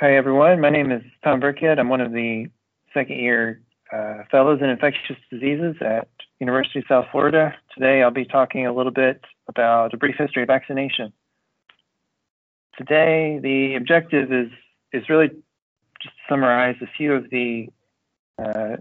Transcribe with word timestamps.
Hi, 0.00 0.16
everyone. 0.16 0.62
My 0.62 0.70
name 0.70 0.90
is 0.90 1.02
Tom 1.22 1.42
Burkhead. 1.42 1.78
I'm 1.78 1.90
one 1.90 2.00
of 2.00 2.10
the 2.10 2.46
second 2.94 3.18
year 3.18 3.60
uh, 3.92 4.22
fellows 4.30 4.60
in 4.62 4.70
infectious 4.70 5.18
diseases 5.30 5.76
at 5.82 6.08
University 6.38 6.78
of 6.78 6.86
South 6.88 7.04
Florida. 7.12 7.54
Today, 7.74 8.02
I'll 8.02 8.10
be 8.10 8.24
talking 8.24 8.66
a 8.66 8.72
little 8.72 8.92
bit 8.92 9.22
about 9.46 9.92
a 9.92 9.98
brief 9.98 10.14
history 10.16 10.40
of 10.40 10.46
vaccination. 10.46 11.12
Today, 12.78 13.40
the 13.42 13.74
objective 13.74 14.32
is, 14.32 14.48
is 14.94 15.10
really 15.10 15.28
just 16.00 16.14
to 16.14 16.22
summarize 16.30 16.76
a 16.80 16.86
few 16.96 17.12
of 17.12 17.28
the 17.28 17.68
uh, 18.42 18.76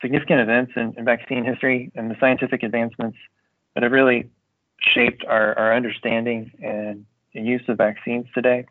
significant 0.00 0.38
events 0.38 0.70
in, 0.76 0.94
in, 0.96 1.04
vaccine 1.04 1.44
history 1.44 1.90
and 1.96 2.12
the 2.12 2.16
scientific 2.20 2.62
advancements 2.62 3.18
that 3.74 3.82
have 3.82 3.90
really 3.90 4.30
shaped 4.94 5.24
our, 5.24 5.58
our 5.58 5.74
understanding 5.74 6.52
and, 6.62 7.06
and 7.34 7.44
use 7.44 7.62
of 7.66 7.76
vaccines 7.76 8.26
today. 8.32 8.66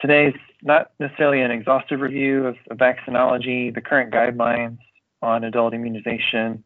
Today 0.00 0.28
is 0.28 0.34
not 0.62 0.92
necessarily 1.00 1.40
an 1.40 1.50
exhaustive 1.50 2.00
review 2.00 2.46
of, 2.46 2.56
of 2.70 2.78
vaccinology, 2.78 3.74
the 3.74 3.80
current 3.80 4.12
guidelines 4.12 4.78
on 5.22 5.42
adult 5.42 5.74
immunization, 5.74 6.62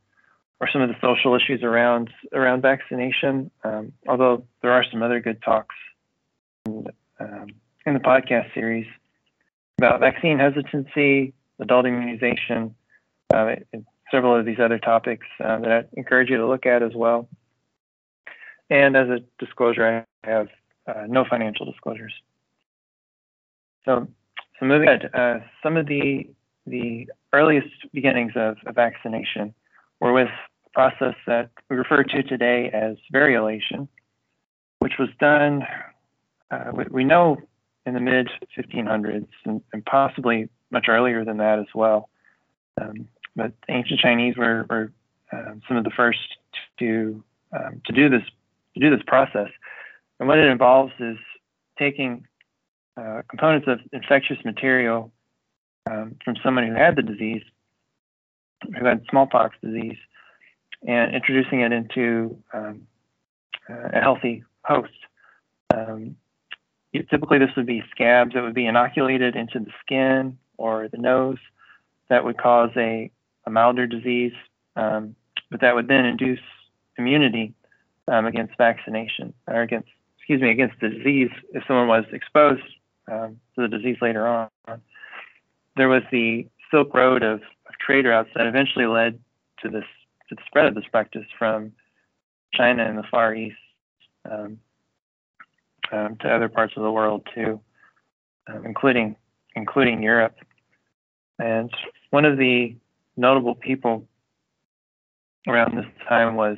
or 0.60 0.68
some 0.70 0.82
of 0.82 0.88
the 0.88 0.96
social 1.00 1.34
issues 1.34 1.62
around 1.62 2.10
around 2.34 2.60
vaccination. 2.60 3.50
Um, 3.64 3.92
although 4.06 4.44
there 4.60 4.72
are 4.72 4.84
some 4.90 5.02
other 5.02 5.20
good 5.20 5.40
talks 5.42 5.74
in, 6.66 6.86
um, 7.18 7.46
in 7.86 7.94
the 7.94 8.00
podcast 8.00 8.52
series 8.52 8.86
about 9.78 10.00
vaccine 10.00 10.38
hesitancy, 10.38 11.32
adult 11.58 11.86
immunization, 11.86 12.74
uh, 13.32 13.56
and 13.72 13.86
several 14.10 14.38
of 14.38 14.44
these 14.44 14.60
other 14.62 14.78
topics 14.78 15.26
uh, 15.42 15.58
that 15.60 15.72
I 15.72 15.84
encourage 15.94 16.28
you 16.28 16.36
to 16.36 16.46
look 16.46 16.66
at 16.66 16.82
as 16.82 16.92
well. 16.94 17.28
And 18.68 18.94
as 18.94 19.08
a 19.08 19.20
disclosure, 19.38 20.06
I 20.22 20.28
have 20.28 20.48
uh, 20.86 21.06
no 21.08 21.24
financial 21.28 21.64
disclosures. 21.64 22.12
So, 23.84 24.06
so 24.58 24.66
moving 24.66 24.88
on, 24.88 25.06
uh, 25.14 25.40
some 25.62 25.76
of 25.76 25.86
the 25.86 26.28
the 26.66 27.08
earliest 27.32 27.92
beginnings 27.92 28.32
of, 28.36 28.56
of 28.66 28.74
vaccination 28.76 29.52
were 30.00 30.12
with 30.12 30.28
a 30.66 30.70
process 30.70 31.14
that 31.26 31.50
we 31.68 31.76
refer 31.76 32.04
to 32.04 32.22
today 32.22 32.70
as 32.72 32.96
variolation, 33.12 33.88
which 34.78 34.92
was 34.98 35.08
done, 35.18 35.66
uh, 36.52 36.70
we, 36.72 36.84
we, 36.90 37.04
know, 37.04 37.36
in 37.84 37.94
the 37.94 38.00
mid 38.00 38.28
1500s 38.56 39.26
and, 39.44 39.60
and, 39.72 39.84
possibly 39.84 40.48
much 40.70 40.86
earlier 40.88 41.24
than 41.24 41.38
that 41.38 41.58
as 41.58 41.66
well. 41.74 42.08
Um, 42.80 43.08
but 43.34 43.52
ancient 43.68 43.98
Chinese 43.98 44.36
were, 44.36 44.64
were 44.70 44.92
um, 45.32 45.62
some 45.66 45.76
of 45.76 45.84
the 45.84 45.90
first 45.90 46.36
to 46.78 47.24
um, 47.52 47.82
to 47.86 47.92
do 47.92 48.08
this 48.08 48.22
to 48.74 48.80
do 48.80 48.90
this 48.94 49.04
process, 49.06 49.48
and 50.18 50.28
what 50.28 50.38
it 50.38 50.46
involves 50.46 50.92
is 50.98 51.18
taking 51.78 52.26
uh, 52.96 53.22
components 53.28 53.66
of 53.68 53.80
infectious 53.92 54.38
material 54.44 55.12
um, 55.90 56.16
from 56.24 56.36
someone 56.42 56.66
who 56.66 56.74
had 56.74 56.96
the 56.96 57.02
disease, 57.02 57.42
who 58.78 58.84
had 58.84 59.02
smallpox 59.10 59.56
disease, 59.62 59.96
and 60.86 61.14
introducing 61.14 61.60
it 61.60 61.72
into 61.72 62.36
um, 62.52 62.86
uh, 63.68 63.88
a 63.94 64.00
healthy 64.00 64.44
host. 64.64 64.92
Um, 65.74 66.16
typically, 67.10 67.38
this 67.38 67.50
would 67.56 67.66
be 67.66 67.82
scabs 67.90 68.34
that 68.34 68.42
would 68.42 68.54
be 68.54 68.66
inoculated 68.66 69.36
into 69.36 69.58
the 69.60 69.70
skin 69.80 70.38
or 70.58 70.88
the 70.88 70.98
nose 70.98 71.38
that 72.08 72.24
would 72.24 72.36
cause 72.36 72.70
a, 72.76 73.10
a 73.46 73.50
milder 73.50 73.86
disease, 73.86 74.34
um, 74.76 75.16
but 75.50 75.60
that 75.60 75.74
would 75.74 75.88
then 75.88 76.04
induce 76.04 76.40
immunity 76.98 77.54
um, 78.08 78.26
against 78.26 78.56
vaccination 78.58 79.32
or 79.46 79.62
against, 79.62 79.88
excuse 80.18 80.42
me, 80.42 80.50
against 80.50 80.78
the 80.80 80.88
disease 80.90 81.30
if 81.54 81.62
someone 81.66 81.88
was 81.88 82.04
exposed 82.12 82.62
um, 83.10 83.40
to 83.54 83.62
the 83.62 83.68
disease 83.68 83.96
later 84.00 84.26
on. 84.26 84.48
There 85.76 85.88
was 85.88 86.02
the 86.10 86.46
Silk 86.70 86.94
Road 86.94 87.22
of, 87.22 87.40
of 87.40 87.78
trade 87.84 88.06
routes 88.06 88.30
that 88.34 88.46
eventually 88.46 88.86
led 88.86 89.18
to 89.62 89.68
this 89.68 89.84
to 90.28 90.34
the 90.34 90.42
spread 90.46 90.66
of 90.66 90.74
this 90.74 90.84
practice 90.90 91.26
from 91.38 91.72
China 92.54 92.84
and 92.84 92.98
the 92.98 93.04
Far 93.10 93.34
East 93.34 93.56
um, 94.30 94.58
um, 95.90 96.16
to 96.20 96.28
other 96.28 96.48
parts 96.48 96.74
of 96.76 96.82
the 96.82 96.90
world 96.90 97.26
too, 97.34 97.60
um, 98.48 98.64
including 98.64 99.16
including 99.54 100.02
Europe. 100.02 100.36
And 101.38 101.70
one 102.10 102.24
of 102.24 102.38
the 102.38 102.76
notable 103.16 103.54
people 103.54 104.06
around 105.48 105.76
this 105.76 105.86
time 106.08 106.36
was 106.36 106.56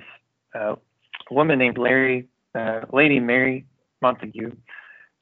uh, 0.54 0.74
a 1.30 1.34
woman 1.34 1.58
named 1.58 1.78
Larry, 1.78 2.28
uh, 2.54 2.80
Lady 2.92 3.18
Mary 3.18 3.66
Montagu, 4.02 4.56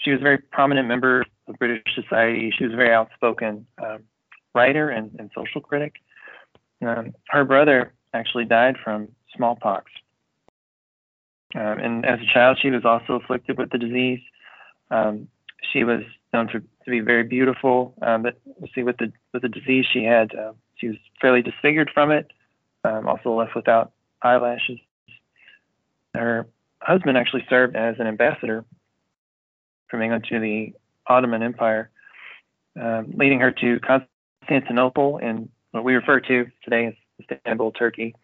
she 0.02 0.10
was 0.10 0.20
a 0.20 0.22
very 0.22 0.38
prominent 0.38 0.88
member 0.88 1.24
of 1.48 1.58
British 1.58 1.94
society. 1.94 2.52
She 2.56 2.64
was 2.64 2.72
a 2.72 2.76
very 2.76 2.92
outspoken 2.92 3.66
um, 3.82 4.00
writer 4.54 4.90
and, 4.90 5.14
and, 5.18 5.30
social 5.34 5.60
critic. 5.60 5.94
Um, 6.84 7.14
her 7.28 7.44
brother 7.44 7.92
actually 8.12 8.44
died 8.44 8.76
from 8.82 9.08
smallpox. 9.36 9.91
Um, 11.54 11.78
and 11.78 12.04
as 12.04 12.18
a 12.20 12.32
child, 12.32 12.58
she 12.60 12.70
was 12.70 12.84
also 12.84 13.14
afflicted 13.14 13.58
with 13.58 13.70
the 13.70 13.78
disease. 13.78 14.20
Um, 14.91 15.28
she 15.72 15.84
was 15.84 16.00
known 16.32 16.48
to, 16.48 16.60
to 16.60 16.91
be 16.91 17.00
very 17.00 17.22
beautiful, 17.24 17.94
um, 18.02 18.22
but 18.22 18.41
see 18.74 18.82
with 18.82 18.96
the 18.96 19.12
with 19.32 19.42
the 19.42 19.48
disease 19.48 19.84
she 19.91 20.02
had, 20.02 20.34
uh, 20.34 20.52
she 20.76 20.88
was 20.88 20.96
fairly 21.20 21.42
disfigured 21.42 21.91
from 21.92 22.10
it. 22.10 22.30
Also 22.84 23.32
left 23.32 23.54
without 23.54 23.92
eyelashes. 24.22 24.78
Her 26.14 26.48
husband 26.80 27.16
actually 27.16 27.44
served 27.48 27.76
as 27.76 27.96
an 28.00 28.06
ambassador 28.06 28.64
from 29.92 30.03
England 30.03 30.25
to 30.30 30.41
the 30.41 30.72
Ottoman 31.06 31.42
Empire, 31.42 31.91
um, 32.80 33.12
leading 33.14 33.41
her 33.41 33.53
to 33.53 33.78
Constantinople 33.80 35.19
in 35.19 35.50
what 35.72 35.84
we 35.84 35.94
refer 35.94 36.19
to 36.19 36.47
today 36.64 36.86
as 36.86 36.94
Istanbul, 37.20 37.72
Turkey. 37.72 38.14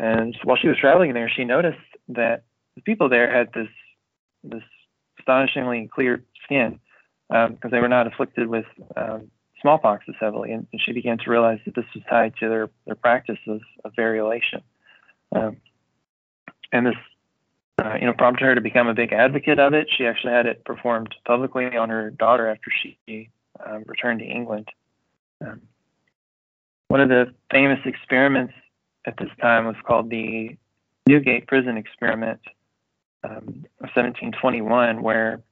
And 0.00 0.36
while 0.42 0.56
she 0.60 0.66
was 0.66 0.76
traveling 0.76 1.14
there, 1.14 1.30
she 1.34 1.44
noticed 1.44 1.78
that 2.08 2.42
the 2.74 2.82
people 2.82 3.08
there 3.08 3.32
had 3.32 3.52
this 3.54 3.68
this 4.42 4.62
astonishingly 5.18 5.88
clear 5.94 6.24
skin 6.44 6.80
because 7.28 7.58
um, 7.62 7.70
they 7.70 7.78
were 7.78 7.88
not 7.88 8.06
afflicted 8.06 8.48
with 8.48 8.64
um, 8.96 9.30
smallpox 9.60 10.06
as 10.08 10.14
heavily, 10.18 10.50
and, 10.52 10.66
and, 10.72 10.80
she 10.80 10.92
began 10.92 11.18
to 11.18 11.30
realize 11.30 11.58
that 11.66 11.74
this 11.74 11.84
was 11.94 12.02
tied 12.08 12.34
to 12.40 12.48
their 12.48 12.70
their 12.86 12.96
practice 12.96 13.38
of, 13.46 13.60
of 13.84 13.92
variolation. 13.92 14.62
Um, 15.36 15.58
and 16.72 16.86
this 16.86 16.96
uh, 17.80 17.96
you 17.98 18.06
know, 18.06 18.12
prompted 18.12 18.44
her 18.44 18.54
to 18.54 18.60
become 18.60 18.88
a 18.88 18.94
big 18.94 19.12
advocate 19.12 19.58
of 19.58 19.72
it. 19.72 19.88
She 19.90 20.06
actually 20.06 20.32
had 20.32 20.46
it 20.46 20.64
performed 20.64 21.14
publicly 21.24 21.76
on 21.76 21.88
her 21.88 22.10
daughter 22.10 22.48
after 22.48 22.70
she 22.82 23.30
um, 23.64 23.84
returned 23.86 24.20
to 24.20 24.26
England. 24.26 24.68
Um, 25.40 25.62
one 26.88 27.00
of 27.00 27.08
the 27.08 27.34
famous 27.50 27.78
experiments 27.84 28.52
at 29.06 29.16
this 29.16 29.30
time 29.40 29.66
was 29.66 29.76
called 29.86 30.10
the 30.10 30.56
Newgate 31.08 31.46
Prison 31.46 31.76
Experiment 31.76 32.40
um, 33.24 33.64
of 33.80 33.88
1721, 33.94 35.02
where 35.02 35.42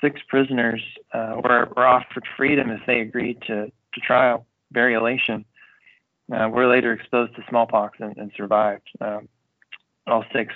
six 0.00 0.20
prisoners 0.28 0.82
uh, 1.12 1.36
were, 1.42 1.68
were, 1.76 1.86
offered 1.86 2.26
freedom 2.36 2.70
if 2.70 2.80
they 2.86 3.00
agreed 3.00 3.40
to, 3.42 3.66
to 3.94 4.00
trial 4.00 4.46
variolation. 4.74 5.44
Uh, 6.32 6.48
were 6.48 6.66
later 6.66 6.92
exposed 6.92 7.36
to 7.36 7.42
smallpox 7.48 7.98
and, 8.00 8.16
and 8.16 8.32
survived. 8.36 8.88
Um, 9.00 9.28
all 10.08 10.24
six 10.32 10.52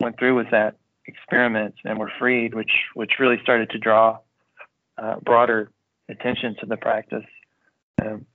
went 0.00 0.18
through 0.18 0.34
with 0.34 0.50
that 0.50 0.76
experiment 1.06 1.74
and 1.84 1.98
were 1.98 2.10
freed, 2.18 2.54
which 2.54 2.72
which 2.94 3.12
really 3.20 3.38
started 3.42 3.70
to 3.70 3.78
draw 3.78 4.18
uh, 4.98 5.16
broader 5.20 5.70
attention 6.08 6.56
to 6.60 6.66
the 6.66 6.76
practice. 6.76 7.24
Um, 8.02 8.26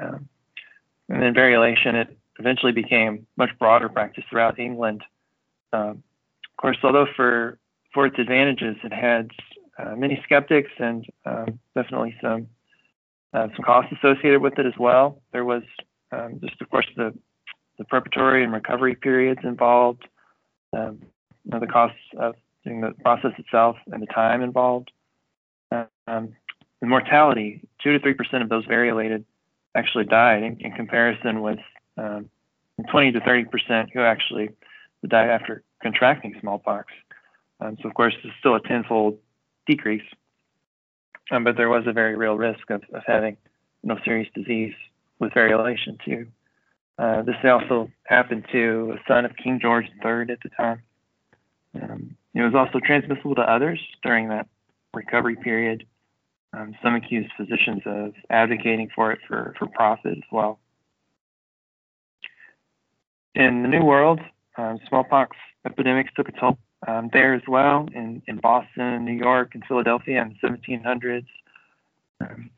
um, 0.00 0.28
and 1.08 1.22
then 1.22 1.34
variolation, 1.34 1.94
it 1.94 2.16
eventually 2.38 2.72
became 2.72 3.26
much 3.36 3.50
broader 3.58 3.88
practice 3.88 4.24
throughout 4.30 4.58
England. 4.58 5.02
Um, 5.72 6.02
of 6.48 6.56
course, 6.56 6.78
although 6.82 7.06
for 7.16 7.58
for 7.92 8.06
its 8.06 8.18
advantages, 8.18 8.76
it 8.82 8.92
had 8.92 9.30
uh, 9.78 9.94
many 9.96 10.20
skeptics 10.24 10.70
and 10.78 11.04
um, 11.26 11.58
definitely 11.74 12.16
some 12.22 12.46
uh, 13.34 13.48
some 13.54 13.64
costs 13.64 13.92
associated 13.92 14.40
with 14.40 14.58
it 14.58 14.66
as 14.66 14.74
well. 14.78 15.22
There 15.32 15.44
was 15.44 15.62
um, 16.12 16.38
just, 16.42 16.60
of 16.60 16.70
course, 16.70 16.86
the 16.96 17.14
the 17.78 17.84
preparatory 17.84 18.44
and 18.44 18.52
recovery 18.52 18.94
periods 18.94 19.40
involved, 19.44 20.06
um, 20.72 21.00
you 21.44 21.50
know, 21.50 21.60
the 21.60 21.66
costs 21.66 21.98
of 22.18 22.34
doing 22.64 22.80
the 22.80 22.92
process 23.02 23.32
itself 23.38 23.76
and 23.90 24.02
the 24.02 24.06
time 24.06 24.42
involved. 24.42 24.90
Um, 25.70 26.34
the 26.80 26.86
mortality, 26.86 27.62
two 27.82 27.92
to 27.92 28.00
three 28.00 28.14
percent 28.14 28.42
of 28.42 28.48
those 28.48 28.66
variolated 28.66 29.24
actually 29.74 30.04
died 30.04 30.42
in, 30.42 30.60
in 30.60 30.72
comparison 30.72 31.40
with 31.40 31.58
um, 31.96 32.28
20 32.90 33.12
to 33.12 33.20
30 33.20 33.44
percent 33.44 33.90
who 33.92 34.00
actually 34.00 34.50
died 35.06 35.30
after 35.30 35.62
contracting 35.82 36.34
smallpox. 36.40 36.92
Um, 37.60 37.76
so 37.80 37.88
of 37.88 37.94
course, 37.94 38.14
it's 38.22 38.34
still 38.40 38.54
a 38.54 38.60
tenfold 38.60 39.18
decrease, 39.66 40.02
um, 41.30 41.44
but 41.44 41.56
there 41.56 41.68
was 41.68 41.84
a 41.86 41.92
very 41.92 42.16
real 42.16 42.34
risk 42.34 42.70
of, 42.70 42.82
of 42.92 43.02
having 43.06 43.36
no 43.82 43.98
serious 44.04 44.28
disease 44.34 44.74
with 45.18 45.32
variolation 45.32 46.02
too. 46.04 46.26
Uh, 46.98 47.22
this 47.22 47.36
also 47.44 47.90
happened 48.04 48.44
to 48.52 48.96
a 48.96 49.02
son 49.08 49.24
of 49.24 49.32
King 49.36 49.58
George 49.60 49.86
III 50.04 50.32
at 50.32 50.38
the 50.42 50.50
time. 50.56 50.82
Um, 51.80 52.16
it 52.34 52.42
was 52.42 52.54
also 52.54 52.80
transmissible 52.84 53.34
to 53.36 53.42
others 53.42 53.80
during 54.02 54.28
that 54.28 54.46
recovery 54.94 55.36
period. 55.36 55.86
Um, 56.54 56.74
some 56.82 56.94
accused 56.94 57.32
physicians 57.36 57.82
of 57.86 58.12
advocating 58.28 58.90
for 58.94 59.10
it 59.10 59.20
for, 59.26 59.54
for 59.58 59.66
profit 59.68 60.18
as 60.18 60.24
well. 60.30 60.58
In 63.34 63.62
the 63.62 63.68
New 63.68 63.82
World, 63.82 64.20
um, 64.58 64.78
smallpox 64.86 65.36
epidemics 65.64 66.12
took 66.14 66.28
a 66.28 66.32
toll 66.32 66.58
um, 66.86 67.08
there 67.12 67.34
as 67.34 67.42
well 67.48 67.88
in, 67.94 68.22
in 68.26 68.36
Boston, 68.38 69.04
New 69.04 69.12
York, 69.12 69.54
and 69.54 69.64
Philadelphia 69.66 70.20
in 70.20 70.36
the 70.42 70.48
1700s. 70.48 71.26
Um, 72.20 72.50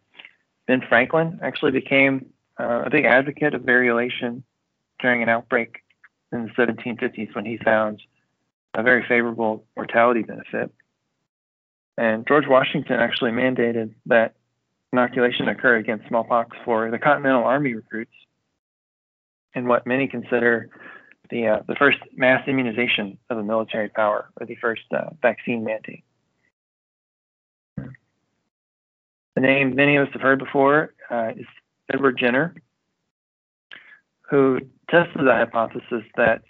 ben 0.67 0.83
Franklin 0.89 1.39
actually 1.43 1.73
became 1.73 2.27
uh, 2.59 2.83
a 2.87 2.91
big 2.91 3.05
advocate 3.05 3.55
of 3.55 3.63
variolation 3.63 4.43
during 5.01 5.23
an 5.23 5.29
outbreak 5.29 5.83
in 6.33 6.45
the 6.45 6.51
1750s 6.51 7.35
when 7.35 7.45
he 7.45 7.59
found 7.59 8.01
a 8.75 8.83
very 8.83 9.05
favorable 9.09 9.65
mortality 9.77 10.23
benefit. 10.23 10.73
And 11.97 12.27
George 12.27 12.47
Washington 12.49 12.99
actually 12.99 13.31
mandated 13.31 13.95
that 14.07 14.35
inoculation 14.93 15.49
occur 15.49 15.77
against 15.77 16.09
smallpox 16.09 16.57
for 16.65 16.91
the 16.91 16.99
Continental 16.99 17.45
Army 17.45 17.75
recruits 17.75 18.13
in 19.55 19.69
what 19.69 19.87
many 19.87 20.09
consider 20.09 20.69
the 21.31 21.47
uh, 21.47 21.63
the 21.67 21.75
first 21.77 21.99
mass 22.15 22.47
immunization 22.47 23.19
of 23.31 23.39
a 23.39 23.43
military 23.43 23.89
power, 23.89 24.29
or 24.39 24.47
the 24.47 24.57
first 24.57 24.83
uh, 24.95 25.11
vaccine 25.23 25.65
mandate. 25.65 26.05
The 27.77 29.41
name 29.41 29.75
many 29.75 29.97
of 29.97 30.09
us 30.09 30.13
have 30.13 30.23
heard 30.23 30.39
before 30.39 30.95
uh, 31.11 31.33
is 31.37 31.47
Edward 31.93 32.19
Jenner, 32.19 32.55
who 34.31 34.61
tested 34.91 35.27
the 35.27 35.33
hypothesis 35.33 36.05
that 36.17 36.43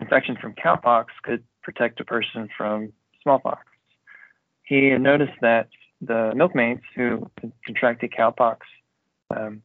infection 0.00 0.36
from 0.40 0.54
cowpox 0.54 1.06
could 1.22 1.42
protect 1.62 2.00
a 2.00 2.04
person 2.04 2.48
from 2.56 2.92
smallpox. 3.22 3.64
He 4.62 4.90
noticed 4.90 5.38
that 5.40 5.68
the 6.00 6.32
milkmaids 6.34 6.82
who 6.94 7.30
contracted 7.66 8.12
cowpox 8.12 8.58
um, 9.34 9.62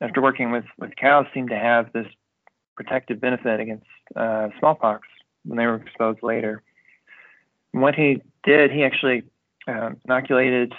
after 0.00 0.22
working 0.22 0.50
with, 0.50 0.64
with 0.78 0.94
cows 0.96 1.26
seemed 1.34 1.50
to 1.50 1.58
have 1.58 1.92
this 1.92 2.06
protective 2.76 3.20
benefit 3.20 3.60
against 3.60 3.86
uh, 4.16 4.48
smallpox 4.58 5.06
when 5.44 5.58
they 5.58 5.66
were 5.66 5.76
exposed 5.76 6.22
later. 6.22 6.62
And 7.72 7.82
what 7.82 7.94
he 7.94 8.22
did, 8.44 8.70
he 8.70 8.84
actually 8.84 9.24
uh, 9.66 9.90
inoculated 10.04 10.72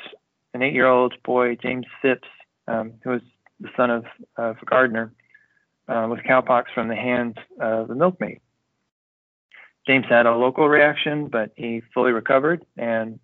an 0.53 0.61
eight-year-old 0.61 1.15
boy, 1.23 1.55
James 1.55 1.85
Phipps, 2.01 2.27
um, 2.67 2.93
who 3.03 3.11
was 3.11 3.21
the 3.59 3.69
son 3.75 3.89
of, 3.89 4.05
of 4.37 4.57
a 4.61 4.65
gardener, 4.65 5.13
uh, 5.87 6.07
with 6.09 6.19
cowpox 6.21 6.65
from 6.73 6.87
the 6.87 6.95
hands 6.95 7.35
of 7.59 7.87
the 7.87 7.95
milkmaid. 7.95 8.39
James 9.87 10.05
had 10.09 10.25
a 10.25 10.35
local 10.35 10.67
reaction, 10.67 11.27
but 11.27 11.51
he 11.55 11.81
fully 11.93 12.11
recovered 12.11 12.65
and 12.77 13.19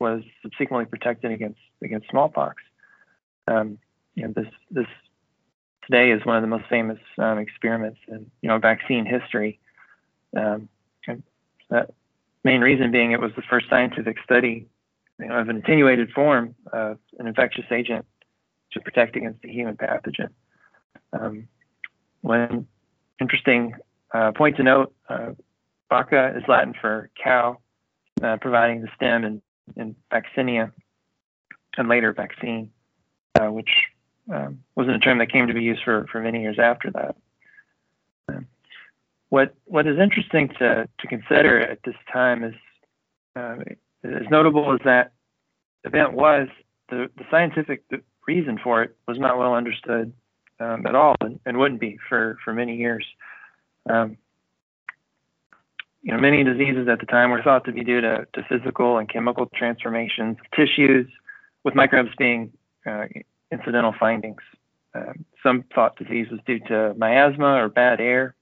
was 0.00 0.22
subsequently 0.42 0.84
protected 0.84 1.32
against 1.32 1.60
against 1.82 2.08
smallpox. 2.10 2.62
Um, 3.48 3.78
you 4.14 4.24
know, 4.24 4.32
this 4.34 4.52
this 4.70 4.86
today 5.86 6.10
is 6.10 6.24
one 6.26 6.36
of 6.36 6.42
the 6.42 6.48
most 6.48 6.66
famous 6.68 6.98
um, 7.18 7.38
experiments 7.38 7.98
in 8.08 8.30
you 8.42 8.48
know 8.48 8.58
vaccine 8.58 9.06
history. 9.06 9.58
Um, 10.36 10.68
that 11.70 11.90
main 12.44 12.60
reason 12.60 12.90
being 12.90 13.12
it 13.12 13.20
was 13.20 13.32
the 13.36 13.42
first 13.42 13.66
scientific 13.70 14.16
study 14.22 14.66
you 15.18 15.26
know, 15.26 15.38
of 15.38 15.48
an 15.48 15.56
attenuated 15.56 16.10
form 16.10 16.54
of 16.72 16.98
an 17.18 17.26
infectious 17.26 17.64
agent 17.70 18.04
to 18.74 18.80
protect 18.80 19.16
against 19.16 19.40
the 19.42 19.48
human 19.48 19.76
pathogen. 19.76 20.30
Um, 21.12 21.48
one 22.20 22.66
interesting 23.20 23.74
uh, 24.12 24.32
point 24.32 24.56
to 24.56 24.62
note, 24.62 24.94
uh, 25.08 25.30
vacca 25.90 26.36
is 26.36 26.42
Latin 26.48 26.74
for 26.80 27.10
cow, 27.22 27.58
uh, 28.22 28.36
providing 28.40 28.82
the 28.82 28.88
stem 28.94 29.24
in, 29.24 29.42
in 29.76 29.96
vaccinia 30.12 30.72
and 31.76 31.88
later 31.88 32.12
vaccine, 32.12 32.70
uh, 33.40 33.46
which 33.46 33.70
um, 34.32 34.60
wasn't 34.74 34.96
a 34.96 35.00
term 35.00 35.18
that 35.18 35.32
came 35.32 35.46
to 35.46 35.54
be 35.54 35.62
used 35.62 35.82
for, 35.84 36.06
for 36.10 36.20
many 36.20 36.42
years 36.42 36.58
after 36.58 36.90
that. 36.92 37.16
Um, 38.28 38.46
what 39.28 39.54
what 39.64 39.86
is 39.86 39.98
interesting 39.98 40.48
to, 40.60 40.88
to 40.98 41.06
consider 41.08 41.60
at 41.60 41.80
this 41.84 41.96
time 42.12 42.44
is 42.44 42.54
uh, 43.36 43.56
as 44.04 44.28
notable 44.30 44.72
as 44.72 44.80
that 44.84 45.12
event 45.84 46.12
was, 46.12 46.48
the, 46.88 47.10
the 47.16 47.24
scientific 47.30 47.82
reason 48.26 48.58
for 48.62 48.82
it 48.82 48.96
was 49.06 49.18
not 49.18 49.38
well 49.38 49.54
understood 49.54 50.12
um, 50.60 50.86
at 50.86 50.94
all 50.94 51.14
and, 51.20 51.40
and, 51.44 51.58
wouldn't 51.58 51.80
be 51.80 51.98
for, 52.08 52.38
for 52.44 52.52
many 52.52 52.76
years. 52.76 53.04
Um, 53.88 54.16
you 56.02 56.12
know, 56.12 56.18
many 56.18 56.44
diseases 56.44 56.86
at 56.88 57.00
the 57.00 57.06
time 57.06 57.30
were 57.30 57.42
thought 57.42 57.64
to 57.64 57.72
be 57.72 57.82
due 57.82 58.00
to, 58.00 58.26
to 58.34 58.42
physical 58.48 58.98
and 58.98 59.08
chemical 59.08 59.46
transformations 59.46 60.36
of 60.38 60.50
tissues, 60.50 61.06
with 61.64 61.74
microbes 61.74 62.10
being 62.18 62.52
uh, 62.86 63.06
incidental 63.50 63.94
findings. 63.98 64.42
Um, 64.94 65.24
some 65.42 65.64
thought 65.74 65.96
disease 65.96 66.28
was 66.30 66.40
due 66.46 66.60
to 66.60 66.94
miasma 66.96 67.54
or 67.54 67.68
bad 67.68 68.00
air. 68.00 68.34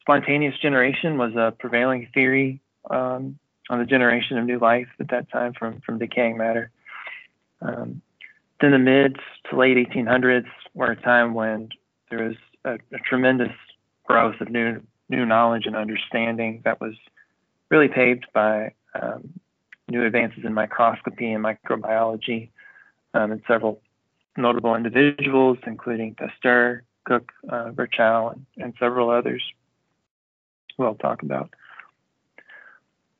Spontaneous 0.00 0.58
generation 0.58 1.18
was 1.18 1.34
a 1.36 1.54
prevailing 1.58 2.08
theory 2.14 2.60
um, 2.90 3.38
on 3.68 3.78
the 3.78 3.84
generation 3.84 4.38
of 4.38 4.46
new 4.46 4.58
life 4.58 4.88
at 4.98 5.08
that 5.10 5.30
time 5.30 5.52
from, 5.52 5.80
from 5.82 5.98
decaying 5.98 6.38
matter. 6.38 6.70
Um, 7.60 8.00
then 8.60 8.72
the 8.72 8.78
mid 8.78 9.16
to 9.48 9.56
late 9.56 9.76
1800s 9.76 10.46
were 10.74 10.90
a 10.90 10.96
time 10.96 11.34
when 11.34 11.70
there 12.10 12.24
was 12.24 12.36
a, 12.64 12.74
a 12.94 12.98
tremendous 13.08 13.52
growth 14.04 14.40
of 14.40 14.50
new 14.50 14.82
new 15.08 15.26
knowledge 15.26 15.66
and 15.66 15.74
understanding 15.74 16.62
that 16.64 16.80
was 16.80 16.94
really 17.70 17.88
paved 17.88 18.26
by 18.32 18.72
um, 19.00 19.28
new 19.88 20.04
advances 20.04 20.44
in 20.44 20.54
microscopy 20.54 21.32
and 21.32 21.44
microbiology 21.44 22.48
um, 23.14 23.32
and 23.32 23.42
several 23.46 23.80
notable 24.36 24.74
individuals, 24.74 25.58
including 25.66 26.14
Pasteur, 26.14 26.84
Koch, 27.06 27.28
uh, 27.48 27.70
Virchow, 27.72 28.32
and, 28.32 28.46
and, 28.56 28.74
several 28.78 29.10
others 29.10 29.42
who 30.76 30.84
I'll 30.84 30.94
talk 30.94 31.22
about. 31.22 31.50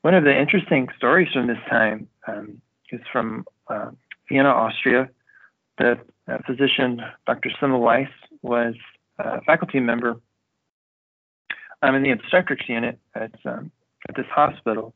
One 0.01 0.13
of 0.13 0.23
the 0.23 0.37
interesting 0.37 0.87
stories 0.97 1.27
from 1.33 1.47
this 1.47 1.59
time 1.69 2.07
um, 2.25 2.61
is 2.91 3.01
from 3.11 3.45
uh, 3.67 3.91
Vienna, 4.29 4.49
Austria. 4.49 5.09
The 5.81 5.97
uh, 6.31 6.37
physician, 6.45 7.01
Dr. 7.25 7.49
Semmelweis, 7.59 8.09
was 8.43 8.75
a 9.17 9.41
faculty 9.41 9.79
member 9.79 10.15
um, 11.81 11.95
in 11.95 12.03
the 12.03 12.11
obstetrics 12.11 12.69
unit 12.69 12.99
at, 13.15 13.31
um, 13.45 13.71
at 14.07 14.15
this 14.15 14.27
hospital. 14.29 14.93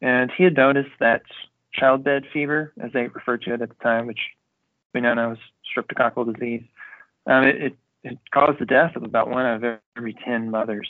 And 0.00 0.30
he 0.34 0.44
had 0.44 0.56
noticed 0.56 0.92
that 1.00 1.22
childbed 1.74 2.24
fever, 2.32 2.72
as 2.82 2.92
they 2.92 3.08
referred 3.08 3.42
to 3.42 3.52
it 3.52 3.60
at 3.60 3.68
the 3.68 3.74
time, 3.82 4.06
which 4.06 4.20
we 4.94 5.02
now 5.02 5.12
know 5.12 5.32
as 5.32 5.38
streptococcal 5.68 6.32
disease. 6.32 6.62
Um, 7.26 7.44
it, 7.44 7.62
it, 7.62 7.76
it, 8.02 8.18
caused 8.32 8.58
the 8.58 8.64
death 8.64 8.96
of 8.96 9.02
about 9.02 9.28
one 9.28 9.44
of 9.44 9.78
every 9.98 10.16
10 10.24 10.50
mothers 10.50 10.88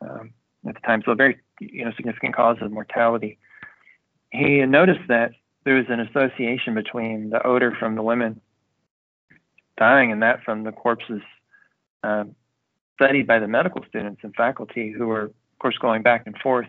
um, 0.00 0.30
at 0.68 0.74
the 0.74 0.80
time, 0.86 1.02
so 1.04 1.10
a 1.10 1.16
very 1.16 1.40
you 1.60 1.84
know, 1.84 1.90
significant 1.96 2.36
cause 2.36 2.58
of 2.60 2.70
mortality. 2.70 3.38
He 4.30 4.64
noticed 4.64 5.08
that 5.08 5.32
there 5.64 5.74
was 5.74 5.86
an 5.88 5.98
association 5.98 6.74
between 6.74 7.30
the 7.30 7.44
odor 7.44 7.76
from 7.76 7.96
the 7.96 8.02
women 8.02 8.40
dying 9.76 10.12
and 10.12 10.22
that 10.22 10.42
from 10.44 10.64
the 10.64 10.72
corpses 10.72 11.22
um, 12.02 12.34
studied 12.94 13.26
by 13.26 13.38
the 13.38 13.48
medical 13.48 13.84
students 13.88 14.20
and 14.22 14.34
faculty 14.34 14.92
who 14.92 15.06
were, 15.06 15.24
of 15.24 15.58
course, 15.58 15.78
going 15.78 16.02
back 16.02 16.26
and 16.26 16.36
forth 16.38 16.68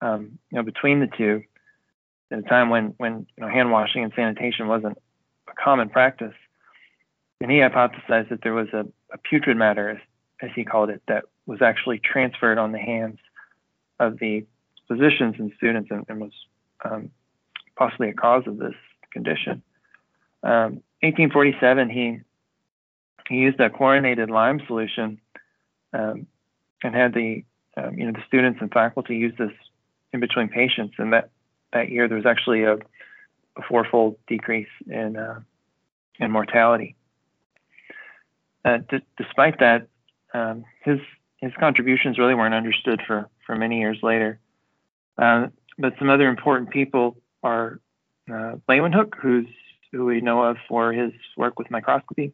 um, 0.00 0.38
you 0.50 0.56
know, 0.56 0.62
between 0.62 1.00
the 1.00 1.08
two 1.16 1.42
at 2.30 2.38
a 2.38 2.42
time 2.42 2.70
when, 2.70 2.94
when 2.96 3.26
you 3.36 3.44
know, 3.44 3.48
hand 3.48 3.70
washing 3.70 4.02
and 4.02 4.12
sanitation 4.16 4.66
wasn't 4.66 4.98
a 5.48 5.52
common 5.62 5.88
practice. 5.88 6.34
And 7.40 7.50
he 7.50 7.58
hypothesized 7.58 8.30
that 8.30 8.40
there 8.42 8.54
was 8.54 8.68
a, 8.72 8.86
a 9.12 9.18
putrid 9.18 9.56
matter, 9.56 9.90
as, 9.90 9.98
as, 10.40 10.50
he 10.54 10.64
called 10.64 10.90
it, 10.90 11.02
that 11.08 11.24
was 11.46 11.60
actually 11.60 11.98
transferred 11.98 12.58
on 12.58 12.72
the 12.72 12.78
hands 12.78 13.18
of 14.00 14.18
the 14.18 14.46
physicians 14.88 15.36
and 15.38 15.52
students 15.56 15.90
and, 15.90 16.04
and 16.08 16.20
was 16.20 16.32
um, 16.84 17.10
possibly 17.76 18.08
a 18.08 18.14
cause 18.14 18.44
of 18.46 18.58
this 18.58 18.74
condition. 19.12 19.62
Um, 20.42 20.82
1847, 21.02 21.90
he 21.90 22.20
he 23.28 23.36
used 23.36 23.60
a 23.60 23.70
chlorinated 23.70 24.30
lime 24.30 24.60
solution 24.66 25.20
um, 25.92 26.26
and 26.82 26.94
had 26.94 27.14
the 27.14 27.44
um, 27.76 27.98
you 27.98 28.06
know 28.06 28.12
the 28.12 28.24
students 28.26 28.58
and 28.60 28.70
faculty 28.72 29.16
use 29.16 29.34
this 29.38 29.52
in 30.12 30.20
between 30.20 30.48
patients. 30.48 30.94
And 30.98 31.12
that 31.12 31.30
that 31.72 31.90
year 31.90 32.08
there 32.08 32.16
was 32.16 32.26
actually 32.26 32.64
a 32.64 32.74
a 33.56 33.62
fourfold 33.68 34.16
decrease 34.26 34.68
in 34.86 35.16
uh, 35.16 35.40
in 36.18 36.30
mortality. 36.30 36.96
Uh, 38.64 38.78
d- 38.88 39.04
despite 39.18 39.58
that, 39.58 39.88
um, 40.34 40.64
his 40.84 40.98
his 41.38 41.52
contributions 41.58 42.18
really 42.18 42.34
weren't 42.34 42.54
understood 42.54 43.02
for 43.06 43.28
for 43.44 43.56
many 43.56 43.80
years 43.80 43.98
later. 44.02 44.38
Uh, 45.18 45.48
but 45.78 45.94
some 45.98 46.08
other 46.08 46.28
important 46.28 46.70
people 46.70 47.16
are 47.42 47.80
uh, 48.30 48.54
Leeuwenhoek, 48.68 49.14
who's 49.20 49.46
who 49.92 50.04
we 50.04 50.20
know 50.20 50.42
of 50.42 50.56
for 50.68 50.92
his 50.92 51.12
work 51.36 51.58
with 51.58 51.70
microscopy. 51.70 52.32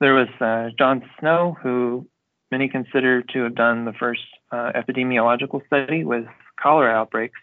There 0.00 0.14
was 0.14 0.28
uh, 0.40 0.70
John 0.78 1.02
Snow, 1.18 1.56
who 1.62 2.06
many 2.50 2.68
consider 2.68 3.22
to 3.22 3.44
have 3.44 3.54
done 3.54 3.84
the 3.84 3.92
first 3.92 4.22
uh, 4.50 4.72
epidemiological 4.74 5.64
study 5.66 6.04
with 6.04 6.24
cholera 6.60 6.92
outbreaks 6.92 7.38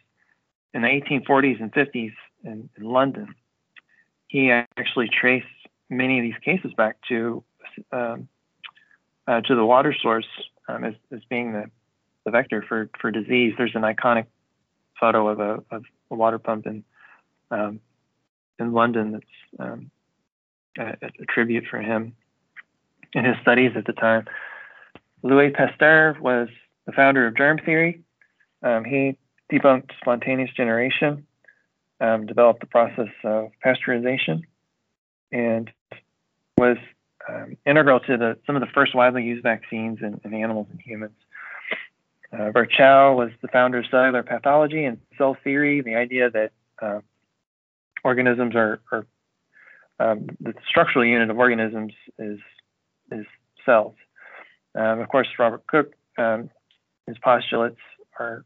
in 0.74 0.82
the 0.82 0.88
1840s 0.88 1.62
and 1.62 1.72
50s 1.72 2.14
in, 2.44 2.70
in 2.78 2.84
London, 2.84 3.34
he 4.28 4.52
actually 4.52 5.10
traced 5.10 5.48
many 5.90 6.20
of 6.20 6.24
these 6.24 6.40
cases 6.44 6.72
back 6.76 6.98
to 7.08 7.44
um, 7.92 8.28
uh, 9.28 9.42
to 9.42 9.56
the 9.56 9.66
water 9.66 9.96
source 10.02 10.28
um, 10.70 10.84
as, 10.84 10.94
as 11.12 11.20
being 11.30 11.52
the, 11.52 11.66
the 12.26 12.32
vector 12.32 12.64
for, 12.68 12.90
for 13.00 13.12
disease. 13.12 13.54
There's 13.58 13.76
an 13.76 13.82
iconic 13.82 14.26
photo 15.00 15.28
of 15.28 15.40
a, 15.40 15.76
of 15.76 15.84
a 16.10 16.16
water 16.16 16.40
pump 16.40 16.66
in 16.66 16.84
um, 17.52 17.82
in 18.60 18.74
London 18.74 19.12
that's 19.12 19.26
um, 19.60 19.92
a, 20.78 20.96
a, 21.02 21.26
tribute 21.30 21.66
for 21.70 21.80
him 21.80 22.16
in 23.14 23.26
his 23.26 23.36
studies 23.42 23.72
at 23.76 23.86
the 23.86 23.94
time. 23.94 24.26
Louis 25.24 25.52
Pasteur 25.52 26.18
was 26.22 26.50
the 26.86 26.92
founder 26.92 27.28
of 27.28 27.36
germ 27.36 27.60
theory. 27.64 28.02
Um, 28.64 28.84
he 28.84 29.18
debunked 29.52 29.92
spontaneous 30.02 30.52
generation, 30.56 31.26
um, 32.00 32.26
developed 32.26 32.60
the 32.60 32.68
process 32.68 33.10
of 33.24 33.52
pasteurization, 33.64 34.44
and 35.32 35.70
was 36.58 36.78
um, 37.30 37.58
integral 37.66 38.00
to 38.02 38.18
the, 38.18 38.38
some 38.46 38.56
of 38.56 38.62
the 38.62 38.68
first 38.74 38.96
widely 38.96 39.24
used 39.24 39.44
vaccines 39.44 40.00
in, 40.02 40.20
in 40.24 40.34
animals 40.34 40.68
and 40.72 40.82
humans. 40.82 41.16
Uh, 42.32 42.52
Virchow 42.52 43.16
was 43.16 43.32
the 43.42 43.48
founder 43.48 43.80
of 43.80 43.86
cellular 43.90 44.24
pathology 44.24 44.84
and 44.84 45.00
cell 45.18 45.38
theory, 45.44 45.82
the 45.82 45.96
idea 45.96 46.30
that 46.30 46.52
uh, 46.82 47.00
organisms 48.08 48.56
are, 48.56 48.80
are 48.92 49.06
um, 50.00 50.28
the 50.40 50.54
structural 50.68 51.06
unit 51.06 51.30
of 51.30 51.38
organisms 51.38 51.94
is, 52.18 52.40
is 53.12 53.26
cells. 53.66 53.96
Um, 54.76 55.02
of 55.02 55.10
course, 55.10 55.28
Robert 55.38 55.66
Koch, 55.68 55.92
um, 56.18 56.50
his 57.06 57.18
postulates 57.18 57.82
are 58.20 58.46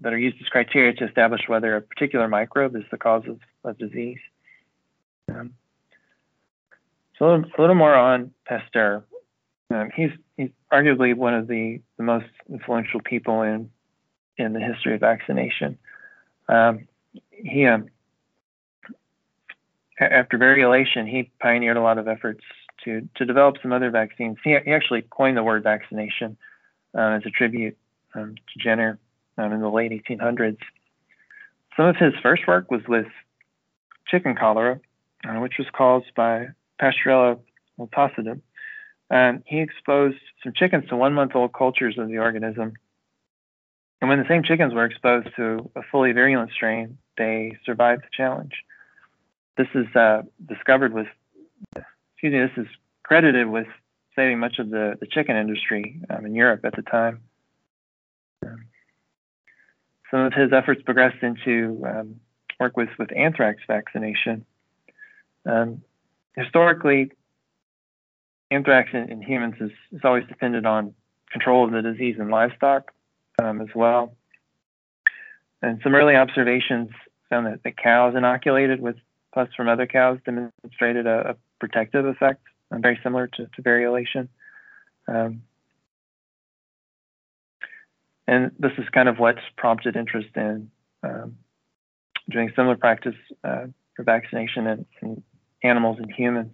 that 0.00 0.12
are 0.12 0.18
used 0.18 0.36
as 0.40 0.48
criteria 0.48 0.92
to 0.94 1.06
establish 1.06 1.42
whether 1.46 1.76
a 1.76 1.80
particular 1.80 2.26
microbe 2.28 2.74
is 2.74 2.82
the 2.90 2.96
cause 2.96 3.22
of, 3.28 3.38
of 3.62 3.78
disease. 3.78 4.18
Um, 5.28 5.52
so 7.18 7.24
a 7.24 7.28
little, 7.30 7.50
a 7.56 7.60
little, 7.60 7.76
more 7.76 7.94
on 7.94 8.32
Pasteur. 8.46 9.04
Um, 9.72 9.90
he's 9.94 10.10
he's 10.36 10.50
arguably 10.72 11.14
one 11.14 11.34
of 11.34 11.46
the, 11.46 11.80
the 11.96 12.02
most 12.02 12.26
influential 12.48 13.00
people 13.00 13.42
in 13.42 13.70
in 14.38 14.52
the 14.52 14.60
history 14.60 14.94
of 14.94 15.00
vaccination. 15.00 15.78
Um, 16.48 16.88
he 17.30 17.66
after 19.98 20.38
variolation, 20.38 21.08
he 21.08 21.30
pioneered 21.40 21.76
a 21.76 21.82
lot 21.82 21.98
of 21.98 22.08
efforts 22.08 22.42
to 22.84 23.08
to 23.16 23.24
develop 23.24 23.56
some 23.62 23.72
other 23.72 23.90
vaccines. 23.90 24.36
He, 24.44 24.56
he 24.64 24.72
actually 24.72 25.02
coined 25.02 25.36
the 25.36 25.42
word 25.42 25.62
vaccination 25.62 26.36
uh, 26.96 27.18
as 27.18 27.22
a 27.26 27.30
tribute 27.30 27.76
um, 28.14 28.34
to 28.34 28.58
Jenner 28.58 28.98
um, 29.38 29.52
in 29.52 29.60
the 29.60 29.68
late 29.68 29.92
1800s. 29.92 30.58
Some 31.76 31.86
of 31.86 31.96
his 31.96 32.14
first 32.22 32.46
work 32.46 32.70
was 32.70 32.82
with 32.88 33.06
chicken 34.06 34.34
cholera, 34.34 34.80
uh, 35.28 35.34
which 35.40 35.54
was 35.58 35.66
caused 35.72 36.14
by 36.14 36.48
Pasteurella 36.80 37.38
multocida. 37.78 38.40
And 39.10 39.42
he 39.46 39.60
exposed 39.60 40.18
some 40.42 40.52
chickens 40.54 40.88
to 40.88 40.96
one 40.96 41.12
month 41.12 41.32
old 41.34 41.52
cultures 41.52 41.96
of 41.98 42.08
the 42.08 42.18
organism. 42.18 42.72
And 44.00 44.10
when 44.10 44.18
the 44.18 44.28
same 44.28 44.42
chickens 44.42 44.74
were 44.74 44.84
exposed 44.84 45.28
to 45.36 45.70
a 45.76 45.82
fully 45.90 46.12
virulent 46.12 46.50
strain, 46.52 46.98
they 47.16 47.56
survived 47.64 48.02
the 48.02 48.08
challenge. 48.12 48.52
This 49.56 49.68
is 49.74 49.86
uh, 49.96 50.22
discovered 50.46 50.92
with, 50.92 51.06
excuse 51.74 52.32
me, 52.32 52.38
this 52.40 52.56
is 52.56 52.66
credited 53.02 53.48
with 53.48 53.66
saving 54.14 54.38
much 54.38 54.58
of 54.58 54.70
the, 54.70 54.96
the 55.00 55.06
chicken 55.06 55.36
industry 55.36 56.00
um, 56.10 56.26
in 56.26 56.34
Europe 56.34 56.64
at 56.64 56.74
the 56.76 56.82
time. 56.82 57.20
Some 60.10 60.20
of 60.20 60.32
his 60.32 60.52
efforts 60.52 60.82
progressed 60.82 61.22
into 61.22 61.84
um, 61.86 62.20
work 62.60 62.76
with, 62.76 62.90
with 62.98 63.14
anthrax 63.16 63.62
vaccination. 63.66 64.44
Um, 65.44 65.82
historically, 66.36 67.12
anthrax 68.50 68.90
in, 68.92 69.10
in 69.10 69.22
humans 69.22 69.54
is, 69.60 69.70
is, 69.92 70.00
always 70.04 70.24
depended 70.28 70.66
on 70.66 70.94
control 71.30 71.64
of 71.64 71.72
the 71.72 71.82
disease 71.82 72.16
in 72.18 72.30
livestock 72.30 72.92
um, 73.42 73.60
as 73.60 73.68
well. 73.74 74.14
And 75.62 75.80
some 75.82 75.94
early 75.94 76.14
observations 76.14 76.90
found 77.28 77.46
that, 77.46 77.62
that 77.64 77.76
cows 77.76 78.14
inoculated 78.16 78.80
with 78.80 78.96
pus 79.36 79.48
from 79.54 79.68
other 79.68 79.86
cows 79.86 80.18
demonstrated 80.24 81.06
a, 81.06 81.30
a 81.30 81.36
protective 81.60 82.06
effect, 82.06 82.40
um, 82.70 82.80
very 82.80 82.98
similar 83.02 83.26
to, 83.26 83.46
to 83.54 83.62
variolation. 83.62 84.28
Um, 85.06 85.42
and 88.26 88.50
this 88.58 88.72
is 88.78 88.88
kind 88.92 89.10
of 89.10 89.18
what's 89.18 89.42
prompted 89.58 89.94
interest 89.94 90.30
in 90.34 90.70
um, 91.02 91.36
doing 92.30 92.50
similar 92.56 92.76
practice 92.76 93.14
uh, 93.44 93.66
for 93.94 94.02
vaccination 94.02 94.66
in, 94.66 94.86
in, 95.02 95.22
animals 95.62 95.96
and 95.98 96.12
humans. 96.12 96.52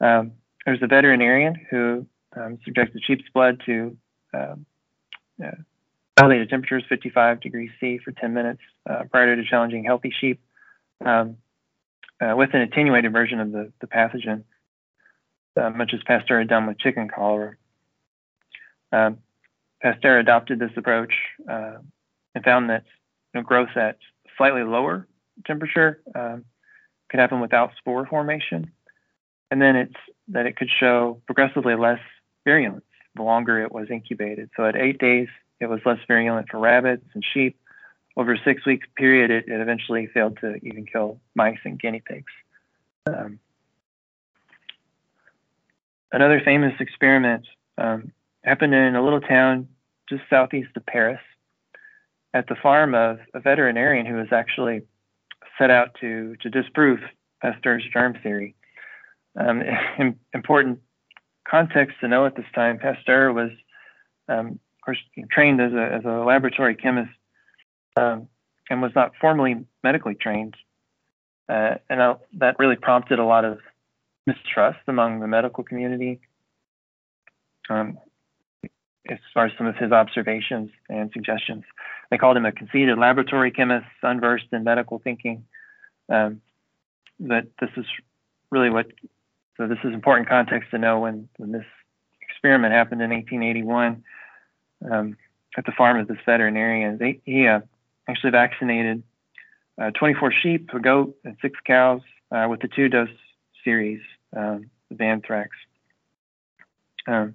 Um, 0.00 0.32
there's 0.64 0.82
a 0.82 0.86
veterinarian 0.86 1.54
who 1.70 2.06
um, 2.36 2.58
subjected 2.64 3.02
sheep's 3.06 3.24
blood 3.34 3.60
to 3.66 3.96
um, 4.32 4.66
uh, 5.44 5.50
elevated 6.16 6.48
temperatures, 6.48 6.84
55 6.88 7.40
degrees 7.40 7.70
C, 7.78 7.98
for 8.02 8.12
10 8.12 8.32
minutes 8.32 8.60
uh, 8.88 9.02
prior 9.10 9.34
to 9.36 9.44
challenging 9.44 9.84
healthy 9.84 10.12
sheep 10.18 10.40
um, 11.04 11.36
uh, 12.20 12.34
with 12.36 12.54
an 12.54 12.60
attenuated 12.60 13.12
version 13.12 13.40
of 13.40 13.52
the, 13.52 13.72
the 13.80 13.86
pathogen, 13.86 14.44
uh, 15.56 15.70
much 15.70 15.92
as 15.94 16.00
Pasteur 16.04 16.38
had 16.38 16.48
done 16.48 16.66
with 16.66 16.78
chicken 16.78 17.08
cholera. 17.08 17.56
Um, 18.92 19.18
Pasteur 19.82 20.18
adopted 20.18 20.58
this 20.58 20.72
approach 20.76 21.14
uh, 21.48 21.78
and 22.34 22.44
found 22.44 22.70
that 22.70 22.84
you 23.32 23.40
know, 23.40 23.44
growth 23.44 23.76
at 23.76 23.98
slightly 24.36 24.62
lower 24.62 25.06
temperature 25.46 26.00
um, 26.14 26.44
could 27.08 27.20
happen 27.20 27.40
without 27.40 27.72
spore 27.78 28.06
formation. 28.06 28.70
And 29.50 29.60
then 29.60 29.76
it's 29.76 29.96
that 30.28 30.46
it 30.46 30.56
could 30.56 30.70
show 30.78 31.20
progressively 31.26 31.74
less 31.74 32.00
virulence 32.44 32.84
the 33.16 33.22
longer 33.22 33.60
it 33.60 33.72
was 33.72 33.90
incubated. 33.90 34.50
So 34.56 34.64
at 34.64 34.76
eight 34.76 34.98
days, 34.98 35.28
it 35.58 35.66
was 35.66 35.80
less 35.84 35.98
virulent 36.06 36.48
for 36.48 36.58
rabbits 36.58 37.04
and 37.14 37.24
sheep. 37.24 37.58
Over 38.16 38.34
a 38.34 38.38
six 38.44 38.66
week 38.66 38.82
period, 38.96 39.30
it, 39.30 39.44
it 39.48 39.60
eventually 39.60 40.08
failed 40.12 40.38
to 40.40 40.56
even 40.62 40.84
kill 40.84 41.20
mice 41.34 41.58
and 41.64 41.80
guinea 41.80 42.02
pigs. 42.04 42.32
Um, 43.06 43.38
another 46.12 46.40
famous 46.44 46.74
experiment 46.80 47.46
um, 47.78 48.12
happened 48.44 48.74
in 48.74 48.96
a 48.96 49.02
little 49.02 49.20
town 49.20 49.68
just 50.08 50.22
southeast 50.28 50.70
of 50.76 50.84
Paris 50.86 51.20
at 52.34 52.48
the 52.48 52.56
farm 52.56 52.94
of 52.94 53.18
a 53.34 53.40
veterinarian 53.40 54.06
who 54.06 54.16
was 54.16 54.28
actually 54.32 54.82
set 55.58 55.70
out 55.70 55.94
to, 56.00 56.36
to 56.42 56.50
disprove 56.50 57.00
Pasteur's 57.40 57.84
germ 57.92 58.16
theory. 58.22 58.54
Um, 59.38 59.62
important 60.34 60.80
context 61.48 61.96
to 62.00 62.08
know 62.08 62.26
at 62.26 62.36
this 62.36 62.46
time, 62.54 62.78
Pasteur 62.78 63.32
was, 63.32 63.50
um, 64.28 64.46
of 64.48 64.84
course, 64.84 64.98
trained 65.30 65.60
as 65.60 65.72
a, 65.72 65.92
as 65.92 66.04
a 66.04 66.24
laboratory 66.24 66.74
chemist 66.74 67.10
um, 67.96 68.28
and 68.68 68.82
was 68.82 68.92
not 68.94 69.12
formally 69.20 69.64
medically 69.82 70.14
trained. 70.14 70.56
Uh, 71.48 71.76
and 71.88 72.00
uh, 72.00 72.14
that 72.34 72.58
really 72.58 72.76
prompted 72.76 73.18
a 73.18 73.24
lot 73.24 73.44
of 73.44 73.58
mistrust 74.26 74.78
among 74.86 75.20
the 75.20 75.26
medical 75.26 75.64
community. 75.64 76.20
Um, 77.68 77.98
as 79.08 79.18
far 79.34 79.46
as 79.46 79.52
some 79.56 79.66
of 79.66 79.76
his 79.76 79.92
observations 79.92 80.70
and 80.88 81.10
suggestions. 81.12 81.64
They 82.10 82.18
called 82.18 82.36
him 82.36 82.46
a 82.46 82.52
conceited 82.52 82.98
laboratory 82.98 83.50
chemist, 83.50 83.86
unversed 84.02 84.46
in 84.52 84.64
medical 84.64 84.98
thinking. 84.98 85.44
Um, 86.08 86.40
but 87.18 87.46
this 87.60 87.70
is 87.76 87.86
really 88.50 88.70
what, 88.70 88.86
so 89.56 89.66
this 89.66 89.78
is 89.84 89.92
important 89.92 90.28
context 90.28 90.70
to 90.70 90.78
know 90.78 91.00
when, 91.00 91.28
when 91.38 91.52
this 91.52 91.64
experiment 92.22 92.72
happened 92.72 93.02
in 93.02 93.10
1881 93.10 94.02
um, 94.90 95.16
at 95.56 95.66
the 95.66 95.72
farm 95.72 95.98
of 95.98 96.08
this 96.08 96.18
veterinarian. 96.24 96.98
They, 96.98 97.20
he 97.24 97.46
uh, 97.46 97.60
actually 98.10 98.30
vaccinated 98.30 99.02
uh, 99.80 99.90
24 99.92 100.32
sheep, 100.42 100.70
a 100.74 100.80
goat, 100.80 101.16
and 101.24 101.36
six 101.40 101.58
cows 101.66 102.02
uh, 102.32 102.46
with 102.50 102.60
the 102.60 102.68
two 102.68 102.88
dose 102.88 103.08
series 103.64 104.00
um, 104.36 104.70
of 104.90 105.00
anthrax. 105.00 105.50
Um, 107.06 107.34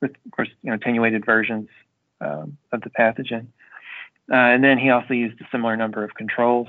with, 0.00 0.12
of 0.24 0.32
course, 0.32 0.48
you 0.62 0.70
know, 0.70 0.76
attenuated 0.76 1.24
versions 1.24 1.68
um, 2.20 2.56
of 2.72 2.82
the 2.82 2.90
pathogen. 2.90 3.46
Uh, 4.30 4.36
and 4.36 4.62
then 4.62 4.78
he 4.78 4.90
also 4.90 5.14
used 5.14 5.40
a 5.40 5.44
similar 5.50 5.76
number 5.76 6.04
of 6.04 6.14
controls. 6.14 6.68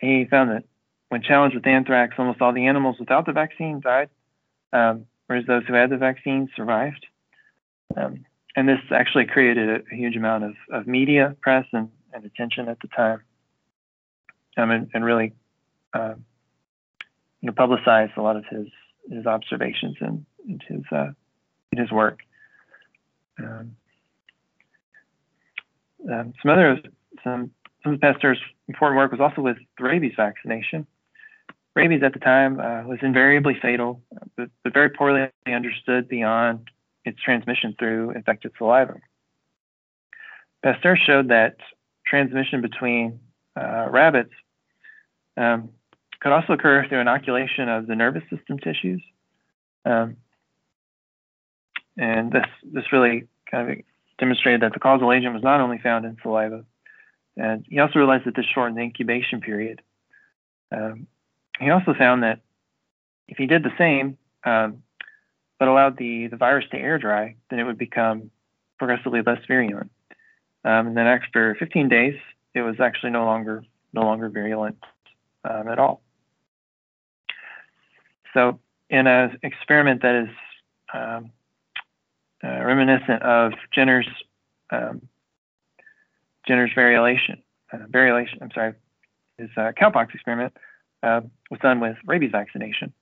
He 0.00 0.26
found 0.28 0.50
that 0.50 0.64
when 1.08 1.22
challenged 1.22 1.54
with 1.54 1.66
anthrax, 1.66 2.14
almost 2.18 2.40
all 2.40 2.52
the 2.52 2.66
animals 2.66 2.96
without 2.98 3.26
the 3.26 3.32
vaccine 3.32 3.80
died, 3.80 4.08
um, 4.72 5.06
whereas 5.26 5.46
those 5.46 5.64
who 5.66 5.74
had 5.74 5.90
the 5.90 5.96
vaccine 5.96 6.48
survived. 6.56 7.06
Um, 7.96 8.24
and 8.56 8.68
this 8.68 8.80
actually 8.90 9.26
created 9.26 9.68
a, 9.68 9.74
a 9.92 9.96
huge 9.96 10.16
amount 10.16 10.44
of, 10.44 10.54
of 10.72 10.86
media, 10.86 11.36
press, 11.40 11.66
and, 11.72 11.90
and, 12.12 12.24
attention 12.24 12.68
at 12.68 12.80
the 12.80 12.88
time, 12.88 13.22
um, 14.56 14.70
and, 14.70 14.90
and, 14.94 15.04
really, 15.04 15.32
uh, 15.92 16.14
you 17.40 17.46
know, 17.46 17.52
publicized 17.52 18.12
a 18.16 18.22
lot 18.22 18.36
of 18.36 18.44
his 18.50 18.66
his 19.10 19.26
observations 19.26 19.96
and, 20.00 20.26
and 20.48 20.62
his 20.68 20.82
uh, 20.90 21.10
his 21.72 21.90
work. 21.90 22.20
Um, 23.38 23.76
um, 26.10 26.32
some 26.42 26.50
other 26.50 26.80
some 27.22 27.50
some 27.82 27.94
of 27.94 28.00
Pasteur's 28.00 28.40
important 28.68 28.98
work 28.98 29.12
was 29.12 29.20
also 29.20 29.42
with 29.42 29.56
the 29.78 29.84
rabies 29.84 30.14
vaccination. 30.16 30.86
Rabies 31.74 32.02
at 32.02 32.14
the 32.14 32.18
time 32.18 32.58
uh, 32.58 32.82
was 32.84 32.98
invariably 33.02 33.56
fatal, 33.60 34.00
but, 34.36 34.48
but, 34.64 34.72
very 34.72 34.88
poorly 34.88 35.28
understood 35.46 36.08
beyond 36.08 36.70
its 37.04 37.20
transmission 37.20 37.76
through 37.78 38.12
infected 38.12 38.52
saliva. 38.56 38.94
Pasteur 40.62 40.96
showed 40.96 41.28
that 41.28 41.56
transmission 42.06 42.60
between 42.60 43.20
uh, 43.56 43.88
rabbits 43.90 44.32
um, 45.36 45.70
could 46.20 46.32
also 46.32 46.54
occur 46.54 46.86
through 46.88 47.00
inoculation 47.00 47.68
of 47.68 47.86
the 47.86 47.94
nervous 47.94 48.22
system 48.30 48.58
tissues. 48.58 49.02
Um, 49.84 50.16
and 51.96 52.32
this, 52.32 52.46
this 52.64 52.92
really 52.92 53.26
kind 53.50 53.70
of 53.70 53.78
demonstrated 54.18 54.62
that 54.62 54.72
the 54.72 54.80
causal 54.80 55.12
agent 55.12 55.34
was 55.34 55.42
not 55.42 55.60
only 55.60 55.78
found 55.78 56.04
in 56.04 56.16
saliva, 56.22 56.64
and 57.36 57.66
he 57.68 57.78
also 57.78 57.98
realized 57.98 58.24
that 58.24 58.34
this 58.34 58.46
shortened 58.46 58.78
the 58.78 58.82
incubation 58.82 59.40
period. 59.40 59.82
Um, 60.72 61.06
he 61.60 61.70
also 61.70 61.94
found 61.94 62.22
that 62.22 62.40
if 63.28 63.38
he 63.38 63.46
did 63.46 63.62
the 63.62 63.72
same, 63.78 64.16
um, 64.44 64.82
but 65.58 65.68
allowed 65.68 65.96
the, 65.96 66.28
the 66.28 66.36
virus 66.36 66.66
to 66.70 66.78
air 66.78 66.98
dry, 66.98 67.36
then 67.50 67.58
it 67.58 67.64
would 67.64 67.78
become 67.78 68.30
progressively 68.78 69.22
less 69.22 69.40
virulent. 69.46 69.90
Um, 70.66 70.88
and 70.88 70.96
then 70.96 71.06
after 71.06 71.54
15 71.60 71.88
days, 71.88 72.16
it 72.52 72.62
was 72.62 72.80
actually 72.80 73.12
no 73.12 73.24
longer 73.24 73.62
no 73.92 74.02
longer 74.02 74.28
virulent 74.28 74.76
um, 75.48 75.68
at 75.68 75.78
all. 75.78 76.02
So, 78.34 78.58
in 78.90 79.06
an 79.06 79.38
experiment 79.42 80.02
that 80.02 80.24
is 80.24 80.34
um, 80.92 81.30
uh, 82.44 82.64
reminiscent 82.64 83.22
of 83.22 83.52
Jenner's 83.72 84.08
um, 84.70 85.02
Jenner's 86.48 86.72
variolation, 86.76 87.42
uh, 87.72 87.86
variolation. 87.88 88.42
I'm 88.42 88.50
sorry, 88.52 88.74
his 89.38 89.50
uh, 89.56 89.70
cowpox 89.80 90.14
experiment 90.14 90.56
uh, 91.04 91.20
was 91.48 91.60
done 91.60 91.78
with 91.78 91.96
rabies 92.06 92.32
vaccination. 92.32 92.92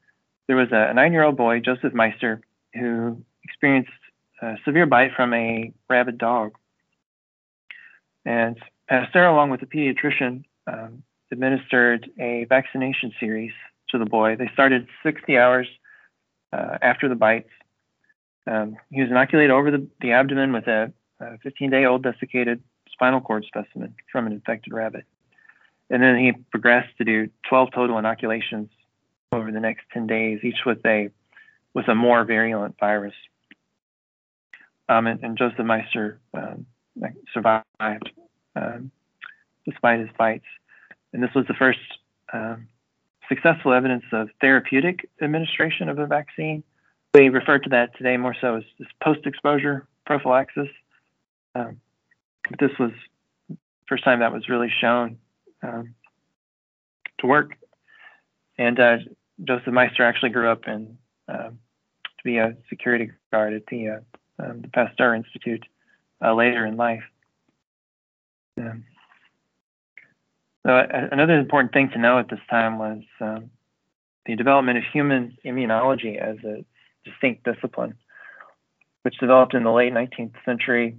There 0.48 0.56
was 0.56 0.68
a, 0.70 0.90
a 0.90 0.94
nine-year-old 0.94 1.38
boy, 1.38 1.60
Joseph 1.60 1.94
Meister, 1.94 2.42
who 2.74 3.22
experienced 3.42 3.90
a 4.42 4.56
severe 4.66 4.84
bite 4.84 5.12
from 5.16 5.32
a 5.32 5.72
rabid 5.88 6.18
dog, 6.18 6.52
and 8.24 8.56
Pasteur, 8.88 9.26
along 9.26 9.50
with 9.50 9.60
the 9.60 9.66
pediatrician, 9.66 10.44
um, 10.66 11.02
administered 11.32 12.10
a 12.18 12.44
vaccination 12.48 13.12
series 13.18 13.52
to 13.90 13.98
the 13.98 14.06
boy. 14.06 14.36
They 14.36 14.50
started 14.52 14.86
60 15.02 15.36
hours 15.38 15.66
uh, 16.52 16.78
after 16.82 17.08
the 17.08 17.14
bites 17.14 17.50
um, 18.46 18.76
he 18.90 19.00
was 19.00 19.10
inoculated 19.10 19.50
over 19.50 19.70
the, 19.70 19.86
the 20.00 20.12
abdomen 20.12 20.52
with 20.52 20.66
a 20.66 20.92
15 21.42 21.70
day 21.70 21.84
old 21.84 22.02
desiccated 22.02 22.62
spinal 22.92 23.20
cord 23.20 23.44
specimen 23.46 23.94
from 24.12 24.26
an 24.26 24.32
infected 24.32 24.72
rabbit. 24.72 25.04
And 25.90 26.02
then 26.02 26.16
he 26.16 26.32
progressed 26.50 26.96
to 26.98 27.04
do 27.04 27.30
12 27.48 27.70
total 27.74 27.98
inoculations 27.98 28.70
over 29.32 29.50
the 29.50 29.60
next 29.60 29.84
10 29.92 30.06
days, 30.06 30.40
each 30.42 30.64
with 30.66 30.84
a 30.84 31.10
with 31.72 31.88
a 31.88 31.94
more 31.94 32.24
virulent 32.24 32.76
virus. 32.78 33.14
Um, 34.88 35.06
and, 35.06 35.24
and, 35.24 35.38
Joseph 35.38 35.64
Meister 35.64 36.20
um, 36.34 36.66
survived 37.32 38.10
um, 38.56 38.90
despite 39.66 40.00
his 40.00 40.10
bites. 40.18 40.44
And 41.12 41.22
this 41.22 41.30
was 41.34 41.46
the 41.46 41.54
first 41.54 41.78
um, 42.32 42.68
successful 43.28 43.72
evidence 43.72 44.04
of 44.12 44.28
therapeutic 44.40 45.08
administration 45.20 45.88
of 45.88 45.98
a 45.98 46.06
vaccine 46.06 46.64
we 47.14 47.28
refer 47.28 47.58
to 47.58 47.70
that 47.70 47.96
today 47.96 48.16
more 48.16 48.34
so 48.40 48.56
as, 48.56 48.64
as 48.80 48.86
post-exposure 49.02 49.86
prophylaxis. 50.04 50.68
Um, 51.54 51.80
but 52.50 52.58
this 52.58 52.76
was 52.78 52.90
first 53.88 54.04
time 54.04 54.20
that 54.20 54.32
was 54.32 54.48
really 54.48 54.72
shown 54.80 55.18
um, 55.62 55.94
to 57.20 57.26
work. 57.26 57.52
And 58.58 58.78
uh, 58.80 58.96
Joseph 59.42 59.72
Meister 59.72 60.02
actually 60.02 60.30
grew 60.30 60.50
up 60.50 60.66
in 60.66 60.98
uh, 61.28 61.50
to 61.50 62.24
be 62.24 62.38
a 62.38 62.56
security 62.68 63.12
guard 63.32 63.54
at 63.54 63.66
the, 63.66 63.88
uh, 63.88 64.44
um, 64.44 64.62
the 64.62 64.68
Pasteur 64.68 65.14
Institute 65.14 65.64
uh, 66.24 66.34
later 66.34 66.64
in 66.64 66.76
life. 66.76 67.02
Um, 68.58 68.84
so 70.66 70.86
another 71.12 71.38
important 71.38 71.72
thing 71.72 71.90
to 71.90 71.98
know 71.98 72.18
at 72.18 72.30
this 72.30 72.40
time 72.48 72.78
was 72.78 73.02
um, 73.20 73.50
the 74.24 74.34
development 74.34 74.78
of 74.78 74.84
human 74.92 75.36
immunology 75.44 76.18
as 76.18 76.36
a 76.44 76.64
distinct 77.04 77.44
discipline, 77.44 77.94
which 79.02 79.18
developed 79.18 79.54
in 79.54 79.64
the 79.64 79.72
late 79.72 79.92
19th 79.92 80.32
century, 80.44 80.96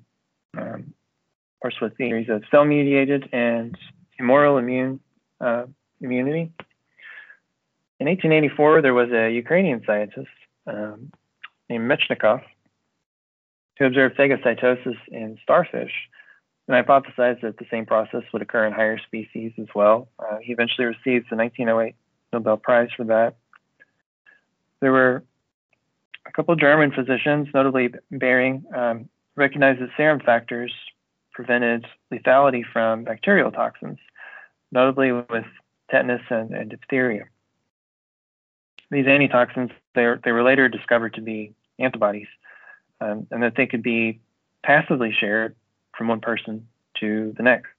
um, 0.56 0.94
of 0.94 1.60
course, 1.62 1.76
with 1.82 1.98
theories 1.98 2.30
of 2.30 2.44
cell 2.52 2.66
mediated 2.66 3.28
and 3.34 3.76
humoral 4.20 4.60
immune 4.60 5.00
uh, 5.42 5.64
immunity. 6.00 6.52
In 8.00 8.08
1884, 8.08 8.82
there 8.84 8.94
was 8.94 9.10
a 9.12 9.32
Ukrainian 9.32 9.82
scientist 9.86 10.28
um, 10.68 11.12
named 11.70 11.90
Mechnikov 11.90 12.44
who 13.78 13.86
observe 13.86 14.14
phagocytosis 14.14 14.98
in 15.10 15.38
starfish 15.44 15.92
and 16.68 16.86
hypothesized 16.86 17.42
that 17.42 17.58
the 17.58 17.66
same 17.70 17.86
process 17.86 18.24
would 18.34 18.42
occur 18.42 18.66
in 18.66 18.74
higher 18.74 18.98
species 18.98 19.52
as 19.60 19.68
well. 19.76 20.08
Uh, 20.20 20.38
he 20.42 20.52
eventually 20.54 20.86
received 20.86 21.28
the 21.30 21.36
1908 21.36 21.96
Nobel 22.34 22.58
Prize 22.58 22.90
for 22.96 23.06
that. 23.06 23.36
There 24.82 24.92
were 24.92 25.24
a 26.26 26.32
couple 26.32 26.56
German 26.56 26.92
physicians, 26.92 27.48
notably 27.54 27.94
Behring, 28.12 28.66
um, 28.76 29.10
recognized 29.36 29.82
that 29.82 29.90
serum 29.96 30.20
factors 30.20 30.74
prevented 31.32 31.86
lethality 32.12 32.64
from 32.72 33.04
bacterial 33.04 33.52
toxins, 33.52 34.00
notably 34.72 35.12
with 35.12 35.46
tetanus 35.92 36.22
and, 36.30 36.52
and 36.54 36.70
diphtheria. 36.70 37.26
These 38.90 39.08
antitoxins, 39.08 39.72
they, 39.94 40.14
they 40.24 40.32
were 40.32 40.44
later 40.44 40.70
discovered 40.70 41.16
to 41.16 41.22
be 41.22 41.54
antibodies, 41.80 42.28
um, 43.02 43.28
and 43.32 43.44
that 43.44 43.54
they 43.56 43.68
could 43.68 43.84
be 43.84 44.20
passively 44.64 45.14
shared 45.18 45.56
from 45.98 46.08
one 46.08 46.22
person 46.22 46.68
to 47.00 47.34
the 47.38 47.44
next, 47.44 47.70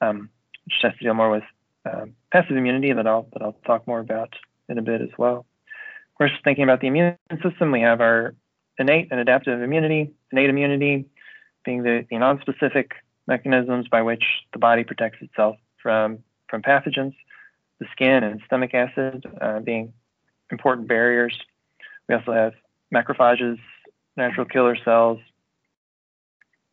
um, 0.00 0.28
which 0.64 0.74
has 0.82 0.92
to 0.98 1.04
deal 1.04 1.14
more 1.14 1.30
with 1.30 1.42
um, 1.90 2.14
passive 2.30 2.56
immunity 2.56 2.92
that 2.92 3.06
I'll, 3.06 3.26
that 3.32 3.42
I'll 3.42 3.56
talk 3.66 3.86
more 3.86 4.00
about 4.00 4.34
in 4.68 4.78
a 4.78 4.82
bit 4.82 5.00
as 5.00 5.10
well 5.18 5.38
Of 5.38 6.18
course, 6.18 6.30
thinking 6.44 6.64
about 6.64 6.80
the 6.80 6.86
immune 6.86 7.16
system, 7.42 7.72
we 7.72 7.80
have 7.80 8.00
our 8.00 8.34
innate 8.78 9.08
and 9.10 9.20
adaptive 9.20 9.60
immunity. 9.60 10.10
Innate 10.30 10.50
immunity 10.50 11.04
being 11.64 11.82
the, 11.82 12.06
the 12.10 12.18
non-specific 12.18 12.92
mechanisms 13.26 13.86
by 13.88 14.02
which 14.02 14.24
the 14.52 14.58
body 14.58 14.84
protects 14.84 15.18
itself 15.20 15.56
from, 15.82 16.18
from 16.48 16.62
pathogens. 16.62 17.14
The 17.80 17.86
skin 17.92 18.22
and 18.24 18.40
stomach 18.46 18.74
acid 18.74 19.24
uh, 19.40 19.60
being 19.60 19.92
important 20.50 20.86
barriers. 20.88 21.36
We 22.08 22.14
also 22.14 22.32
have 22.32 22.52
macrophages, 22.94 23.58
natural 24.16 24.46
killer 24.46 24.76
cells, 24.84 25.18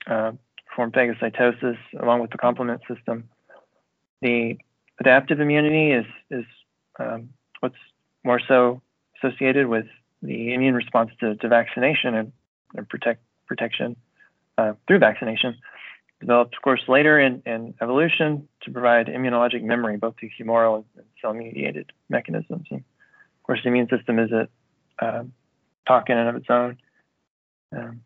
uh, 0.08 0.32
form 0.76 0.92
phagocytosis, 0.92 1.78
along 2.00 2.22
with 2.22 2.32
the 2.32 2.38
complement 2.38 2.82
system. 2.88 3.30
The 4.22 4.58
adaptive 5.00 5.40
immunity 5.40 5.92
is, 5.92 6.06
is 6.30 6.46
um, 7.00 7.30
what's 7.60 7.76
more 8.24 8.40
so 8.46 8.82
associated 9.18 9.68
with 9.68 9.86
the 10.22 10.54
immune 10.54 10.76
response 10.76 11.12
to, 11.22 11.36
to 11.36 11.48
vaccination 11.48 12.14
and, 12.16 12.32
and 12.76 12.88
protect, 12.88 13.22
protection 13.48 13.96
uh, 14.58 14.74
through 14.88 15.00
vaccination. 15.00 15.56
Developed, 16.20 16.54
of 16.54 16.62
course, 16.62 16.82
later 16.90 17.18
in, 17.18 17.42
in, 17.46 17.74
evolution 17.82 18.48
to 18.64 18.72
provide 18.72 19.08
immunologic 19.08 19.64
memory, 19.64 19.96
both 19.96 20.16
through 20.20 20.30
humoral 20.38 20.84
and 20.98 21.06
cell-mediated 21.22 21.94
mechanisms. 22.10 22.68
And 22.70 22.80
of 22.82 23.44
course, 23.44 23.62
the 23.64 23.70
immune 23.70 23.88
system 23.88 24.20
is 24.20 24.30
a 24.32 24.50
uh, 25.02 25.24
talk 25.88 26.10
in 26.10 26.18
and 26.18 26.28
of 26.28 26.36
its 26.36 26.50
own. 26.50 26.78
Um, 27.76 28.02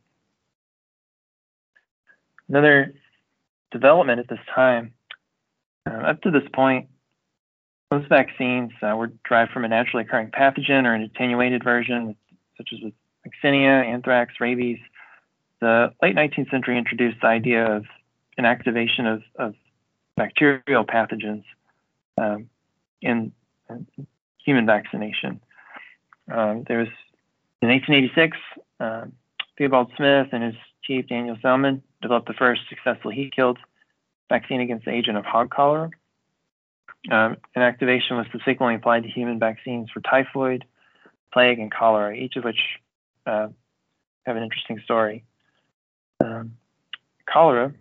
another 2.49 2.93
development 3.71 4.19
at 4.19 4.27
this 4.27 4.39
time, 4.53 4.93
uh, 5.89 5.93
up 5.93 6.21
to 6.21 6.31
this 6.31 6.47
point, 6.53 6.89
most 7.91 8.09
vaccines 8.09 8.71
uh, 8.81 8.95
were 8.95 9.11
derived 9.27 9.51
from 9.51 9.65
a 9.65 9.67
naturally 9.67 10.03
occurring 10.03 10.31
pathogen 10.31 10.85
or 10.85 10.93
an 10.93 11.03
attenuated 11.03 11.63
version, 11.63 12.15
such 12.57 12.69
as 12.73 12.79
with 12.81 12.93
vaccinia, 13.25 13.85
anthrax, 13.85 14.35
rabies. 14.39 14.79
The 15.61 15.93
late 16.01 16.15
19th 16.15 16.49
century 16.49 16.77
introduced 16.77 17.21
the 17.21 17.27
idea 17.27 17.65
of 17.65 17.85
inactivation 18.37 19.05
of, 19.05 19.23
of 19.37 19.55
bacterial 20.17 20.85
pathogens 20.85 21.43
um, 22.17 22.49
in, 23.01 23.31
in, 23.69 23.87
human 24.43 24.65
vaccination. 24.65 25.39
Um, 26.29 26.65
there 26.67 26.79
was 26.79 26.89
in 27.61 27.69
1886, 27.69 28.37
uh, 28.79 29.05
Theobald 29.57 29.91
Smith 29.95 30.27
and 30.31 30.43
his 30.43 30.55
chief 30.83 31.07
Daniel 31.07 31.37
Salmon 31.41 31.83
developed 32.01 32.27
the 32.27 32.33
first 32.33 32.61
successful 32.69 33.11
heat-killed 33.11 33.57
vaccine 34.29 34.61
against 34.61 34.85
the 34.85 34.91
agent 34.91 35.17
of 35.17 35.25
hog 35.25 35.49
cholera. 35.49 35.91
Um, 37.11 37.37
inactivation 37.55 38.17
was 38.17 38.25
subsequently 38.31 38.75
applied 38.75 39.03
to 39.03 39.09
human 39.09 39.39
vaccines 39.39 39.89
for 39.91 39.99
typhoid, 40.01 40.65
plague, 41.31 41.59
and 41.59 41.71
cholera, 41.71 42.15
each 42.15 42.35
of 42.35 42.43
which 42.43 42.59
uh, 43.25 43.47
have 44.25 44.35
an 44.35 44.43
interesting 44.43 44.79
story. 44.83 45.23
Um, 46.23 46.55
cholera 47.31 47.73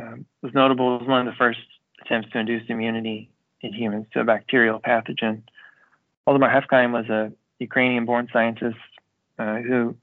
um, 0.00 0.26
was 0.42 0.52
notable 0.54 1.00
as 1.00 1.08
one 1.08 1.26
of 1.26 1.32
the 1.32 1.36
first 1.36 1.60
attempts 2.02 2.30
to 2.32 2.38
induce 2.38 2.68
immunity 2.68 3.30
in 3.62 3.72
humans 3.72 4.06
to 4.12 4.20
a 4.20 4.24
bacterial 4.24 4.78
pathogen. 4.78 5.42
Waldemar 6.26 6.50
Haffkine 6.50 6.92
was 6.92 7.08
a 7.08 7.32
Ukrainian-born 7.58 8.28
scientist 8.32 8.76
uh, 9.38 9.56
who 9.56 9.96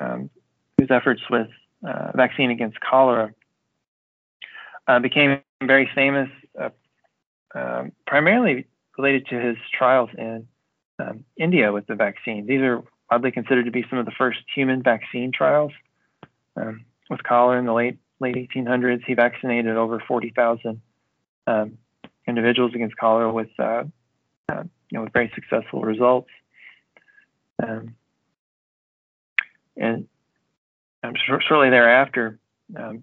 um, 0.00 0.30
whose 0.78 0.90
efforts 0.90 1.22
with 1.30 1.48
uh, 1.86 2.12
vaccine 2.14 2.50
against 2.50 2.78
cholera 2.80 3.32
uh, 4.86 4.98
became 4.98 5.40
very 5.62 5.88
famous, 5.94 6.28
uh, 6.60 6.70
um, 7.54 7.92
primarily 8.06 8.66
related 8.96 9.26
to 9.26 9.40
his 9.40 9.56
trials 9.76 10.10
in 10.16 10.46
um, 10.98 11.24
India 11.36 11.72
with 11.72 11.86
the 11.86 11.94
vaccine. 11.94 12.46
These 12.46 12.62
are 12.62 12.82
widely 13.10 13.30
considered 13.30 13.66
to 13.66 13.70
be 13.70 13.84
some 13.88 13.98
of 13.98 14.06
the 14.06 14.12
first 14.12 14.40
human 14.54 14.82
vaccine 14.82 15.32
trials. 15.32 15.72
Um, 16.56 16.84
with 17.08 17.22
cholera 17.22 17.58
in 17.58 17.66
the 17.66 17.72
late 17.72 17.98
late 18.20 18.34
1800s, 18.34 19.04
he 19.06 19.14
vaccinated 19.14 19.76
over 19.76 20.02
40,000 20.06 20.80
um, 21.46 21.78
individuals 22.26 22.74
against 22.74 22.96
cholera 22.96 23.32
with 23.32 23.48
uh, 23.58 23.84
uh, 24.48 24.62
you 24.90 24.98
know 24.98 25.02
with 25.02 25.12
very 25.12 25.30
successful 25.34 25.82
results. 25.82 26.28
Um, 27.62 27.94
and 29.78 30.08
um, 31.02 31.14
shortly 31.46 31.70
thereafter, 31.70 32.38
um, 32.76 33.02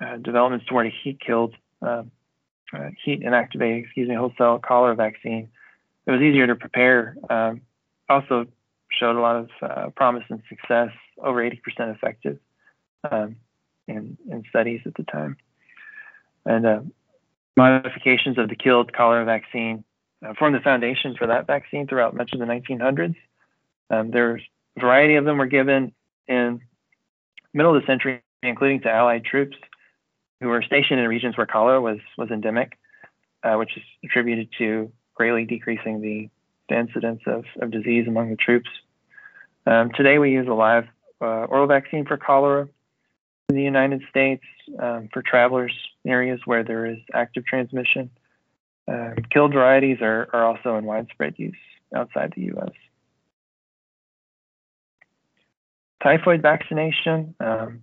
uh, 0.00 0.16
developments 0.16 0.66
toward 0.66 0.86
a 0.86 0.92
heat-killed, 1.02 1.54
uh, 1.82 2.04
uh, 2.72 2.90
heat 3.04 3.20
inactivated, 3.20 3.84
excuse 3.84 4.08
me, 4.08 4.14
whole 4.14 4.32
cell 4.38 4.58
cholera 4.58 4.94
vaccine. 4.94 5.48
It 6.06 6.10
was 6.10 6.20
easier 6.20 6.46
to 6.46 6.54
prepare. 6.54 7.16
Um, 7.28 7.62
also 8.08 8.46
showed 8.90 9.16
a 9.16 9.20
lot 9.20 9.36
of 9.36 9.48
uh, 9.62 9.90
promise 9.90 10.24
and 10.28 10.42
success, 10.48 10.90
over 11.18 11.42
80% 11.42 11.58
effective 11.94 12.38
um, 13.10 13.36
in, 13.86 14.16
in 14.30 14.44
studies 14.48 14.80
at 14.86 14.94
the 14.94 15.02
time. 15.04 15.36
And 16.46 16.66
uh, 16.66 16.80
modifications 17.56 18.38
of 18.38 18.48
the 18.48 18.56
killed 18.56 18.92
cholera 18.92 19.24
vaccine 19.24 19.84
uh, 20.24 20.34
formed 20.38 20.54
the 20.54 20.60
foundation 20.60 21.16
for 21.16 21.26
that 21.26 21.46
vaccine 21.46 21.86
throughout 21.86 22.14
much 22.14 22.32
of 22.32 22.38
the 22.38 22.46
1900s. 22.46 23.16
Um, 23.90 24.10
there's 24.10 24.42
variety 24.78 25.16
of 25.16 25.24
them 25.24 25.38
were 25.38 25.46
given 25.46 25.92
in 26.26 26.60
middle 27.52 27.74
of 27.74 27.82
the 27.82 27.86
century, 27.86 28.22
including 28.42 28.80
to 28.82 28.90
Allied 28.90 29.24
troops 29.24 29.56
who 30.40 30.48
were 30.48 30.62
stationed 30.62 31.00
in 31.00 31.08
regions 31.08 31.36
where 31.36 31.46
cholera 31.46 31.80
was 31.80 31.98
was 32.16 32.30
endemic, 32.30 32.78
uh, 33.42 33.54
which 33.54 33.76
is 33.76 33.82
attributed 34.04 34.48
to 34.58 34.92
greatly 35.14 35.44
decreasing 35.44 36.00
the, 36.00 36.28
the 36.68 36.78
incidence 36.78 37.20
of, 37.26 37.44
of 37.60 37.70
disease 37.70 38.06
among 38.06 38.30
the 38.30 38.36
troops. 38.36 38.70
Um, 39.66 39.90
today, 39.94 40.18
we 40.18 40.30
use 40.30 40.46
a 40.48 40.54
live 40.54 40.84
uh, 41.20 41.44
oral 41.50 41.66
vaccine 41.66 42.06
for 42.06 42.16
cholera 42.16 42.68
in 43.48 43.56
the 43.56 43.62
United 43.62 44.02
States 44.08 44.44
um, 44.78 45.08
for 45.12 45.22
travelers 45.22 45.72
in 46.04 46.12
areas 46.12 46.40
where 46.44 46.62
there 46.62 46.86
is 46.86 46.98
active 47.12 47.44
transmission. 47.44 48.10
Um, 48.86 49.16
killed 49.30 49.52
varieties 49.52 49.98
are, 50.00 50.28
are 50.32 50.44
also 50.44 50.76
in 50.76 50.84
widespread 50.84 51.34
use 51.36 51.56
outside 51.94 52.32
the 52.36 52.42
U.S. 52.42 52.72
Typhoid 56.02 56.42
vaccination, 56.42 57.34
um, 57.40 57.82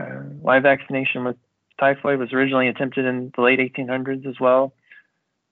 uh, 0.00 0.22
live 0.42 0.62
vaccination 0.62 1.24
with 1.24 1.36
typhoid 1.78 2.18
was 2.18 2.32
originally 2.32 2.68
attempted 2.68 3.04
in 3.04 3.32
the 3.36 3.42
late 3.42 3.58
1800s 3.58 4.26
as 4.26 4.40
well. 4.40 4.72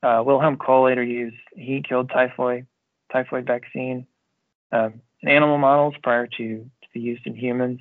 Uh, 0.03 0.23
Wilhelm 0.25 0.57
Kolle 0.57 0.85
later 0.85 1.03
used 1.03 1.37
heat-killed 1.57 2.11
typhoid 2.11 2.67
typhoid 3.13 3.47
vaccine 3.47 4.07
um, 4.73 5.01
in 5.21 5.29
animal 5.29 5.59
models 5.59 5.95
prior 6.03 6.27
to, 6.27 6.37
to 6.37 6.89
be 6.93 7.01
used 7.01 7.27
in 7.27 7.35
humans. 7.35 7.81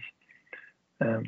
Um, 1.02 1.24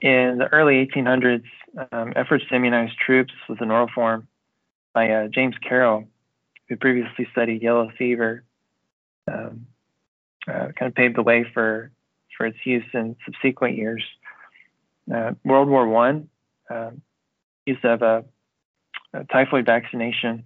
in 0.00 0.38
the 0.38 0.46
early 0.52 0.86
1800s, 0.86 1.44
um, 1.90 2.12
efforts 2.14 2.44
to 2.48 2.54
immunize 2.54 2.90
troops 3.04 3.32
with 3.48 3.60
an 3.60 3.70
oral 3.70 3.88
form 3.92 4.28
by 4.92 5.10
uh, 5.10 5.28
James 5.28 5.56
Carroll, 5.66 6.04
who 6.68 6.76
previously 6.76 7.26
studied 7.32 7.62
yellow 7.62 7.90
fever, 7.98 8.44
um, 9.26 9.66
uh, 10.48 10.68
kind 10.78 10.88
of 10.88 10.94
paved 10.94 11.16
the 11.16 11.22
way 11.22 11.44
for, 11.52 11.90
for 12.36 12.46
its 12.46 12.58
use 12.64 12.84
in 12.94 13.16
subsequent 13.24 13.76
years. 13.76 14.02
Uh, 15.12 15.32
World 15.44 15.68
War 15.68 15.86
One 15.86 16.28
uh, 16.70 16.90
used 17.66 17.82
to 17.82 17.88
have 17.88 18.02
a, 18.02 18.24
a, 19.14 19.24
typhoid 19.24 19.66
vaccination 19.66 20.44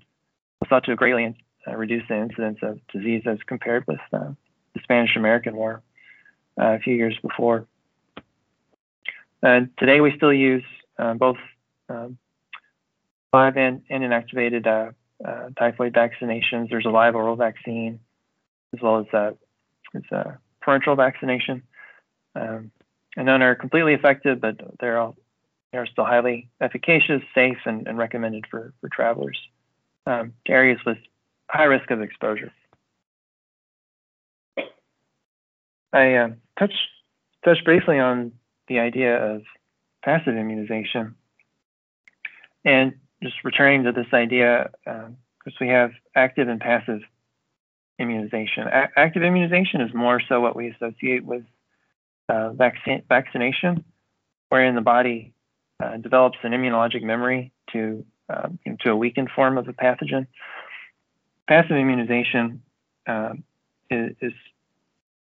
was 0.61 0.69
thought 0.69 0.85
to 0.85 0.95
greatly 0.95 1.37
uh, 1.67 1.77
reduce 1.77 2.07
the 2.09 2.17
incidence 2.17 2.59
of 2.63 2.79
disease 2.89 3.23
as 3.27 3.39
compared 3.47 3.87
with 3.87 4.01
uh, 4.13 4.31
the 4.75 4.81
Spanish 4.83 5.17
American 5.17 5.57
War 5.57 5.83
uh, 6.61 6.75
a 6.75 6.79
few 6.79 6.95
years 6.95 7.17
before. 7.23 7.67
And 9.43 9.71
today 9.79 10.01
we 10.01 10.15
still 10.17 10.33
use 10.33 10.65
uh, 10.99 11.15
both 11.15 11.39
um, 11.89 12.19
live 13.33 13.57
and, 13.57 13.83
and 13.91 14.05
inactivated 14.05 14.95
typhoid 15.59 15.93
vaccinations. 15.93 16.71
There's 16.71 16.87
a 16.87 16.91
live 16.91 17.17
oral 17.17 17.35
vaccine 17.35 17.99
as 18.73 18.81
well 18.81 19.01
as 19.01 19.35
it's 19.95 20.11
a 20.13 20.39
parenteral 20.67 20.97
vaccination. 20.97 21.63
Um, 22.35 22.71
and 23.17 23.27
none 23.27 23.43
are 23.43 23.55
completely 23.55 23.95
effective, 23.95 24.41
but 24.41 24.57
they're 24.81 24.99
all 24.99 25.17
they're 25.73 25.87
still 25.87 26.05
highly 26.05 26.51
efficacious, 26.61 27.23
safe, 27.35 27.57
and, 27.65 27.87
and 27.87 27.97
recommended 27.97 28.45
for, 28.51 28.75
for 28.81 28.91
travelers 28.91 29.39
um, 30.07 30.35
to 30.47 30.53
areas 30.53 30.79
with 30.85 30.99
high 31.49 31.65
risk 31.65 31.91
of 31.91 32.03
exposure. 32.03 32.53
I 35.93 36.15
uh, 36.15 36.29
touched 36.59 36.77
touched 37.45 37.65
briefly 37.65 37.99
on 37.99 38.33
the 38.69 38.79
idea 38.79 39.17
of 39.17 39.43
passive 40.03 40.37
immunization, 40.37 41.15
and 42.65 42.95
just 43.23 43.37
returning 43.45 43.85
to 43.85 43.93
this 43.93 44.13
idea, 44.13 44.71
because 44.85 45.07
um, 45.07 45.53
we 45.61 45.69
have 45.69 45.93
active 46.15 46.49
and 46.49 46.61
passive 46.61 47.01
immunization. 47.99 48.67
A 48.67 48.89
active 48.97 49.23
immunization 49.23 49.81
is 49.81 49.95
more 49.95 50.21
so 50.29 50.41
what 50.41 50.57
we 50.57 50.69
associate 50.69 51.25
with 51.25 51.45
uh, 52.29 52.51
vaccine, 52.51 53.03
vaccination, 53.09 53.85
wherein 54.49 54.75
the 54.75 54.81
body 54.81 55.33
uh, 55.83 55.97
develops 55.97 56.39
an 56.43 56.53
immunologic 56.53 57.03
memory 57.03 57.53
to 57.73 58.05
um, 58.29 58.59
to 58.81 58.91
a 58.91 58.97
weakened 58.97 59.31
form 59.35 59.59
of 59.59 59.67
the 59.67 59.73
pathogen. 59.73 60.27
Passive 61.49 61.77
immunization 61.77 62.63
uh, 63.07 63.35
is, 63.91 64.15
is, 64.21 64.33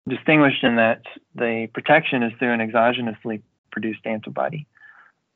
distinguished 0.09 0.63
in 0.63 0.77
that 0.77 1.03
the 1.35 1.69
protection 1.75 2.23
is 2.23 2.33
through 2.39 2.53
an 2.53 2.61
exogenously 2.61 3.43
produced 3.73 4.07
antibody. 4.07 4.65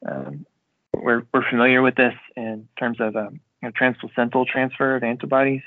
Um, 0.08 0.46
we're, 0.94 1.24
we're 1.34 1.48
familiar 1.50 1.82
with 1.82 1.96
this 1.96 2.14
in 2.36 2.68
terms 2.78 3.00
of 3.00 3.16
um, 3.16 3.40
a 3.64 3.72
transplacental 3.72 4.46
transfer 4.46 4.94
of 4.94 5.02
antibodies 5.02 5.62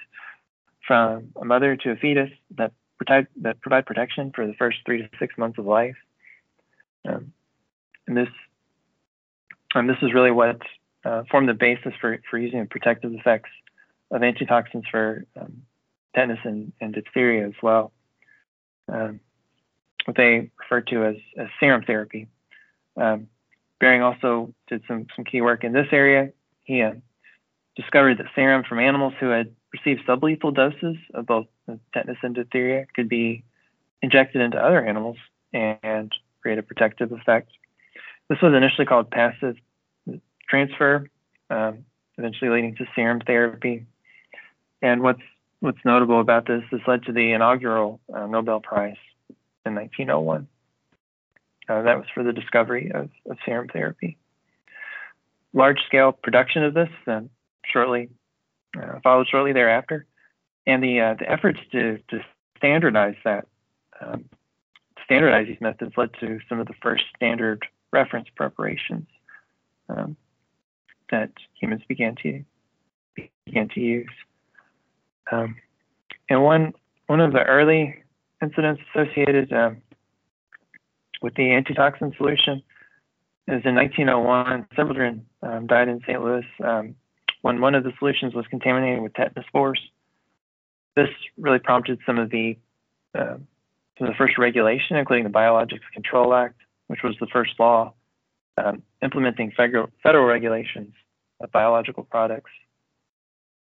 from 0.88 1.30
a 1.42 1.46
mother 1.46 1.76
to 1.76 1.92
a 1.92 1.96
fetus 1.96 2.30
that 2.58 2.72
protect 2.98 3.30
that 3.42 3.62
provide 3.62 3.86
protection 3.86 4.32
for 4.34 4.46
the 4.46 4.54
first 4.54 4.78
three 4.86 5.02
to 5.02 5.10
six 5.20 5.38
months 5.38 5.58
of 5.58 5.66
life. 5.66 5.96
Um, 7.08 7.34
and 8.08 8.18
this 8.18 8.30
and 9.76 9.90
this 9.90 9.98
is 10.02 10.14
really 10.14 10.32
what 10.32 10.62
uh, 11.06 11.24
formed 11.30 11.50
the 11.50 11.54
basis 11.54 11.94
for, 12.00 12.20
for 12.30 12.38
using 12.38 12.60
the 12.60 12.66
protective 12.66 13.14
effects 13.14 13.50
of 14.12 14.24
antitoxins 14.24 14.86
for 14.90 15.26
um, 15.40 15.64
tetanus 16.16 16.40
and, 16.44 16.72
and, 16.80 16.94
diphtheria 16.94 17.48
as 17.48 17.54
well. 17.62 17.92
Um, 18.88 19.20
what 20.06 20.16
they 20.16 20.52
refer 20.60 20.82
to 20.82 21.06
as, 21.06 21.16
as 21.38 21.48
serum 21.60 21.84
therapy. 21.84 22.28
Um, 22.96 23.28
Behring 23.80 24.02
also 24.02 24.54
did 24.68 24.84
some, 24.88 25.08
some 25.16 25.26
key 25.26 25.42
work 25.42 25.64
in 25.64 25.74
this 25.74 25.88
area. 25.92 26.32
He 26.64 26.82
uh, 26.82 26.94
discovered 27.76 28.20
that 28.20 28.28
serum 28.36 28.64
from 28.64 28.80
animals 28.80 29.14
who 29.20 29.30
had 29.30 29.54
received 29.74 30.08
sublethal 30.08 30.54
doses 30.54 30.98
of 31.14 31.26
both 31.26 31.48
tetanus 31.94 32.18
and 32.22 32.36
diphtheria 32.36 32.86
could 32.96 33.10
be 33.10 33.44
injected 34.02 34.42
into 34.42 34.58
other 34.58 34.86
animals 34.86 35.18
and 35.52 36.12
create 36.42 36.60
a 36.60 36.64
protective 36.64 37.12
effect. 37.12 37.50
This 38.30 38.40
was 38.42 38.54
initially 38.54 38.86
called 38.86 39.10
passive 39.10 39.56
transfer, 40.48 41.10
um, 41.50 41.86
eventually 42.18 42.52
leading 42.52 42.76
to 42.76 42.86
serum 42.96 43.22
therapy. 43.26 43.86
And 44.82 45.02
what's 45.02 45.22
what's 45.62 45.80
notable 45.86 46.20
about 46.20 46.46
this, 46.46 46.62
this 46.72 46.82
led 46.86 47.04
to 47.04 47.14
the 47.14 47.32
inaugural 47.32 48.02
uh, 48.14 48.28
Nobel 48.28 48.60
Prize 48.60 48.98
in 49.66 49.76
1901. 49.76 50.48
Uh, 51.70 51.82
that 51.84 51.98
was 51.98 52.06
for 52.14 52.22
the 52.22 52.34
discovery 52.34 52.92
of, 52.94 53.10
of 53.30 53.38
serum 53.46 53.70
therapy. 53.70 54.18
Large-scale 55.54 56.12
production 56.12 56.66
of 56.66 56.74
this 56.74 56.90
uh, 57.08 57.22
shortly 57.66 58.10
uh, 58.78 59.00
followed 59.04 59.28
shortly 59.30 59.54
thereafter, 59.54 60.06
and 60.66 60.84
the 60.84 61.00
uh, 61.00 61.14
the 61.20 61.30
efforts 61.30 61.60
to 61.72 62.00
to 62.10 62.20
standardize 62.58 63.16
that 63.24 63.48
um, 64.02 64.26
standardize 65.04 65.48
these 65.48 65.62
methods 65.62 65.94
led 65.98 66.10
to 66.20 66.40
some 66.48 66.60
of 66.60 66.68
the 66.68 66.74
first 66.82 67.04
standard 67.16 67.66
reference 67.92 68.28
preparations 68.36 69.08
um, 69.90 70.16
that 71.12 71.32
humans 71.60 71.82
began 71.88 72.16
to 72.24 72.44
began 73.46 73.70
to 73.70 73.80
use. 73.80 74.10
Um, 75.32 75.56
and 76.30 76.44
one 76.44 76.74
one 77.08 77.20
of 77.20 77.34
the 77.34 77.44
early 77.44 78.04
incidents 78.42 78.82
associated 78.94 79.52
um, 79.54 79.82
with 81.22 81.36
the 81.36 81.52
antitoxin 81.54 82.14
solution 82.18 82.62
is 83.48 83.62
in 83.66 83.76
1901. 83.76 84.68
Several 84.76 84.88
children 84.96 85.26
um, 85.42 85.68
died 85.68 85.88
in 85.88 86.02
St. 86.02 86.22
Louis 86.22 86.46
um, 86.64 86.96
when 87.44 87.60
one 87.60 87.76
of 87.76 87.84
the 87.84 87.92
solutions 88.00 88.34
was 88.34 88.48
contaminated 88.48 89.04
with 89.04 89.14
tetanus 89.14 89.46
spores. 89.48 89.80
This 90.96 91.10
really 91.38 91.60
prompted 91.60 92.00
some 92.06 92.18
of 92.18 92.32
the 92.32 92.58
uh, 93.14 93.38
some 93.98 94.08
of 94.08 94.14
the 94.14 94.18
first 94.18 94.40
regulation, 94.40 94.96
including 94.98 95.24
the 95.24 95.30
Biologics 95.30 95.86
Control 95.94 96.34
Act, 96.34 96.56
which 96.88 97.02
was 97.04 97.16
the 97.20 97.28
first 97.32 97.52
law 97.60 97.94
um, 98.58 98.82
implementing 99.04 99.52
federal, 99.56 99.90
federal 100.02 100.26
regulations 100.26 100.94
of 101.42 101.52
biological 101.52 102.04
products, 102.04 102.50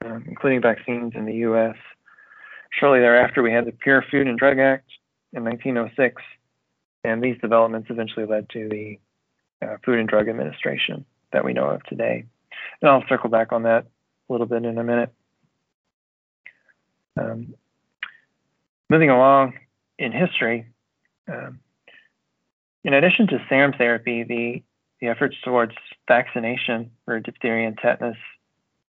um, 0.05 0.24
including 0.29 0.61
vaccines 0.61 1.14
in 1.16 1.24
the 1.24 1.35
U.S. 1.48 1.77
Shortly 2.79 3.00
thereafter, 3.00 3.42
we 3.42 3.53
had 3.53 3.64
the 3.64 3.72
Pure 3.72 4.05
Food 4.11 4.29
and 4.29 4.38
Drug 4.38 4.59
Act 4.59 4.88
in 5.33 5.42
1906, 5.42 6.22
and 7.03 7.22
these 7.22 7.37
developments 7.40 7.88
eventually 7.90 8.27
led 8.27 8.48
to 8.50 8.68
the 8.68 8.98
uh, 9.66 9.77
Food 9.85 9.98
and 9.98 10.09
Drug 10.09 10.29
Administration 10.29 11.05
that 11.33 11.44
we 11.44 11.55
know 11.55 11.70
of 11.70 11.83
today. 11.85 12.24
And 12.81 12.90
I'll 12.90 13.05
circle 13.09 13.31
back 13.31 13.53
on 13.53 13.62
that 13.64 13.87
a 14.29 14.33
little 14.33 14.47
bit 14.47 14.64
in 14.64 14.79
a 14.79 14.85
minute. 14.85 15.12
Um, 17.17 17.55
moving 18.88 19.11
along 19.11 19.55
in 19.99 20.12
history, 20.12 20.67
um, 21.29 21.61
in 22.83 22.93
addition 22.93 23.27
to 23.29 23.45
serum 23.49 23.73
therapy, 23.73 24.25
the, 24.25 24.62
the 25.01 25.09
efforts 25.09 25.37
towards 25.43 25.73
vaccination 26.07 26.90
for 27.05 27.21
diphtheria 27.21 27.69
and 27.69 27.79
tetanus 27.79 28.17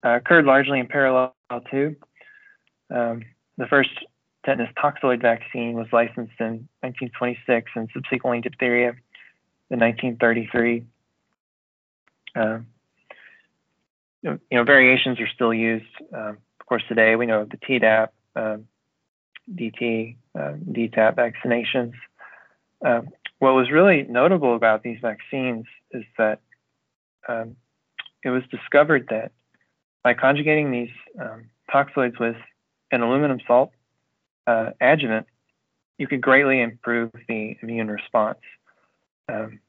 uh, 0.05 0.17
occurred 0.17 0.45
largely 0.45 0.81
in 0.81 0.87
parallel 0.87 1.35
too. 1.71 1.97
Um, 2.91 3.23
the 3.59 3.67
first 3.67 3.91
tetanus 4.45 4.71
toxoid 4.77 5.21
vaccine 5.21 5.75
was 5.75 5.87
licensed 5.93 6.35
in 6.39 6.69
1926 6.81 7.71
and 7.75 7.89
subsequently 7.93 8.41
diphtheria 8.41 8.91
in 9.71 9.81
1933. 9.81 10.85
Uh, 12.35 12.59
you 14.23 14.39
know, 14.51 14.65
variations 14.65 15.21
are 15.21 15.29
still 15.29 15.55
used. 15.55 15.85
Um, 16.13 16.39
of 16.61 16.67
course, 16.67 16.83
today 16.89 17.17
we 17.17 17.27
know 17.27 17.45
the 17.45 17.57
Tdap, 17.59 18.09
um, 18.35 18.67
DT, 19.55 20.17
uh, 20.39 20.55
DTaP 20.71 21.15
vaccinations. 21.15 21.93
Um, 22.85 23.09
what 23.39 23.55
was 23.55 23.71
really 23.71 24.03
notable 24.03 24.57
about 24.57 24.83
these 24.83 24.99
vaccines 25.01 25.67
is 25.93 26.05
that 26.19 26.41
um, 27.29 27.57
it 28.25 28.31
was 28.31 28.43
discovered 28.51 29.07
that 29.11 29.33
by 30.03 30.15
conjugating 30.15 30.71
these 30.71 30.91
um, 31.21 31.51
toxoids 31.73 32.19
with 32.19 32.37
an 32.93 33.03
aluminum 33.03 33.41
salt 33.47 33.73
uh, 34.47 34.71
adjuvant, 34.81 35.27
you 35.99 36.07
could 36.07 36.21
greatly 36.21 36.61
improve 36.61 37.11
the 37.29 37.57
immune 37.63 37.89
response 37.89 38.39
um, 39.29 39.61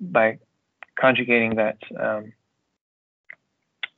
by 0.00 0.38
conjugating 0.98 1.56
that 1.56 1.78
um, 1.98 2.32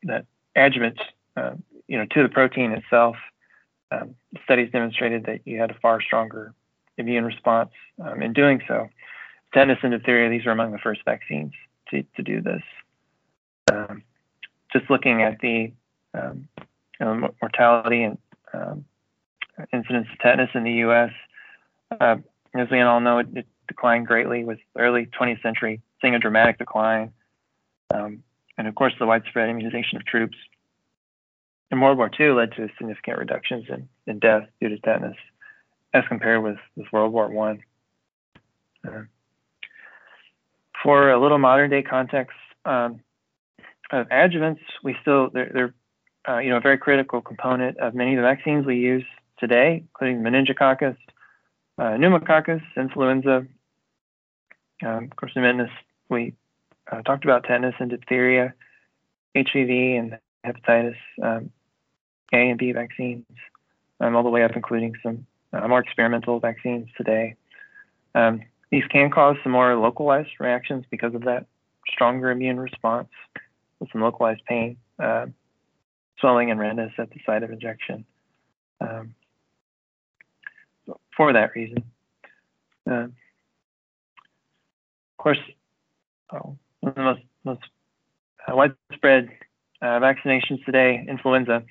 that 0.05 0.27
adjuvant, 0.57 1.01
uh, 1.37 1.53
you 1.87 1.99
know, 1.99 2.07
to 2.07 2.23
the 2.23 2.29
protein 2.29 2.73
itself. 2.73 3.17
Um, 3.91 4.15
studies 4.45 4.71
demonstrated 4.73 5.27
that 5.27 5.41
you 5.45 5.61
had 5.61 5.71
a 5.71 5.75
far 5.75 6.01
stronger 6.01 6.55
immune 6.97 7.25
response 7.25 7.71
um, 8.03 8.23
in 8.23 8.33
doing 8.33 8.62
so. 8.67 8.88
Tetanus 9.53 9.79
and 9.83 9.93
diphtheria, 9.93 10.31
these 10.31 10.47
were 10.47 10.53
among 10.53 10.73
the 10.73 10.79
first 10.79 11.03
vaccines 11.05 11.53
to, 11.91 12.03
to 12.17 12.23
do 12.23 12.41
this. 12.41 12.62
Um, 13.71 14.03
just 14.73 14.88
looking 14.88 15.23
at 15.23 15.38
the 15.41 15.73
um, 16.15 16.49
you 16.59 17.07
know, 17.07 17.31
mortality 17.41 18.05
and 18.05 18.19
um, 18.55 18.85
incidence 19.73 20.09
of 20.11 20.19
tetanus 20.19 20.51
in 20.55 20.65
the 20.65 20.73
U.S., 20.73 21.11
uh, 22.01 22.17
as 22.55 22.69
we 22.71 22.81
all 22.81 23.01
know, 23.01 23.19
it, 23.19 23.29
it, 23.35 23.47
declined 23.69 24.07
greatly 24.07 24.45
with 24.45 24.59
early 24.77 25.07
20th 25.19 25.41
century, 25.41 25.81
seeing 26.01 26.15
a 26.15 26.19
dramatic 26.19 26.59
decline. 26.59 27.12
Um, 27.95 28.23
and 28.59 28.67
of 28.69 28.75
course, 28.75 28.93
the 28.99 29.07
widespread 29.07 29.49
immunization 29.49 29.97
of 29.97 30.05
troops 30.05 30.37
in 31.71 31.81
World 31.81 31.99
War 31.99 32.11
II 32.19 32.33
led 32.33 32.53
to 32.53 32.69
significant 32.79 33.19
reductions 33.19 33.65
in, 33.69 33.88
in 34.07 34.19
death 34.19 34.47
due 34.61 34.69
to 34.69 34.79
tetanus 34.79 35.17
as 35.95 36.05
compared 36.09 36.43
with, 36.43 36.59
with 36.77 36.87
World 36.93 37.12
War 37.12 37.29
One. 37.29 37.62
Uh, 38.87 39.03
for 40.83 41.11
a 41.11 41.21
little 41.21 41.38
modern 41.38 41.71
day 41.71 41.83
context 41.83 42.37
um, 42.65 43.01
of 43.91 44.09
adjuvants, 44.09 44.61
we 44.83 44.97
still 45.01 45.31
they're, 45.31 45.51
they're 45.53 45.75
uh, 46.29 46.38
you 46.38 46.51
know 46.51 46.57
a 46.57 46.61
very 46.61 46.79
critical 46.79 47.21
component 47.21 47.79
of 47.79 47.95
many 47.95 48.15
of 48.15 48.17
the 48.17 48.23
vaccines 48.23 48.67
we 48.67 48.77
use 48.77 49.05
today, 49.38 49.85
including 49.88 50.23
meningococcus, 50.23 50.97
uh, 51.79 51.97
pneumococcus, 51.97 52.62
influenza. 52.77 53.47
Um, 54.85 55.05
of 55.05 55.17
course, 55.17 55.33
in 55.37 55.69
we 56.09 56.35
uh, 56.92 57.02
talked 57.02 57.24
about 57.24 57.44
tetanus 57.44 57.74
and 57.78 57.90
diphtheria, 57.90 58.55
HPV, 59.35 59.98
and 59.98 60.18
hepatitis 60.44 60.96
um, 61.22 61.50
A 62.33 62.50
and 62.50 62.59
B 62.59 62.72
vaccines, 62.72 63.24
um, 64.00 64.14
all 64.14 64.22
the 64.22 64.28
way 64.28 64.44
up, 64.44 64.52
including 64.55 64.94
some 65.02 65.26
uh, 65.52 65.66
more 65.66 65.81
experimental 65.81 66.38
vaccines 66.38 66.88
today. 66.96 67.37
Um, 68.14 68.42
these 68.70 68.85
can 68.90 69.11
cause 69.11 69.37
some 69.42 69.52
more 69.52 69.74
localized 69.76 70.31
reactions 70.38 70.85
because 70.90 71.14
of 71.14 71.22
that 71.22 71.46
stronger 71.90 72.31
immune 72.31 72.61
response 72.61 73.09
with 73.81 73.90
some 73.90 74.02
localized 74.02 74.42
pain, 74.46 74.76
uh, 74.98 75.26
swelling, 76.20 76.50
and 76.50 76.61
redness 76.61 76.92
at 76.98 77.11
the 77.11 77.20
site 77.26 77.42
of 77.42 77.50
injection. 77.50 78.05
Um, 78.81 79.14
for 81.16 81.33
that 81.33 81.55
reason. 81.55 81.85
Uh, 82.90 83.05
of 83.05 83.12
course, 85.18 85.38
oh, 86.33 86.57
one 86.83 86.90
of 86.90 86.97
the 86.97 87.03
most, 87.03 87.23
most 87.45 87.61
uh, 88.47 88.55
widespread 88.55 89.31
uh, 89.81 90.01
vaccinations 90.01 90.64
today, 90.64 91.05
influenza, 91.09 91.62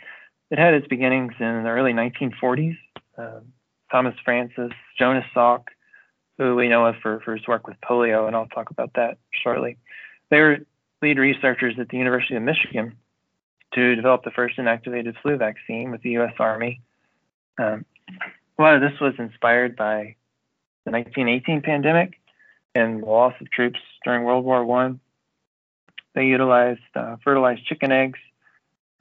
it 0.50 0.58
had 0.58 0.74
its 0.74 0.88
beginnings 0.88 1.34
in 1.39 1.63
the 1.63 1.69
early 1.69 1.93
1940s. 1.93 2.78
Um, 3.17 3.54
Thomas 3.91 4.15
Francis, 4.24 4.71
Jonas 4.97 5.26
Salk, 5.36 5.63
who 6.38 6.56
we 6.56 6.69
know 6.69 6.86
of 6.86 6.95
for, 7.02 7.19
for 7.19 7.36
his 7.36 7.45
work 7.47 7.67
with 7.67 7.76
polio, 7.82 8.26
and 8.26 8.36
I'll 8.36 8.47
talk 8.47 8.71
about 8.71 8.93
that 8.95 9.17
shortly. 9.43 9.78
They 10.30 10.39
were 10.39 10.60
lead 11.02 11.19
researchers 11.19 11.76
at 11.78 11.89
the 11.89 11.97
University 11.97 12.36
of 12.36 12.43
Michigan 12.43 12.95
to 13.74 13.95
develop 13.95 14.24
the 14.24 14.32
first 14.32 14.58
inactivated 14.58 15.15
flu 15.21 15.36
vaccine 15.36 15.91
with 15.91 16.02
the 16.04 16.12
U.S. 16.12 16.34
Army. 16.39 16.82
Um, 17.58 17.86
a 18.58 18.62
lot 18.62 18.76
of 18.76 18.82
this 18.82 19.00
was 19.02 19.13
inspired 19.17 19.76
by 19.76 20.15
the 20.86 20.91
1918 20.91 21.62
pandemic 21.62 22.20
and 22.75 23.01
the 23.01 23.05
loss 23.05 23.34
of 23.41 23.51
troops 23.51 23.79
during 24.03 24.23
World 24.23 24.45
War 24.45 24.63
One. 24.65 24.99
They 26.13 26.25
utilized 26.25 26.81
uh, 26.95 27.17
fertilized 27.23 27.65
chicken 27.65 27.91
eggs 27.91 28.19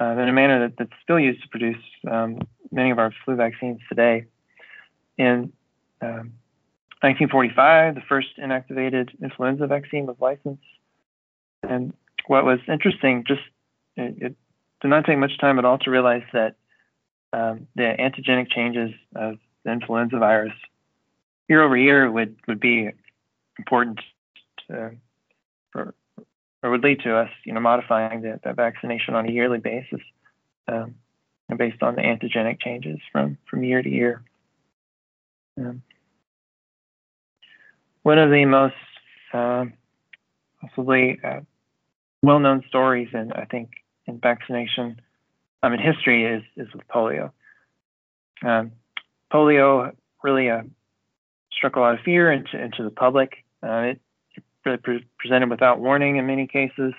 uh, 0.01 0.13
in 0.13 0.29
a 0.29 0.33
manner 0.33 0.69
that, 0.69 0.77
that's 0.79 1.03
still 1.03 1.19
used 1.19 1.43
to 1.43 1.49
produce 1.49 1.83
um, 2.11 2.39
many 2.71 2.91
of 2.91 2.99
our 2.99 3.13
flu 3.25 3.37
vaccines 3.37 3.81
today. 3.89 4.27
In 5.19 5.53
um, 6.01 6.33
1945, 7.03 7.95
the 7.95 8.01
first 8.03 8.29
inactivated 8.39 9.11
influenza 9.23 9.67
vaccine 9.67 10.07
was 10.07 10.17
licensed. 10.21 10.63
And 11.63 11.93
what 12.27 12.45
was 12.45 12.61
interesting, 12.69 13.25
just 13.27 13.43
it, 13.97 14.15
it 14.19 14.37
did 14.81 14.89
not 14.89 15.05
take 15.05 15.19
much 15.19 15.37
time 15.39 15.59
at 15.59 15.65
all 15.65 15.79
to 15.79 15.91
realize 15.91 16.23
that 16.33 16.57
um, 17.33 17.67
the 17.75 17.95
antigenic 17.99 18.51
changes 18.51 18.91
of 19.15 19.39
the 19.65 19.73
influenza 19.73 20.19
virus 20.19 20.53
year 21.49 21.63
over 21.63 21.77
year 21.77 22.11
would, 22.11 22.37
would 22.47 22.61
be 22.61 22.91
important 23.59 24.01
to, 24.69 24.93
for, 25.73 25.95
or 26.63 26.71
would 26.71 26.85
lead 26.85 27.01
to 27.01 27.17
us, 27.17 27.31
you 27.45 27.53
know, 27.53 27.61
modifying 27.61 28.23
the, 28.23 28.41
the 28.45 28.53
vaccination 28.53 29.15
on 29.15 29.29
a 29.29 29.33
yearly 29.33 29.59
basis 29.59 30.01
um, 30.69 30.95
based 31.57 31.83
on 31.83 31.95
the 31.95 32.03
antigenic 32.03 32.61
changes 32.61 32.99
from, 33.13 33.39
from 33.49 33.65
year 33.65 33.83
to 33.83 33.89
year. 33.89 34.23
Um, 35.59 35.83
one 38.03 38.19
of 38.19 38.31
the 38.31 38.45
most 38.45 38.75
uh, 39.33 39.67
possibly 40.61 41.19
uh, 41.23 41.41
well-known 42.23 42.65
stories, 42.69 43.09
and 43.13 43.33
I 43.33 43.45
think 43.45 43.71
in 44.07 44.19
vaccination, 44.19 45.01
um, 45.63 45.73
in 45.73 45.81
history, 45.81 46.25
is 46.25 46.43
is 46.57 46.73
with 46.73 46.87
polio. 46.89 47.33
Um, 48.43 48.73
polio 49.33 49.95
really 50.23 50.49
uh, 50.51 50.63
struck 51.61 51.77
a 51.77 51.81
lot 51.81 51.95
of 51.95 52.01
fear 52.01 52.33
into 52.33 52.59
into 52.59 52.83
the 52.83 52.91
public. 52.91 53.45
Uh, 53.63 53.93
it, 53.93 54.01
really 54.65 54.79
pre- 54.79 55.07
presented 55.19 55.49
without 55.49 55.81
warning 55.81 56.17
in 56.17 56.27
many 56.27 56.47
cases, 56.47 56.93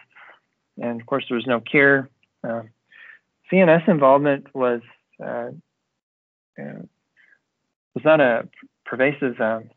and 0.82 1.02
of 1.02 1.06
course, 1.08 1.26
there 1.28 1.36
was 1.36 1.47
no 1.47 1.60
cure. 1.60 2.10
Um, 2.43 2.69
CNS 3.52 3.88
involvement 3.88 4.47
was 4.54 4.82
uh, 5.24 5.50
uh, 6.60 6.82
was 7.95 8.06
not 8.06 8.21
a 8.21 8.47
pervasive 8.86 9.39
um, 9.41 9.69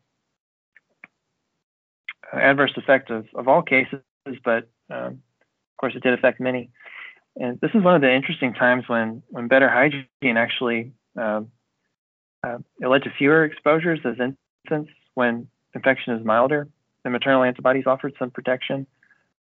adverse 2.33 2.73
effect 2.77 3.11
of, 3.11 3.27
of 3.35 3.49
all 3.49 3.62
cases, 3.62 4.01
but 4.44 4.68
um, 4.90 5.23
of 5.73 5.77
course 5.79 5.94
it 5.97 6.03
did 6.03 6.14
affect 6.14 6.40
many. 6.40 6.70
And 7.37 7.61
this 7.61 7.70
is 7.75 7.83
one 7.83 7.97
of 7.97 8.01
the 8.01 8.12
interesting 8.12 8.55
times 8.55 8.85
when, 8.87 9.23
when 9.29 9.49
better 9.49 9.68
hygiene 9.68 10.37
actually 10.37 10.92
um, 11.16 11.51
uh, 12.44 12.59
it 12.81 12.87
led 12.87 13.03
to 13.05 13.11
fewer 13.11 13.44
exposures 13.44 14.01
as 14.05 14.16
infants 14.64 14.90
when 15.14 15.48
infection 15.74 16.14
is 16.14 16.24
milder. 16.24 16.68
the 17.03 17.11
maternal 17.11 17.42
antibodies 17.42 17.85
offered 17.87 18.14
some 18.18 18.31
protection. 18.31 18.87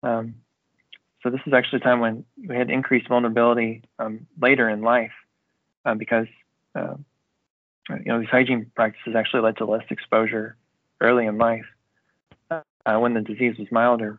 Um, 0.03 0.37
so 1.23 1.31
this 1.31 1.40
is 1.46 1.53
actually 1.53 1.79
a 1.79 1.85
time 1.85 2.01
when 2.01 2.25
we 2.46 2.57
had 2.57 2.70
increased 2.70 3.09
vulnerability 3.09 3.83
um, 3.99 4.27
later 4.40 4.68
in 4.68 4.83
life 4.83 5.12
uh, 5.85 5.94
because 5.94 6.27
uh, 6.75 6.94
you 7.90 8.07
know 8.07 8.20
these 8.20 8.29
hygiene 8.29 8.70
practices 8.75 9.14
actually 9.16 9.42
led 9.42 9.57
to 9.59 9.66
less 9.66 9.85
exposure 9.90 10.57
early 11.01 11.27
in 11.27 11.38
life 11.38 11.66
uh, 12.51 12.62
when 12.99 13.14
the 13.14 13.20
disease 13.20 13.59
was 13.59 13.68
milder. 13.70 14.18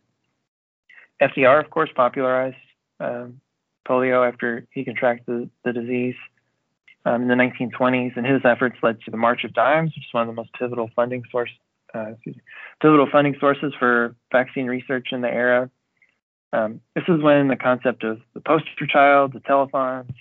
FDR, 1.21 1.63
of 1.63 1.69
course, 1.69 1.89
popularized 1.95 2.56
um, 2.99 3.39
polio 3.88 4.27
after 4.27 4.67
he 4.71 4.84
contracted 4.84 5.25
the, 5.27 5.49
the 5.63 5.80
disease 5.80 6.15
um, 7.05 7.23
in 7.23 7.27
the 7.27 7.35
1920s, 7.35 8.15
and 8.15 8.25
his 8.25 8.41
efforts 8.43 8.77
led 8.83 9.01
to 9.01 9.11
the 9.11 9.17
March 9.17 9.43
of 9.43 9.53
Dimes, 9.53 9.91
which 9.95 10.05
is 10.05 10.13
one 10.13 10.21
of 10.21 10.27
the 10.27 10.39
most 10.39 10.53
pivotal 10.53 10.89
funding 10.95 11.23
source, 11.31 11.49
uh, 11.93 12.11
pivotal 12.81 13.07
funding 13.11 13.35
sources 13.39 13.73
for 13.77 14.15
vaccine 14.31 14.67
research 14.67 15.07
in 15.11 15.21
the 15.21 15.29
era. 15.29 15.69
Um, 16.53 16.81
this 16.95 17.05
is 17.07 17.21
when 17.21 17.47
the 17.47 17.55
concept 17.55 18.03
of 18.03 18.19
the 18.33 18.41
poster 18.41 18.85
child, 18.87 19.33
the 19.33 19.39
telethons, 19.39 20.13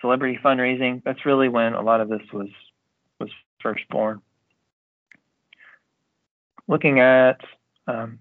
celebrity 0.00 0.38
fundraising, 0.42 1.02
that's 1.04 1.26
really 1.26 1.48
when 1.48 1.74
a 1.74 1.82
lot 1.82 2.00
of 2.00 2.08
this 2.08 2.22
was 2.32 2.48
was 3.18 3.30
first 3.60 3.86
born. 3.90 4.22
Looking 6.66 7.00
at 7.00 7.40
um, 7.86 8.20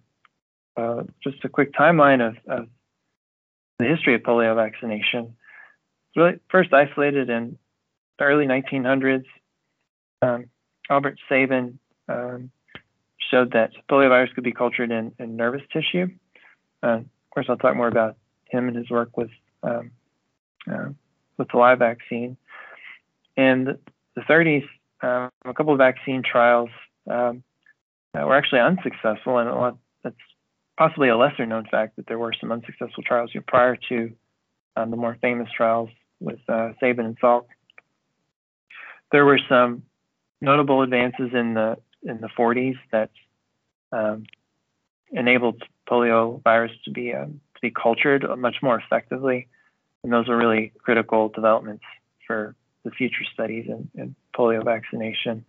uh, 0.76 1.04
just 1.24 1.44
a 1.44 1.50
quick 1.50 1.74
timeline 1.74 2.28
of, 2.28 2.36
of, 2.48 2.68
the 3.78 3.86
history 3.86 4.14
of 4.14 4.22
polio 4.22 4.56
vaccination. 4.56 5.36
it's 6.10 6.18
Really 6.18 6.40
first 6.50 6.74
isolated 6.74 7.30
in 7.30 7.58
the 8.20 8.26
early 8.26 8.46
1900s. 8.46 9.26
Um, 10.22 10.46
Albert 10.90 11.18
Sabin 11.28 11.80
um, 12.08 12.52
showed 13.32 13.54
that 13.54 13.72
poliovirus 13.90 14.34
could 14.34 14.44
be 14.44 14.52
cultured 14.52 14.92
in, 14.92 15.14
in 15.20 15.36
nervous 15.36 15.62
tissue. 15.72 16.08
Uh, 16.84 16.98
of 16.98 17.30
course, 17.32 17.46
I'll 17.50 17.58
talk 17.58 17.76
more 17.76 17.88
about 17.88 18.18
him 18.46 18.68
and 18.68 18.76
his 18.76 18.90
work 18.90 19.16
with 19.18 19.30
um, 19.64 19.92
uh, 20.72 20.90
with 21.38 21.48
the 21.50 21.58
live 21.58 21.80
vaccine. 21.80 22.38
In 23.38 23.64
the, 23.66 23.80
the 24.16 24.22
30s, 24.22 24.64
um, 25.02 25.30
a 25.46 25.54
couple 25.54 25.74
of 25.74 25.78
vaccine 25.78 26.22
trials 26.24 26.70
um, 27.10 27.44
were 28.14 28.36
actually 28.36 28.60
unsuccessful, 28.60 29.38
and 29.38 29.50
lot, 29.50 29.78
that's 30.04 30.16
possibly 30.78 31.10
a 31.10 31.18
lesser 31.18 31.46
known 31.46 31.66
fact 31.70 31.96
that 31.96 32.08
there 32.08 32.20
were 32.20 32.34
some 32.40 32.52
unsuccessful 32.52 33.04
trials 33.04 33.32
prior 33.48 33.78
to 33.90 34.12
um, 34.76 34.92
the 34.92 34.98
more 34.98 35.18
famous 35.22 35.50
trials 35.56 35.90
with 36.20 36.40
uh, 36.50 36.72
Sabin 36.80 37.06
and 37.06 37.20
Salk. 37.20 37.46
There 39.12 39.26
were 39.26 39.40
some 39.50 39.84
notable 40.42 40.82
advances 40.82 41.32
in 41.34 41.54
the 41.54 41.78
in 42.04 42.22
the 42.22 42.30
40s 42.30 42.78
that 42.92 43.10
um, 43.92 44.26
enabled 45.12 45.64
polio 45.90 46.42
virus 46.44 46.72
to 46.86 46.92
be 46.92 47.14
um, 47.14 47.42
to 47.56 47.62
be 47.62 47.72
cultured 47.72 48.26
much 48.38 48.58
more 48.62 48.80
effectively, 48.80 49.48
and 50.04 50.14
those 50.14 50.28
were 50.28 50.38
really 50.38 50.72
critical 50.80 51.30
developments 51.30 51.84
for 52.26 52.56
the 52.84 52.92
future 52.92 53.26
studies 53.34 53.66
in, 53.68 53.90
in 53.96 54.16
polio 54.36 54.64
vaccination. 54.64 55.44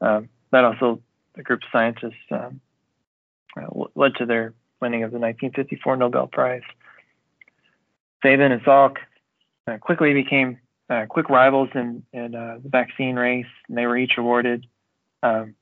Um, 0.00 0.28
that 0.50 0.64
also, 0.64 1.00
the 1.34 1.42
group 1.42 1.62
of 1.62 1.68
scientists 1.72 2.14
um, 2.30 2.60
uh, 3.56 3.84
led 3.94 4.14
to 4.16 4.26
their 4.26 4.52
winning 4.80 5.02
of 5.02 5.10
the 5.10 5.18
1954 5.18 5.96
Nobel 5.96 6.26
Prize. 6.26 6.62
Sabin 8.22 8.52
and 8.52 8.62
Salk 8.62 8.96
uh, 9.66 9.78
quickly 9.78 10.12
became 10.12 10.58
uh, 10.88 11.06
quick 11.08 11.28
rivals 11.28 11.68
in, 11.74 12.04
in 12.12 12.34
uh, 12.34 12.58
the 12.62 12.68
vaccine 12.68 13.16
race, 13.16 13.46
and 13.68 13.76
they 13.76 13.86
were 13.86 13.96
each 13.96 14.12
awarded 14.16 14.66
um, 15.22 15.54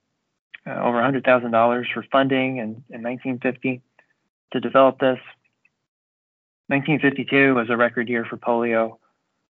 uh, 0.66 0.70
over 0.70 0.98
$100,000 0.98 1.84
for 1.92 2.04
funding 2.10 2.58
in, 2.58 2.84
in 2.90 3.02
1950 3.02 3.80
to 4.52 4.60
develop 4.60 4.98
this. 4.98 5.18
1952 6.68 7.54
was 7.54 7.68
a 7.68 7.76
record 7.76 8.08
year 8.08 8.24
for 8.24 8.36
polio, 8.36 8.96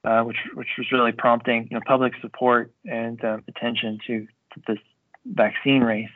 uh, 0.03 0.23
which 0.23 0.37
which 0.55 0.69
was 0.77 0.91
really 0.91 1.11
prompting 1.11 1.67
you 1.69 1.75
know 1.75 1.81
public 1.85 2.13
support 2.21 2.71
and 2.85 3.23
um, 3.23 3.43
attention 3.47 3.99
to, 4.07 4.27
to, 4.53 4.61
this 4.67 4.79
vaccine 5.25 5.83
race. 5.83 6.09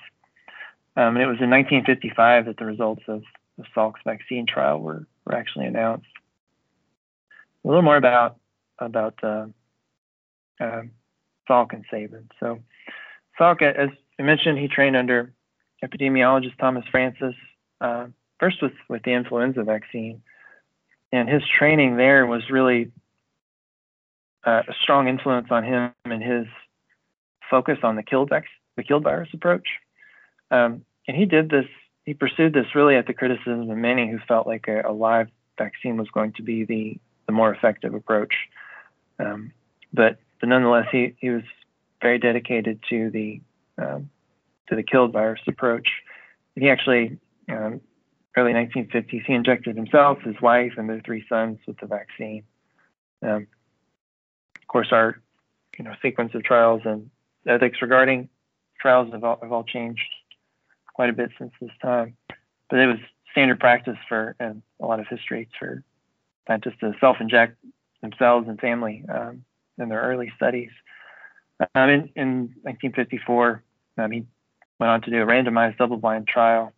Um, 0.95 1.15
and 1.15 1.17
it 1.17 1.27
was 1.27 1.38
in 1.39 1.49
1955 1.49 2.45
that 2.45 2.57
the 2.57 2.65
results 2.65 3.03
of 3.07 3.21
the 3.57 3.65
Salk's 3.75 4.01
vaccine 4.03 4.47
trial 4.47 4.79
were, 4.79 5.05
were 5.25 5.35
actually 5.35 5.65
announced. 5.65 6.07
A 7.63 7.67
little 7.67 7.83
more 7.83 7.97
about 7.97 8.38
about 8.80 9.15
uh, 9.24 9.48
uh, 10.60 10.82
and 11.50 11.86
Sabin. 11.89 12.30
So 12.39 12.60
Salk, 13.39 13.62
as 13.62 13.89
I 14.20 14.24
mentioned, 14.24 14.60
he 14.60 14.68
trained 14.68 14.96
under 14.96 15.34
epidemiologist 15.84 16.58
Thomas 16.60 16.86
Francis, 16.92 17.36
uh, 17.82 18.08
first 18.39 18.62
with, 18.62 18.74
with 18.88 19.04
the 19.04 19.12
influenza 19.12 19.63
vaccine. 19.63 20.22
And 21.12 21.28
his 21.28 21.42
training 21.58 21.98
there 21.98 22.26
was 22.26 22.44
really 22.52 22.92
uh, 24.46 24.63
a 24.68 24.74
strong 24.84 25.08
influence 25.08 25.48
on 25.50 25.63
him 25.63 25.92
and 26.06 26.22
his 26.22 26.46
focus 27.50 27.80
on 27.82 27.96
the 27.96 28.04
killed, 28.04 28.32
the 28.76 28.84
killed 28.84 29.04
virus 29.04 29.30
approach. 29.34 29.68
Um, 30.52 30.86
and 31.08 31.18
he 31.18 31.26
did 31.26 31.50
this, 31.50 31.65
he 32.06 32.13
pursued 32.13 32.54
this 32.54 32.76
really 32.76 32.96
at 32.96 33.08
the 33.08 33.13
criticism 33.13 33.70
of 33.70 33.78
many 33.78 34.10
who 34.10 34.20
felt 34.28 34.46
like 34.46 34.68
a, 34.68 34.82
a 34.88 34.92
live 34.92 35.30
vaccine 35.58 35.98
was 35.98 36.10
going 36.13 36.34
to 36.34 36.44
be 36.44 36.65
the, 36.65 37.00
the 37.26 37.32
more 37.32 37.54
effective 37.54 37.94
approach. 37.94 38.34
Um, 39.19 39.51
but, 39.93 40.17
but 40.39 40.49
nonetheless, 40.49 40.88
he, 40.91 41.15
he 41.19 41.29
was 41.29 41.43
very 42.01 42.19
dedicated 42.19 42.79
to 42.89 43.10
the 43.10 43.41
um, 43.77 44.10
to 44.67 44.75
the 44.75 44.84
killed 44.84 45.12
virus 45.12 45.41
approach. 45.47 45.88
He 46.55 46.69
actually, 46.69 47.17
um, 47.49 47.82
early 48.38 48.53
1950s, 48.53 49.25
he 49.25 49.34
injected 49.34 49.75
himself, 49.75 50.19
his 50.21 50.39
wife, 50.41 50.73
and 50.77 50.88
their 50.89 51.01
three 51.01 51.25
sons 51.27 51.58
with 51.65 51.77
the 51.79 51.88
vaccine. 51.88 52.43
Um, 53.21 53.47
of 54.62 54.67
course, 54.67 54.89
our 54.91 55.19
you 55.77 55.86
know 55.86 55.93
sequence 56.01 56.34
of 56.36 56.43
trials 56.43 56.82
and 56.86 57.10
ethics 57.47 57.82
regarding 57.82 58.29
trials 58.79 59.12
have 59.12 59.23
all, 59.23 59.39
have 59.41 59.51
all 59.51 59.63
changed 59.63 60.01
quite 60.93 61.10
a 61.10 61.13
bit 61.13 61.32
since 61.38 61.51
this 61.60 61.71
time. 61.82 62.15
But 62.69 62.79
it 62.79 62.88
was 62.88 62.99
standard 63.32 63.60
practice 63.60 63.97
for 64.08 64.36
and 64.39 64.62
a 64.82 64.86
lot 64.86 64.99
of 64.99 65.08
history 65.08 65.47
for 65.58 65.84
scientists 66.47 66.79
to 66.82 66.93
self-inject 66.99 67.58
themselves 68.01 68.47
and 68.47 68.59
family 68.59 69.03
um, 69.13 69.43
in 69.77 69.89
their 69.89 70.01
early 70.01 70.31
studies. 70.35 70.69
Um, 71.75 71.89
in, 71.89 72.09
in 72.15 72.39
1954, 72.63 73.63
um, 73.97 74.12
he 74.12 74.25
went 74.79 74.89
on 74.89 75.01
to 75.01 75.12
do 75.12 75.21
a 75.21 75.25
randomized 75.25 75.77
double-blind 75.77 76.27
trial 76.27 76.71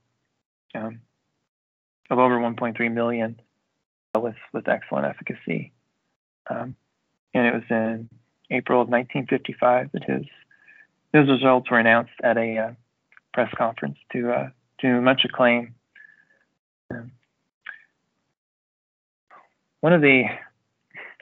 um, 0.73 1.01
of 2.09 2.19
over 2.19 2.37
1.3 2.37 2.91
million 2.91 3.39
with 4.17 4.35
with 4.51 4.67
excellent 4.67 5.05
efficacy. 5.05 5.71
Um, 6.49 6.75
and 7.33 7.47
it 7.47 7.53
was 7.53 7.63
in 7.69 8.09
April 8.49 8.81
of 8.81 8.89
1955 8.89 9.91
that 9.93 10.03
his 10.03 10.25
his 11.13 11.29
results 11.29 11.69
were 11.69 11.79
announced 11.79 12.11
at 12.23 12.37
a 12.37 12.57
uh, 12.57 12.71
press 13.33 13.51
conference 13.57 13.97
to 14.11 14.31
uh, 14.31 14.49
to 14.81 15.01
much 15.01 15.23
acclaim. 15.25 15.75
Um, 16.89 17.11
one 19.79 19.93
of 19.93 20.01
the 20.01 20.25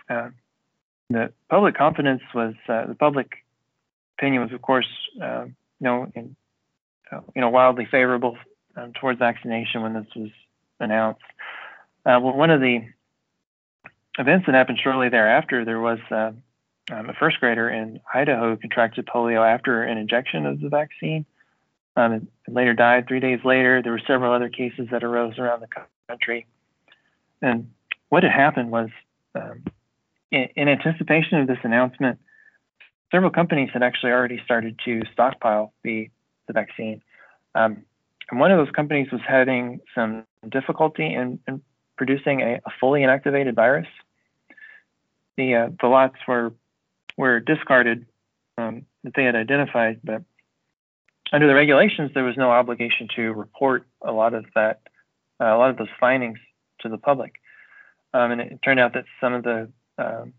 uh, 0.10 0.30
the 1.10 1.32
public 1.50 1.76
confidence 1.76 2.22
was 2.34 2.54
uh, 2.68 2.86
the 2.86 2.96
public 2.96 3.44
opinion 4.18 4.44
was, 4.44 4.52
of 4.52 4.62
course, 4.62 4.88
uh, 5.22 5.46
you 5.46 5.54
know, 5.82 6.12
in, 6.16 6.36
uh, 7.12 7.22
you 7.36 7.42
know, 7.42 7.50
wildly 7.50 7.88
favorable 7.90 8.38
um, 8.76 8.94
towards 8.94 9.20
vaccination 9.20 9.82
when 9.82 9.94
this 9.94 10.08
was 10.16 10.30
announced. 10.80 11.22
Well, 12.06 12.22
one 12.22 12.50
of 12.50 12.62
the 12.62 12.82
events 14.18 14.46
that 14.46 14.56
happened 14.56 14.80
shortly 14.84 15.10
thereafter, 15.10 15.64
there 15.64 15.80
was 15.80 16.00
um, 16.10 16.42
a 16.90 17.14
first 17.14 17.40
grader 17.40 17.70
in 17.70 18.00
Idaho 18.14 18.52
who 18.52 18.58
contracted 18.58 19.06
polio 19.06 19.48
after 19.48 19.84
an 19.84 19.98
injection 19.98 20.46
of 20.46 20.60
the 20.60 20.70
vaccine. 20.70 21.26
Um, 21.96 22.12
and 22.14 22.28
later 22.48 22.74
died 22.74 23.08
three 23.08 23.20
days 23.20 23.40
later. 23.44 23.82
There 23.82 23.92
were 23.92 24.02
several 24.08 24.34
other 24.34 24.50
cases 24.50 24.88
that 24.92 25.04
arose 25.04 25.38
around 25.38 25.62
the 25.62 25.68
country. 26.08 26.46
And 27.42 27.72
what 28.10 28.24
had 28.24 28.32
happened 28.32 28.72
was, 28.72 28.90
um, 29.36 29.64
in, 30.32 30.68
anticipation 30.68 31.40
of 31.40 31.48
this 31.48 31.58
announcement, 31.64 32.20
several 33.12 33.32
companies 33.32 33.70
had 33.74 33.84
actually 33.84 34.12
already 34.12 34.42
started 34.44 34.80
to 34.86 35.02
stockpile 35.12 35.74
the, 35.84 36.10
the 36.48 36.54
vaccine. 36.54 37.02
Um, 37.56 37.84
and 38.30 38.40
one 38.40 38.52
of 38.52 38.58
those 38.58 38.74
companies 38.74 39.12
was 39.12 39.22
having 39.28 39.82
some 39.96 40.26
difficulty 40.48 41.14
in, 41.14 41.40
in 41.48 41.62
producing 41.98 42.42
a, 42.42 42.60
a, 42.66 42.72
fully 42.80 43.02
inactivated 43.02 43.56
virus. 43.56 43.88
The, 45.38 45.56
uh, 45.56 45.70
the 45.82 45.88
lots 45.88 46.16
were, 46.28 46.54
were 47.18 47.40
discarded 47.40 48.06
um, 48.58 48.86
that 49.04 49.14
they 49.16 49.24
had 49.24 49.36
identified, 49.36 50.00
but 50.04 50.24
under 51.32 51.48
the 51.48 51.56
regulations, 51.56 52.12
there 52.14 52.24
was 52.24 52.38
no 52.38 52.52
obligation 52.52 53.08
to 53.16 53.34
report 53.34 53.86
a 54.02 54.12
lot 54.12 54.34
of 54.34 54.46
that, 54.56 54.82
uh, 55.40 55.46
a 55.46 55.58
lot 55.58 55.70
of 55.70 55.78
those 55.78 55.90
findings 56.00 56.40
to 56.82 56.90
the 56.90 56.98
public. 56.98 57.36
Um, 58.14 58.32
and 58.32 58.42
it 58.42 58.60
turned 58.64 58.80
out 58.80 58.94
that 58.94 59.06
some 59.22 59.34
of 59.34 59.44
the 59.44 59.70
um, 60.00 60.34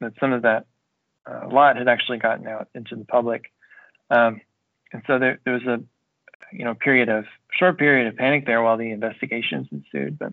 that 0.00 0.12
some 0.20 0.32
of 0.32 0.42
that 0.42 0.66
uh, 1.30 1.48
lot 1.50 1.76
had 1.76 1.88
actually 1.88 2.18
gotten 2.18 2.46
out 2.46 2.68
into 2.74 2.96
the 2.96 3.04
public. 3.04 3.52
Um, 4.10 4.40
and 4.92 5.02
so 5.06 5.18
there, 5.18 5.38
there 5.44 5.54
was 5.54 5.62
a, 5.64 5.80
you 6.52 6.64
know, 6.64 6.74
period 6.74 7.08
of 7.08 7.24
short 7.52 7.78
period 7.78 8.08
of 8.08 8.16
panic 8.16 8.46
there 8.46 8.62
while 8.62 8.76
the 8.76 8.90
investigations 8.90 9.68
ensued. 9.70 10.18
But 10.18 10.32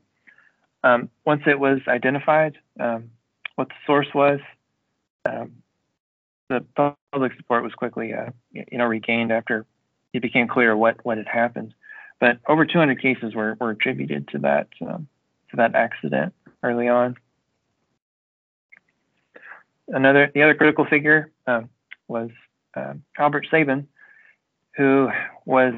um, 0.84 1.10
once 1.26 1.44
it 1.46 1.60
was 1.60 1.80
identified 1.88 2.58
um, 2.80 3.12
what 3.56 3.68
the 3.70 3.76
source 3.86 4.08
was, 4.14 4.40
um, 5.30 5.52
the 6.50 6.66
public 7.12 7.34
support 7.36 7.64
was 7.64 7.74
quickly, 7.74 8.14
uh, 8.14 8.30
you 8.52 8.78
know, 8.78 8.86
regained 8.86 9.32
after 9.32 9.66
it 10.14 10.22
became 10.22 10.48
clear 10.48 10.76
what 10.76 11.04
what 11.06 11.18
had 11.18 11.28
happened. 11.28 11.74
But 12.20 12.40
over 12.48 12.66
200 12.66 13.02
cases 13.02 13.36
were, 13.36 13.58
were 13.60 13.72
attributed 13.72 14.30
to 14.30 14.40
that 14.40 14.68
um, 14.82 15.08
to 15.50 15.58
that 15.58 15.76
accident 15.76 16.34
early 16.64 16.88
on. 16.88 17.16
Another 19.88 20.32
the 20.34 20.44
other 20.44 20.56
critical 20.56 20.86
figure 20.86 21.32
uh, 21.46 21.62
was 22.08 22.30
uh, 22.76 22.94
Albert 23.18 23.48
Sabin, 23.50 23.88
who 24.76 25.10
was 25.46 25.74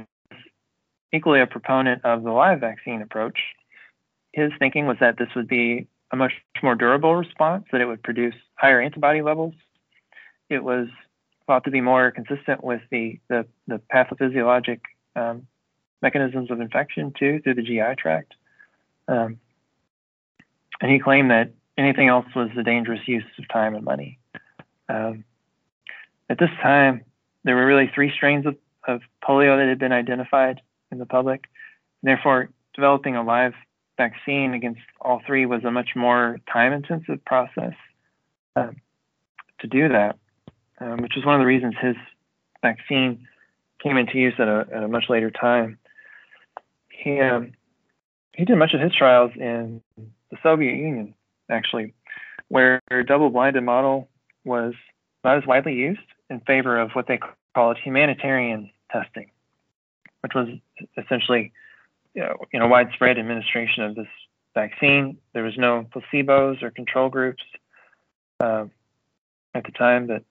equally 1.14 1.42
a 1.42 1.48
proponent 1.48 2.04
of 2.06 2.24
the 2.24 2.32
live 2.32 2.60
vaccine 2.60 3.02
approach. 3.02 3.40
His 4.34 4.52
thinking 4.60 4.86
was 4.86 4.98
that 5.00 5.18
this 5.18 5.30
would 5.36 5.48
be 5.48 5.88
a 6.12 6.16
much 6.16 6.34
more 6.64 6.76
durable 6.76 7.16
response, 7.16 7.66
that 7.72 7.82
it 7.82 7.86
would 7.86 8.04
produce 8.04 8.36
higher 8.56 8.82
antibody 8.82 9.22
levels. 9.22 9.54
It 10.50 10.64
was 10.64 10.88
thought 11.48 11.64
to 11.64 11.72
be 11.72 11.82
more 11.82 12.12
consistent 12.12 12.64
with 12.64 12.82
the, 12.92 13.20
the, 13.28 13.46
the 13.68 13.82
pathophysiologic 13.94 14.82
um, 15.16 15.48
mechanisms 16.02 16.52
of 16.52 16.62
infection 16.62 17.14
too 17.18 17.42
through 17.44 17.56
the 17.56 17.64
GI 17.64 17.96
tract. 17.98 18.34
Um, 19.08 19.40
and 20.82 20.92
he 20.92 21.00
claimed 21.00 21.32
that 21.32 21.52
anything 21.80 22.10
else 22.10 22.26
was 22.36 22.50
a 22.58 22.64
dangerous 22.64 23.02
use 23.08 23.24
of 23.38 23.48
time 23.48 23.74
and 23.74 23.84
money. 23.84 24.20
Um, 24.90 25.24
at 26.30 26.38
this 26.38 26.50
time, 26.62 27.06
there 27.44 27.56
were 27.56 27.66
really 27.66 27.90
three 27.94 28.12
strains 28.14 28.46
of, 28.46 28.56
of 28.88 29.02
polio 29.24 29.58
that 29.58 29.68
had 29.68 29.80
been 29.80 29.92
identified 29.92 30.62
in 30.92 31.00
the 31.00 31.06
public. 31.06 31.46
Therefore, 32.04 32.50
developing 32.76 33.16
a 33.16 33.24
live 33.24 33.54
vaccine 33.98 34.54
against 34.54 34.82
all 35.02 35.22
three 35.26 35.46
was 35.46 35.64
a 35.64 35.72
much 35.72 35.90
more 35.96 36.38
time 36.52 36.74
intensive 36.74 37.24
process 37.26 37.74
uh, 38.56 38.72
to 39.60 39.68
do 39.68 39.90
that, 39.90 40.18
um, 40.80 41.02
which 41.02 41.18
is 41.18 41.26
one 41.26 41.36
of 41.36 41.40
the 41.40 41.46
reasons 41.46 41.76
his 41.82 41.96
vaccine 42.62 43.28
came 43.82 43.98
into 43.98 44.18
use 44.18 44.34
at 44.40 44.48
a, 44.48 44.66
at 44.74 44.84
a 44.84 44.88
much 44.88 45.06
later 45.10 45.32
time. 45.32 45.78
He, 46.90 47.20
um, 47.20 47.54
he 48.34 48.46
did 48.46 48.58
much 48.58 48.74
of 48.74 48.82
his 48.82 48.94
trials 48.94 49.32
in 49.36 49.82
the 49.98 50.38
Soviet 50.44 50.76
Union, 50.76 51.14
actually, 51.50 51.94
where 52.48 52.82
double 53.08 53.30
blinded 53.30 53.64
model 53.64 54.10
was 54.46 54.74
not 55.24 55.38
as 55.38 55.46
widely 55.46 55.74
used 55.74 56.00
in 56.30 56.40
favor 56.42 56.80
of 56.80 56.92
what 56.92 57.08
they 57.08 57.20
called 57.54 57.78
humanitarian 57.84 58.70
testing 58.92 59.30
which 60.22 60.34
was 60.36 60.48
essentially 60.98 61.52
you 62.14 62.24
know, 62.54 62.68
widespread 62.68 63.18
administration 63.18 63.84
of 63.84 63.96
this 63.96 64.08
vaccine. 64.54 65.18
There 65.34 65.44
was 65.44 65.58
no 65.58 65.88
placebos 65.94 66.62
or 66.64 66.72
control 66.72 67.10
groups 67.10 67.44
uh, 68.40 68.66
at 69.54 69.64
the 69.64 69.72
time, 69.72 70.08
but 70.08 70.24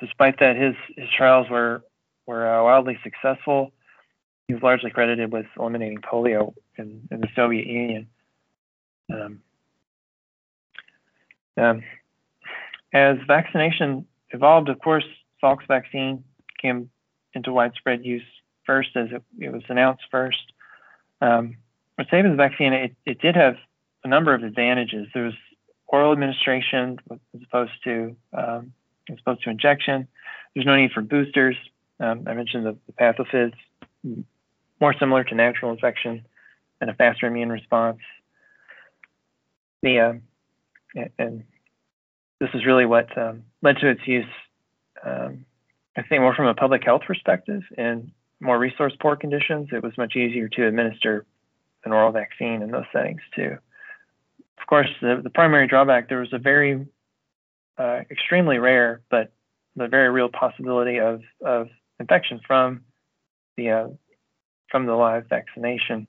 despite 0.00 0.38
that, 0.40 0.56
his 0.56 0.74
his 0.96 1.08
trials 1.16 1.48
were 1.50 1.82
were 2.26 2.48
uh, 2.48 2.62
wildly 2.62 2.98
successful. 3.02 3.72
He 4.48 4.54
was 4.54 4.62
largely 4.62 4.90
credited 4.90 5.32
with 5.32 5.46
eliminating 5.58 5.98
polio 5.98 6.54
in, 6.78 7.08
in 7.10 7.20
the 7.20 7.28
Soviet 7.34 7.66
Union. 7.66 8.06
Um, 9.12 9.42
um, 11.56 11.82
as 12.92 13.16
vaccination 13.26 14.06
evolved, 14.30 14.68
of 14.68 14.78
course, 14.80 15.04
Salk's 15.40 15.64
vaccine 15.68 16.24
came 16.60 16.90
into 17.34 17.52
widespread 17.52 18.04
use 18.04 18.22
first 18.64 18.90
as 18.96 19.08
it, 19.12 19.22
it 19.38 19.52
was 19.52 19.62
announced 19.68 20.04
first. 20.10 20.52
Um, 21.20 21.56
with 21.98 22.08
Sabin's 22.10 22.36
vaccine, 22.36 22.72
it, 22.72 22.94
it 23.04 23.20
did 23.20 23.36
have 23.36 23.56
a 24.04 24.08
number 24.08 24.34
of 24.34 24.42
advantages. 24.42 25.08
There 25.14 25.24
was 25.24 25.34
oral 25.88 26.12
administration 26.12 26.98
as 27.10 27.40
opposed 27.42 27.72
to 27.84 28.16
um, 28.32 28.72
as 29.10 29.18
opposed 29.20 29.42
to 29.44 29.50
injection. 29.50 30.08
There's 30.54 30.66
no 30.66 30.76
need 30.76 30.92
for 30.92 31.00
boosters. 31.00 31.56
Um, 32.00 32.24
I 32.26 32.34
mentioned 32.34 32.66
the, 32.66 32.76
the 32.86 32.92
pathophys, 32.92 33.52
more 34.80 34.94
similar 34.98 35.24
to 35.24 35.34
natural 35.34 35.72
infection 35.72 36.26
and 36.80 36.90
a 36.90 36.94
faster 36.94 37.26
immune 37.26 37.50
response. 37.50 38.00
The 39.82 40.00
uh, 40.00 40.12
and 41.18 41.44
this 42.40 42.50
is 42.54 42.66
really 42.66 42.86
what 42.86 43.16
um, 43.16 43.44
led 43.62 43.76
to 43.78 43.88
its 43.88 44.00
use. 44.06 44.26
Um, 45.04 45.44
I 45.96 46.02
think 46.02 46.20
more 46.20 46.34
from 46.34 46.46
a 46.46 46.54
public 46.54 46.84
health 46.84 47.02
perspective 47.06 47.62
and 47.78 48.10
more 48.40 48.58
resource 48.58 48.92
poor 49.00 49.16
conditions, 49.16 49.68
it 49.72 49.82
was 49.82 49.96
much 49.96 50.14
easier 50.16 50.48
to 50.48 50.66
administer 50.66 51.24
an 51.84 51.92
oral 51.92 52.12
vaccine 52.12 52.62
in 52.62 52.70
those 52.70 52.84
settings 52.92 53.22
too. 53.34 53.56
Of 54.58 54.66
course, 54.66 54.88
the, 55.00 55.20
the 55.22 55.30
primary 55.30 55.66
drawback 55.68 56.08
there 56.08 56.20
was 56.20 56.32
a 56.32 56.38
very 56.38 56.86
uh, 57.78 58.00
extremely 58.10 58.58
rare 58.58 59.02
but 59.10 59.32
the 59.76 59.86
very 59.86 60.08
real 60.10 60.28
possibility 60.28 60.98
of, 60.98 61.20
of 61.44 61.68
infection 62.00 62.40
from 62.46 62.82
the 63.56 63.70
uh, 63.70 63.88
from 64.70 64.86
the 64.86 64.94
live 64.94 65.26
vaccination. 65.28 66.08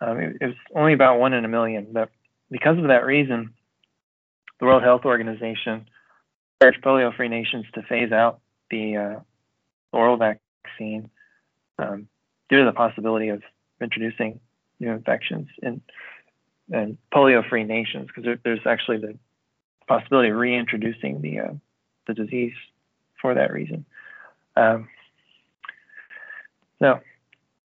Um, 0.00 0.20
it, 0.20 0.36
it, 0.40 0.46
was 0.46 0.56
only 0.74 0.92
about 0.92 1.18
one 1.18 1.32
in 1.32 1.44
a 1.44 1.48
million, 1.48 1.88
but 1.92 2.10
because 2.50 2.78
of 2.78 2.88
that 2.88 3.04
reason, 3.04 3.52
the 4.60 4.66
World 4.66 4.82
Health 4.82 5.04
Organization 5.04 5.88
urged 6.60 6.82
polio-free 6.82 7.28
nations 7.28 7.64
to 7.74 7.82
phase 7.82 8.12
out 8.12 8.40
the 8.70 8.96
uh, 8.96 9.20
oral 9.92 10.18
vaccine 10.18 11.10
um, 11.78 12.08
due 12.48 12.58
to 12.58 12.64
the 12.64 12.72
possibility 12.72 13.28
of 13.28 13.42
introducing 13.80 14.38
new 14.78 14.90
infections 14.90 15.48
in 15.62 15.80
and 16.72 16.98
polio-free 17.12 17.64
nations, 17.64 18.06
because 18.06 18.22
there, 18.22 18.38
there's 18.44 18.64
actually 18.64 18.98
the 18.98 19.18
possibility 19.88 20.28
of 20.28 20.36
reintroducing 20.36 21.20
the 21.20 21.40
uh, 21.40 21.52
the 22.06 22.14
disease 22.14 22.52
for 23.20 23.34
that 23.34 23.52
reason. 23.52 23.84
Um, 24.56 24.88
so, 26.78 27.00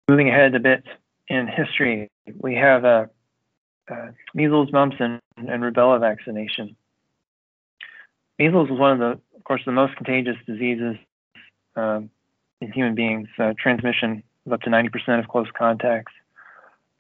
moving 0.09 0.29
ahead 0.29 0.55
a 0.55 0.59
bit 0.59 0.83
in 1.29 1.47
history, 1.47 2.09
we 2.37 2.55
have 2.55 2.83
uh, 2.83 3.05
uh, 3.91 4.11
measles, 4.33 4.71
mumps, 4.71 4.97
and, 4.99 5.19
and 5.37 5.63
rubella 5.63 5.99
vaccination. 5.99 6.75
Measles 8.39 8.69
was 8.69 8.79
one 8.79 8.93
of 8.93 8.99
the, 8.99 9.37
of 9.37 9.43
course, 9.43 9.61
the 9.65 9.71
most 9.71 9.95
contagious 9.95 10.37
diseases 10.47 10.95
um, 11.75 12.09
in 12.59 12.71
human 12.71 12.95
beings, 12.95 13.27
uh, 13.39 13.53
transmission 13.59 14.23
of 14.45 14.53
up 14.53 14.61
to 14.61 14.69
90% 14.69 15.19
of 15.19 15.27
close 15.27 15.47
contacts. 15.57 16.13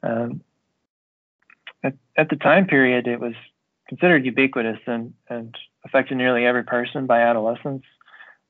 Um, 0.03 0.41
at, 1.83 1.93
at, 2.17 2.29
the 2.29 2.35
time 2.35 2.67
period, 2.67 3.07
it 3.07 3.19
was 3.19 3.33
considered 3.87 4.25
ubiquitous 4.25 4.79
and, 4.85 5.13
and 5.29 5.55
affected 5.85 6.17
nearly 6.17 6.45
every 6.45 6.63
person 6.63 7.07
by 7.07 7.21
adolescence. 7.21 7.83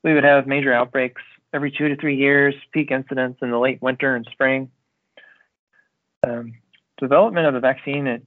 We 0.03 0.13
would 0.13 0.23
have 0.23 0.47
major 0.47 0.73
outbreaks 0.73 1.21
every 1.53 1.71
two 1.71 1.89
to 1.89 1.95
three 1.95 2.15
years, 2.15 2.55
peak 2.71 2.91
incidence 2.91 3.37
in 3.41 3.51
the 3.51 3.59
late 3.59 3.81
winter 3.81 4.15
and 4.15 4.27
spring. 4.31 4.71
Um, 6.25 6.53
development 7.01 7.47
of 7.47 7.55
a 7.55 7.59
vaccine 7.59 8.07
it 8.07 8.23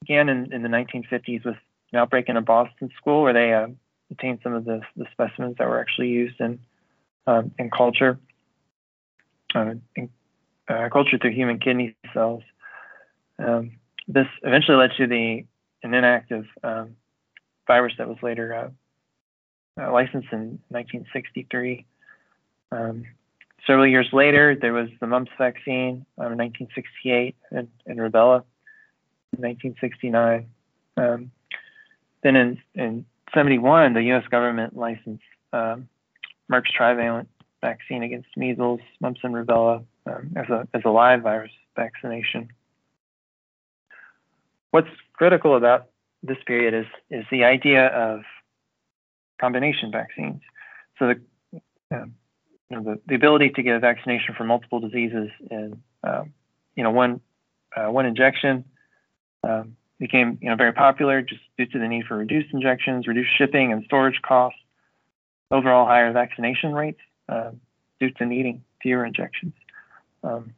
began 0.00 0.28
in, 0.28 0.52
in, 0.52 0.62
the 0.62 0.68
1950s 0.68 1.44
with 1.44 1.56
an 1.92 1.98
outbreak 1.98 2.28
in 2.28 2.36
a 2.36 2.42
Boston 2.42 2.90
school 2.96 3.22
where 3.22 3.32
they 3.32 3.52
uh, 3.52 3.66
obtained 4.10 4.38
some 4.42 4.54
of 4.54 4.64
the, 4.64 4.80
the, 4.96 5.06
specimens 5.10 5.56
that 5.58 5.66
were 5.66 5.80
actually 5.80 6.08
used 6.08 6.40
in, 6.40 6.60
um, 7.26 7.50
in 7.58 7.70
culture 7.70 8.18
uh, 9.54 9.74
in, 9.96 10.10
uh, 10.68 10.88
culture 10.92 11.18
through 11.18 11.32
human 11.32 11.58
kidney 11.58 11.96
cells. 12.12 12.42
Um, 13.38 13.72
this 14.06 14.26
eventually 14.42 14.76
led 14.76 14.90
to 14.98 15.06
the 15.06 15.44
an 15.82 15.94
inactive 15.94 16.46
um, 16.62 16.96
virus 17.66 17.94
that 17.98 18.08
was 18.08 18.18
later 18.22 18.54
uh, 19.78 19.82
uh 19.82 19.92
licensed 19.92 20.28
in 20.32 20.58
1963. 20.68 21.86
Um, 22.72 23.04
several 23.68 23.86
years 23.86 24.08
later, 24.12 24.56
there 24.60 24.72
was 24.72 24.88
the 25.00 25.06
mumps 25.06 25.30
vaccine 25.38 26.06
um, 26.16 26.32
in 26.32 26.38
1968 26.38 27.36
and, 27.50 27.68
and 27.86 27.98
rubella 27.98 28.42
in 29.36 29.44
1969. 29.44 30.48
Um, 30.96 31.30
then 32.22 32.34
in, 32.34 32.58
in 32.74 33.04
71, 33.34 33.92
the 33.92 34.02
U.S. 34.04 34.24
government 34.30 34.74
licensed 34.74 35.22
um, 35.52 35.88
Merck's 36.50 36.72
trivalent 36.72 37.28
vaccine 37.60 38.02
against 38.02 38.28
measles, 38.36 38.80
mumps, 39.00 39.20
and 39.22 39.34
rubella 39.34 39.84
um, 40.06 40.32
as, 40.34 40.48
a, 40.48 40.66
as 40.72 40.82
a 40.84 40.90
live 40.90 41.22
virus 41.22 41.52
vaccination. 41.76 42.48
What's 44.70 44.88
critical 45.12 45.56
about 45.56 45.88
this 46.22 46.38
period 46.46 46.74
is, 46.74 46.86
is 47.10 47.24
the 47.30 47.44
idea 47.44 47.86
of 47.88 48.22
combination 49.40 49.92
vaccines. 49.92 50.40
So 50.98 51.12
the, 51.12 51.60
um, 51.94 52.14
you 52.70 52.76
know, 52.76 52.82
the, 52.82 53.00
the 53.06 53.14
ability 53.14 53.50
to 53.50 53.62
get 53.62 53.74
a 53.74 53.78
vaccination 53.78 54.34
for 54.36 54.44
multiple 54.44 54.80
diseases 54.80 55.30
in 55.50 55.80
um, 56.04 56.32
you 56.74 56.82
know 56.82 56.90
one 56.90 57.20
uh, 57.76 57.90
one 57.90 58.06
injection 58.06 58.64
um, 59.44 59.76
became 59.98 60.38
you 60.40 60.50
know 60.50 60.56
very 60.56 60.72
popular 60.72 61.22
just 61.22 61.40
due 61.56 61.66
to 61.66 61.78
the 61.78 61.88
need 61.88 62.04
for 62.06 62.16
reduced 62.16 62.52
injections, 62.52 63.06
reduced 63.06 63.30
shipping 63.36 63.72
and 63.72 63.84
storage 63.84 64.20
costs, 64.22 64.60
overall 65.50 65.86
higher 65.86 66.12
vaccination 66.12 66.72
rates 66.72 67.00
uh, 67.28 67.50
due 68.00 68.10
to 68.10 68.26
needing 68.26 68.62
fewer 68.82 69.04
injections. 69.04 69.54
Um, 70.22 70.54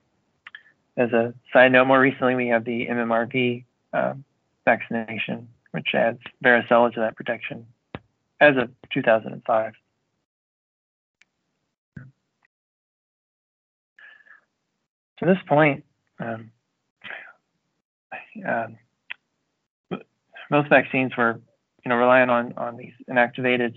as 0.97 1.13
a 1.13 1.33
side 1.53 1.73
note, 1.73 1.87
more 1.87 2.01
recently 2.01 2.35
we 2.35 2.49
have 2.49 2.65
the 2.65 2.87
MMRV 2.87 3.65
um, 3.93 4.25
vaccination, 4.65 5.49
which 5.71 5.95
adds 5.95 6.19
varicella 6.45 6.93
to 6.95 7.01
that 7.01 7.17
protection 7.17 7.67
as 8.41 8.57
of 8.57 8.71
2005. 8.93 9.73
To 15.21 15.27
this 15.27 15.39
point, 15.47 15.85
um, 16.19 16.51
uh, 18.47 18.67
most 20.51 20.69
vaccines 20.71 21.13
were, 21.17 21.41
you 21.85 21.89
know, 21.91 21.97
relying 21.97 22.31
on 22.31 22.55
on 22.57 22.77
these 22.77 22.95
inactivated 23.09 23.75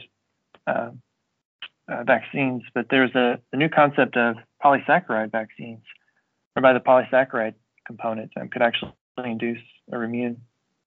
uh, 0.66 0.92
uh, 1.90 2.04
vaccines, 2.06 2.64
but 2.74 2.88
there's 2.90 3.14
a, 3.16 3.40
a, 3.52 3.58
new 3.58 3.68
concept 3.68 4.16
of 4.16 4.38
polysaccharide 4.64 5.32
vaccines, 5.32 5.82
whereby 6.54 6.72
the 6.72 6.80
polysaccharide 6.80 7.56
component 7.86 8.32
um, 8.40 8.48
could 8.48 8.62
actually 8.62 8.94
induce 9.18 9.60
a 9.92 10.00
immune 10.00 10.42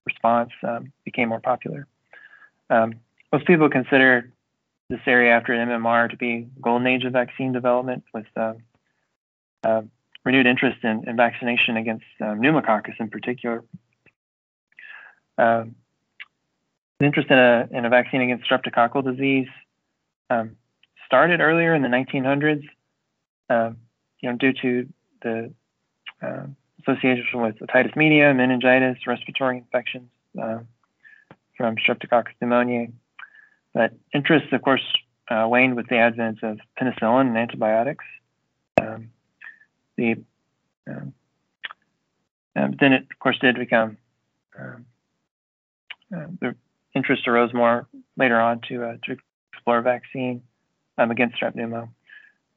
response, 0.07 0.49
um, 0.63 0.91
became 1.05 1.29
more 1.29 1.39
popular. 1.39 1.85
Um, 2.71 2.95
most 3.31 3.45
people 3.45 3.69
consider 3.69 4.33
this 4.89 4.99
area 5.05 5.33
after 5.33 5.53
MMR 5.53 6.09
to 6.09 6.17
be 6.17 6.47
golden 6.61 6.87
age 6.87 7.03
of 7.03 7.13
vaccine 7.13 7.51
development 7.51 8.03
with 8.13 8.25
uh, 8.35 8.53
uh, 9.63 9.81
renewed 10.27 10.45
interest 10.45 10.79
in, 10.83 11.07
in 11.07 11.15
vaccination 11.15 11.77
against 11.77 12.03
um, 12.19 12.41
pneumococcus 12.41 12.95
in 12.99 13.09
particular. 13.09 13.63
Um, 15.37 15.75
interest 16.99 17.29
in 17.31 17.37
a, 17.37 17.69
in 17.71 17.85
a 17.85 17.89
vaccine 17.89 18.21
against 18.21 18.43
streptococcal 18.49 19.05
disease 19.05 19.47
um, 20.29 20.57
started 21.05 21.39
earlier 21.39 21.73
in 21.73 21.81
the 21.81 21.87
1900s, 21.87 22.67
um, 23.49 23.77
you 24.19 24.29
know, 24.29 24.35
due 24.35 24.51
to 24.61 24.89
the 25.21 25.53
uh, 26.21 26.43
association 26.81 27.41
with 27.41 27.55
otitis 27.59 27.95
media, 27.95 28.33
meningitis, 28.33 28.97
respiratory 29.07 29.59
infections 29.59 30.09
uh, 30.41 30.59
from 31.55 31.77
streptococcus 31.77 32.33
pneumoniae. 32.41 32.91
But 33.73 33.93
interest, 34.13 34.51
of 34.51 34.61
course, 34.61 34.83
uh, 35.31 35.45
waned 35.47 35.77
with 35.77 35.87
the 35.87 35.97
advent 35.97 36.43
of 36.43 36.59
penicillin 36.77 37.27
and 37.27 37.37
antibiotics. 37.37 38.03
Um, 38.81 39.11
the 39.97 40.15
um, 40.87 41.13
um, 42.55 42.75
then 42.79 42.93
it 42.93 43.03
of 43.11 43.19
course 43.19 43.37
did 43.39 43.55
become 43.57 43.97
um, 44.57 44.85
uh, 46.15 46.25
the 46.39 46.55
interest 46.95 47.27
arose 47.27 47.53
more 47.53 47.87
later 48.15 48.39
on 48.39 48.61
to 48.69 48.83
uh, 48.83 48.93
to 49.03 49.17
explore 49.53 49.81
vaccine 49.81 50.41
um, 50.97 51.11
against 51.11 51.35
strep 51.35 51.55
pneumo. 51.55 51.89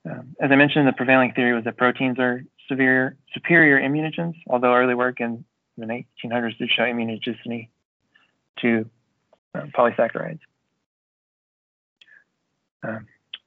Um, 0.09 0.35
as 0.41 0.51
I 0.51 0.57
mentioned, 0.57 0.87
the 0.89 0.93
prevailing 0.93 1.33
theory 1.33 1.53
was 1.53 1.65
that 1.65 1.77
proteins 1.77 2.19
are 2.19 2.45
severe, 2.69 3.17
superior 3.35 3.79
immunogens, 3.81 4.35
although 4.47 4.75
early 4.75 4.95
work 4.95 5.21
in 5.21 5.45
the 5.77 5.85
1800s 5.85 6.57
did 6.59 6.71
show 6.71 6.83
immunogenicity 6.83 7.69
to 8.61 8.89
polysaccharides. 9.55 10.41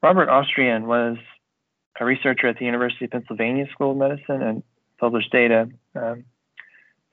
Robert 0.03 0.29
Austrian 0.29 0.85
was 0.85 1.17
a 1.99 2.05
researcher 2.05 2.47
at 2.47 2.57
the 2.57 2.65
University 2.65 3.05
of 3.05 3.11
Pennsylvania 3.11 3.67
School 3.71 3.91
of 3.91 3.97
Medicine 3.97 4.41
and 4.41 4.63
published 4.99 5.31
data 5.31 5.69
um, 5.95 6.25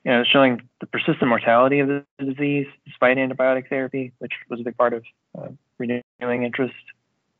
you 0.03 0.11
know, 0.11 0.23
showing 0.23 0.61
the 0.79 0.87
persistent 0.87 1.27
mortality 1.27 1.79
of 1.79 1.87
the 1.87 2.03
disease 2.19 2.67
despite 2.85 3.17
antibiotic 3.17 3.69
therapy, 3.69 4.11
which 4.19 4.33
was 4.49 4.59
a 4.59 4.63
big 4.63 4.75
part 4.77 4.93
of 4.93 5.03
uh, 5.37 5.49
renewing 5.77 6.43
interest 6.43 6.73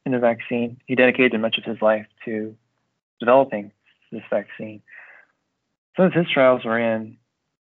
in 0.06 0.12
the 0.12 0.20
vaccine. 0.20 0.80
He 0.86 0.96
dedicated 0.96 1.40
much 1.42 1.58
of 1.58 1.64
his 1.64 1.82
life 1.82 2.06
to 2.26 2.56
developing 3.20 3.72
this 4.12 4.22
vaccine. 4.30 4.82
Some 5.98 6.06
of 6.06 6.14
his 6.14 6.28
trials 6.32 6.64
were 6.64 6.80
in 6.80 7.18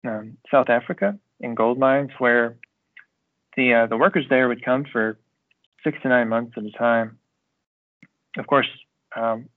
um, 0.06 0.38
South 0.50 0.70
Africa 0.70 1.18
in 1.40 1.54
gold 1.54 1.78
mines, 1.78 2.10
where 2.18 2.56
the 3.56 3.74
uh, 3.74 3.86
the 3.86 3.96
workers 3.96 4.26
there 4.30 4.48
would 4.48 4.64
come 4.64 4.84
for 4.90 5.18
six 5.84 5.98
to 6.02 6.08
nine 6.08 6.28
months 6.28 6.54
at 6.56 6.64
a 6.64 6.70
time. 6.70 7.18
Of 8.38 8.46
course, 8.46 8.68
um, 9.14 9.48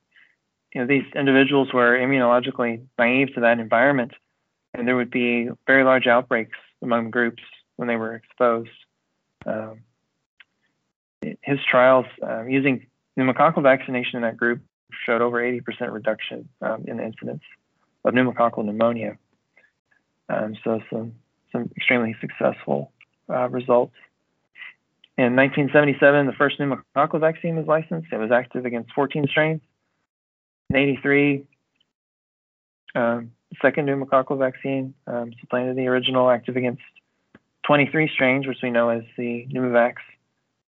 you 0.74 0.82
know, 0.82 0.88
these 0.88 1.06
individuals 1.16 1.74
were 1.74 1.98
immunologically 1.98 2.86
naive 2.98 3.34
to 3.36 3.42
that 3.42 3.60
environment, 3.60 4.12
and 4.74 4.88
there 4.88 4.96
would 4.96 5.12
be 5.12 5.50
very 5.66 5.84
large 5.84 6.08
outbreaks 6.08 6.58
among 6.82 7.12
groups 7.12 7.42
when 7.76 7.88
they 7.88 7.96
were 7.96 8.16
exposed. 8.16 8.70
Um, 9.46 9.80
his 11.22 11.60
trials 11.70 12.06
uh, 12.22 12.44
using 12.44 12.88
pneumococcal 13.18 13.64
vaccination 13.64 14.18
in 14.18 14.22
that 14.22 14.38
group 14.38 14.62
showed 15.06 15.22
over 15.22 15.42
80% 15.42 15.92
reduction 15.92 16.48
um, 16.62 16.86
in 16.88 16.98
the 16.98 17.04
incidence 17.04 17.42
of 18.06 18.14
pneumococcal 18.14 18.64
pneumonia. 18.64 19.18
Um, 20.30 20.56
so 20.64 20.82
some 20.92 21.14
some 21.52 21.72
extremely 21.76 22.16
successful 22.22 22.92
uh, 23.28 23.50
results. 23.50 23.96
In 25.18 25.36
1977, 25.36 26.28
the 26.28 26.34
first 26.34 26.60
pneumococcal 26.60 27.20
vaccine 27.20 27.56
was 27.56 27.66
licensed. 27.66 28.08
It 28.14 28.18
was 28.18 28.32
active 28.32 28.66
against 28.66 28.94
14 28.94 29.26
strains. 29.28 29.62
In 30.70 30.76
83, 30.76 31.44
um, 32.94 33.32
second 33.60 33.88
pneumococcal 33.88 34.38
vaccine 34.38 34.94
um, 35.08 35.34
supplanted 35.40 35.76
the 35.76 35.88
original 35.88 36.30
active 36.30 36.58
against 36.58 36.84
23 37.66 38.10
strains, 38.14 38.46
which 38.46 38.60
we 38.62 38.70
know 38.70 38.90
as 38.90 39.02
the 39.18 39.48
Pneumovax 39.52 39.96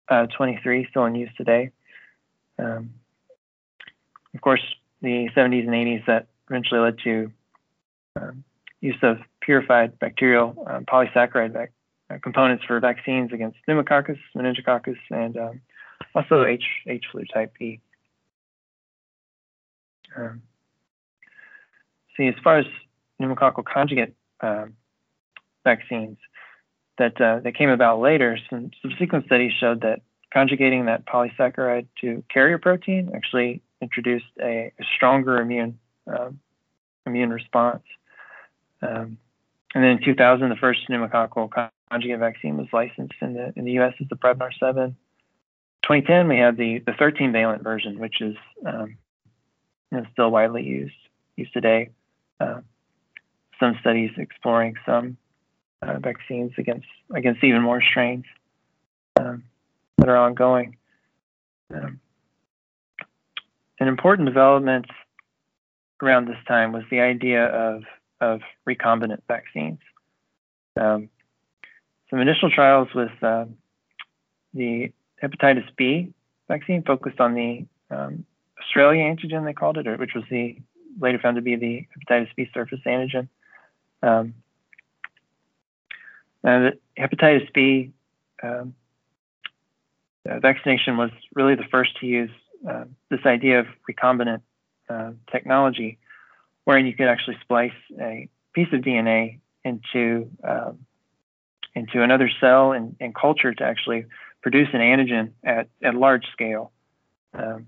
uh, 0.09 0.25
23, 0.35 0.87
still 0.89 1.05
in 1.05 1.13
use 1.13 1.29
today. 1.37 1.71
Um, 2.57 2.95
of 4.33 4.41
course, 4.41 4.61
the 5.01 5.29
70s 5.35 5.67
and 5.67 5.75
80s 5.75 6.05
that 6.07 6.27
eventually 6.49 6.79
led 6.79 6.97
to 7.03 7.31
um, 8.19 8.43
use 8.81 8.97
of 9.03 9.19
purified 9.41 9.99
bacterial 9.99 10.65
um, 10.67 10.85
polysaccharide 10.85 11.53
vac- 11.53 11.73
uh, 12.09 12.17
components 12.23 12.63
for 12.65 12.79
vaccines 12.79 13.31
against 13.31 13.57
pneumococcus, 13.67 14.17
meningococcus, 14.35 14.97
and 15.11 15.37
um, 15.37 15.61
also 16.15 16.43
H, 16.43 16.63
H 16.87 17.05
flu 17.11 17.23
type 17.31 17.53
B. 17.59 17.79
Um, 20.15 20.41
see, 22.17 22.27
as 22.27 22.35
far 22.43 22.59
as 22.59 22.65
pneumococcal 23.21 23.63
conjugate 23.65 24.13
um, 24.41 24.75
vaccines 25.63 26.17
that 26.97 27.19
uh, 27.21 27.39
that 27.39 27.55
came 27.55 27.69
about 27.69 27.99
later, 27.99 28.37
some 28.49 28.71
subsequent 28.81 29.25
studies 29.25 29.51
showed 29.59 29.81
that 29.81 30.01
conjugating 30.33 30.85
that 30.85 31.05
polysaccharide 31.05 31.87
to 32.01 32.23
carrier 32.29 32.57
protein 32.57 33.11
actually 33.15 33.61
introduced 33.81 34.25
a, 34.41 34.71
a 34.79 34.83
stronger 34.95 35.37
immune 35.37 35.77
um, 36.07 36.39
immune 37.05 37.31
response. 37.31 37.83
Um, 38.81 39.17
and 39.73 39.83
then 39.83 39.91
in 39.91 40.03
2000, 40.03 40.49
the 40.49 40.55
first 40.55 40.81
pneumococcal 40.89 41.69
conjugate 41.89 42.19
vaccine 42.19 42.57
was 42.57 42.67
licensed 42.73 43.13
in 43.21 43.33
the 43.33 43.53
in 43.55 43.65
the 43.65 43.71
U.S. 43.73 43.93
as 44.01 44.07
the 44.09 44.15
Prevnar 44.15 44.51
7. 44.59 44.95
2010, 45.83 46.27
we 46.27 46.37
had 46.37 46.57
the 46.57 46.79
the 46.85 46.93
13 46.93 47.31
valent 47.31 47.63
version, 47.63 47.99
which 47.99 48.21
is 48.21 48.35
um, 48.65 48.97
and 49.91 50.07
still 50.13 50.29
widely 50.29 50.63
used 50.63 50.95
used 51.35 51.53
today. 51.53 51.89
Uh, 52.39 52.61
some 53.59 53.77
studies 53.81 54.11
exploring 54.17 54.75
some 54.85 55.17
uh, 55.81 55.99
vaccines 55.99 56.51
against 56.57 56.87
against 57.13 57.43
even 57.43 57.61
more 57.61 57.81
strains 57.81 58.25
um, 59.19 59.43
that 59.97 60.09
are 60.09 60.17
ongoing. 60.17 60.77
Um, 61.73 61.99
an 63.79 63.87
important 63.87 64.27
development 64.27 64.85
around 66.01 66.27
this 66.27 66.37
time 66.47 66.71
was 66.71 66.83
the 66.89 66.99
idea 66.99 67.45
of 67.45 67.83
of 68.19 68.41
recombinant 68.67 69.21
vaccines. 69.27 69.79
Um, 70.79 71.09
some 72.09 72.19
initial 72.19 72.49
trials 72.49 72.89
with 72.93 73.11
uh, 73.21 73.45
the 74.53 74.91
hepatitis 75.21 75.67
B 75.75 76.13
vaccine 76.47 76.83
focused 76.83 77.19
on 77.19 77.33
the 77.33 77.65
um, 77.89 78.25
Australia 78.61 79.03
antigen, 79.03 79.45
they 79.45 79.53
called 79.53 79.77
it, 79.77 79.87
or, 79.87 79.97
which 79.97 80.13
was 80.13 80.23
the 80.29 80.57
later 80.99 81.19
found 81.19 81.35
to 81.35 81.41
be 81.41 81.55
the 81.55 81.87
hepatitis 81.95 82.29
B 82.35 82.49
surface 82.53 82.79
antigen. 82.85 83.27
Um, 84.03 84.33
and 86.43 86.73
hepatitis 86.97 87.51
B 87.53 87.91
um, 88.43 88.73
uh, 90.29 90.39
vaccination 90.39 90.97
was 90.97 91.11
really 91.33 91.55
the 91.55 91.65
first 91.71 91.97
to 91.99 92.05
use 92.05 92.31
uh, 92.69 92.85
this 93.09 93.21
idea 93.25 93.59
of 93.59 93.67
recombinant 93.89 94.41
uh, 94.89 95.11
technology, 95.31 95.97
wherein 96.65 96.85
you 96.85 96.93
could 96.93 97.07
actually 97.07 97.37
splice 97.41 97.71
a 97.99 98.29
piece 98.53 98.67
of 98.73 98.81
DNA 98.81 99.39
into 99.63 100.29
um, 100.43 100.79
into 101.73 102.03
another 102.03 102.29
cell 102.39 102.73
and, 102.73 102.97
and, 102.99 103.15
culture 103.15 103.53
to 103.53 103.63
actually 103.63 104.05
produce 104.41 104.67
an 104.73 104.81
antigen 104.81 105.31
at, 105.41 105.69
at 105.81 105.95
large 105.95 106.25
scale. 106.33 106.69
Um, 107.33 107.67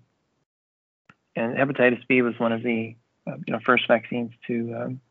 and 1.36 1.55
hepatitis 1.55 2.05
B 2.07 2.21
was 2.21 2.39
one 2.39 2.51
of 2.51 2.63
the 2.63 2.95
uh, 3.27 3.36
you 3.45 3.53
know 3.53 3.59
first 3.65 3.88
vaccines 3.88 4.31
to 4.47 4.75
um, 4.75 5.01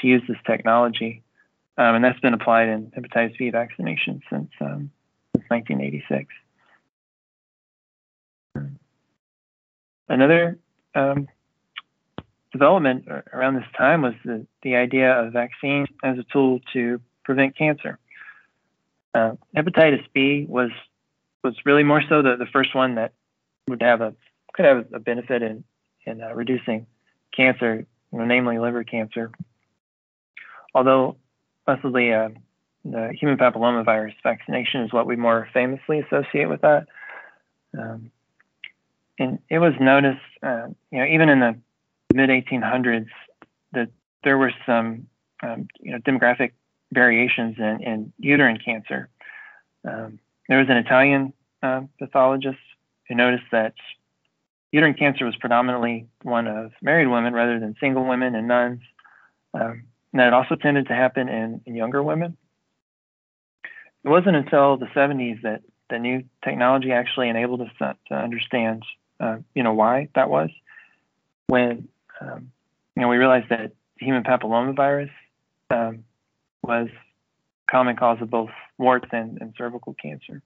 to 0.00 0.06
use 0.06 0.22
this 0.28 0.36
technology, 0.46 1.22
um, 1.78 1.96
and 1.96 2.04
that's 2.04 2.20
been 2.20 2.34
applied 2.34 2.68
in 2.68 2.92
hepatitis 2.96 3.36
B 3.38 3.50
vaccination 3.50 4.22
since 4.30 4.50
um, 4.60 4.90
since 5.34 5.48
1986. 5.48 6.32
Another 10.08 10.58
um, 10.94 11.28
development 12.52 13.08
around 13.32 13.54
this 13.54 13.64
time 13.76 14.02
was 14.02 14.14
the, 14.24 14.46
the 14.62 14.76
idea 14.76 15.12
of 15.12 15.32
vaccine 15.32 15.86
as 16.04 16.18
a 16.18 16.24
tool 16.32 16.60
to 16.72 17.00
prevent 17.24 17.56
cancer. 17.56 17.98
Uh, 19.14 19.32
hepatitis 19.56 20.04
B 20.12 20.46
was 20.48 20.70
was 21.42 21.54
really 21.64 21.82
more 21.82 22.02
so 22.08 22.22
the, 22.22 22.36
the 22.36 22.46
first 22.46 22.74
one 22.74 22.94
that 22.94 23.12
would 23.68 23.82
have 23.82 24.00
a 24.00 24.14
could 24.54 24.64
have 24.64 24.86
a 24.92 24.98
benefit 24.98 25.42
in 25.42 25.64
in 26.06 26.22
uh, 26.22 26.32
reducing 26.34 26.86
cancer, 27.34 27.86
you 28.12 28.18
know, 28.18 28.24
namely 28.24 28.58
liver 28.58 28.84
cancer. 28.84 29.30
Although 30.74 31.16
possibly 31.66 32.12
uh, 32.12 32.30
the 32.84 33.12
human 33.18 33.38
papillomavirus 33.38 34.14
vaccination 34.22 34.82
is 34.82 34.92
what 34.92 35.06
we 35.06 35.16
more 35.16 35.48
famously 35.52 36.00
associate 36.00 36.48
with 36.48 36.60
that. 36.62 36.86
Um, 37.78 38.10
and 39.18 39.38
it 39.48 39.58
was 39.58 39.72
noticed, 39.80 40.20
uh, 40.42 40.66
you 40.90 40.98
know, 40.98 41.06
even 41.06 41.28
in 41.28 41.40
the 41.40 41.58
mid 42.12 42.30
1800s, 42.30 43.08
that 43.72 43.88
there 44.24 44.36
were 44.36 44.52
some, 44.66 45.06
um, 45.42 45.68
you 45.80 45.92
know, 45.92 45.98
demographic 45.98 46.52
variations 46.92 47.56
in, 47.58 47.82
in 47.82 48.12
uterine 48.18 48.58
cancer. 48.62 49.08
Um, 49.88 50.18
there 50.48 50.58
was 50.58 50.68
an 50.68 50.76
Italian 50.76 51.32
uh, 51.62 51.82
pathologist 51.98 52.58
who 53.08 53.14
noticed 53.14 53.44
that 53.52 53.74
uterine 54.74 54.94
cancer 54.94 55.24
was 55.24 55.36
predominantly 55.36 56.08
one 56.22 56.48
of 56.48 56.72
married 56.82 57.06
women 57.06 57.32
rather 57.32 57.60
than 57.60 57.76
single 57.78 58.04
women 58.04 58.34
and 58.34 58.48
nuns. 58.48 58.80
Um, 59.54 59.84
and 60.12 60.18
that 60.18 60.32
also 60.32 60.56
tended 60.56 60.88
to 60.88 60.94
happen 60.94 61.28
in, 61.28 61.60
in 61.64 61.76
younger 61.76 62.02
women. 62.02 62.36
It 64.02 64.08
wasn't 64.08 64.34
until 64.34 64.76
the 64.76 64.86
70s 64.86 65.42
that 65.42 65.62
the 65.90 66.00
new 66.00 66.24
technology 66.42 66.90
actually 66.90 67.28
enabled 67.28 67.60
us 67.60 67.68
to, 67.78 67.96
to 68.08 68.14
understand, 68.14 68.82
uh, 69.20 69.36
you 69.54 69.62
know, 69.62 69.74
why 69.74 70.08
that 70.16 70.28
was. 70.28 70.50
When 71.46 71.86
um, 72.20 72.50
you 72.96 73.02
know 73.02 73.08
we 73.08 73.16
realized 73.16 73.50
that 73.50 73.72
human 74.00 74.24
papillomavirus 74.24 75.10
um, 75.70 76.02
was 76.64 76.88
common 77.70 77.94
cause 77.94 78.18
of 78.20 78.28
both 78.28 78.50
warts 78.76 79.06
and, 79.12 79.38
and 79.40 79.54
cervical 79.56 79.94
cancer. 79.94 80.42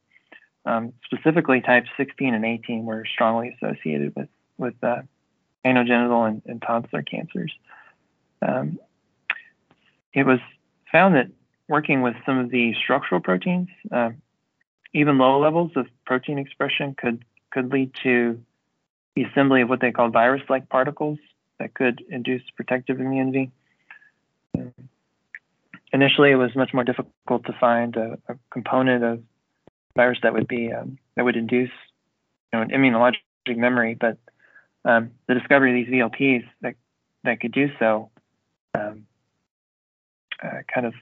Um, 0.69 0.93
specifically, 1.07 1.63
types 1.63 1.89
16 1.97 2.35
and 2.35 2.45
18 2.45 2.85
were 2.85 3.07
strongly 3.11 3.57
associated 3.57 4.15
with 4.15 4.29
with 4.59 4.75
uh, 4.83 5.03
anogenital 5.65 6.29
and, 6.29 6.43
and 6.45 6.61
tonsillar 6.61 7.09
cancers. 7.09 7.53
Um, 8.47 8.79
it 10.13 10.27
was 10.27 10.41
found 10.93 11.15
that 11.15 11.29
working 11.69 12.03
with 12.03 12.17
some 12.27 12.39
of 12.39 12.51
the 12.51 12.75
structural 12.75 13.21
proteins, 13.23 13.69
uh, 13.91 14.11
even 14.93 15.17
low 15.17 15.41
levels 15.41 15.71
of 15.75 15.87
protein 16.05 16.39
expression 16.39 16.95
could 16.95 17.25
could 17.51 17.73
lead 17.73 17.93
to 18.03 18.39
the 19.17 19.23
assembly 19.23 19.63
of 19.63 19.71
what 19.71 19.81
they 19.81 19.91
call 19.91 20.11
virus-like 20.11 20.69
particles 20.69 21.19
that 21.59 21.73
could 21.73 22.05
induce 22.11 22.43
protective 22.57 23.01
immunity. 23.01 23.51
Um, 24.55 24.75
initially, 25.95 26.31
it 26.31 26.37
was 26.37 26.55
much 26.55 26.75
more 26.75 26.85
difficult 26.85 27.47
to 27.47 27.55
find 27.59 27.97
a, 27.97 28.19
a 28.29 28.35
component 28.51 29.03
of 29.03 29.23
virus 29.97 30.19
that 30.23 30.33
would 30.33 30.49
be 30.49 30.73
um, 30.73 30.99
that 31.17 31.25
would 31.25 31.37
induce 31.37 31.71
you 32.53 32.59
know, 32.59 32.63
an 32.63 32.71
immunologic 32.71 33.17
memory, 33.49 33.95
but 33.95 34.19
um, 34.85 35.11
the 35.27 35.35
discovery 35.35 35.71
of 35.71 35.87
these 35.87 35.95
VLPs 35.95 36.45
that 36.63 36.75
that 37.25 37.41
could 37.41 37.53
do 37.53 37.69
so 37.79 38.11
um, 38.75 39.07
uh, 40.43 40.59
kind 40.73 40.87
of 40.87 40.95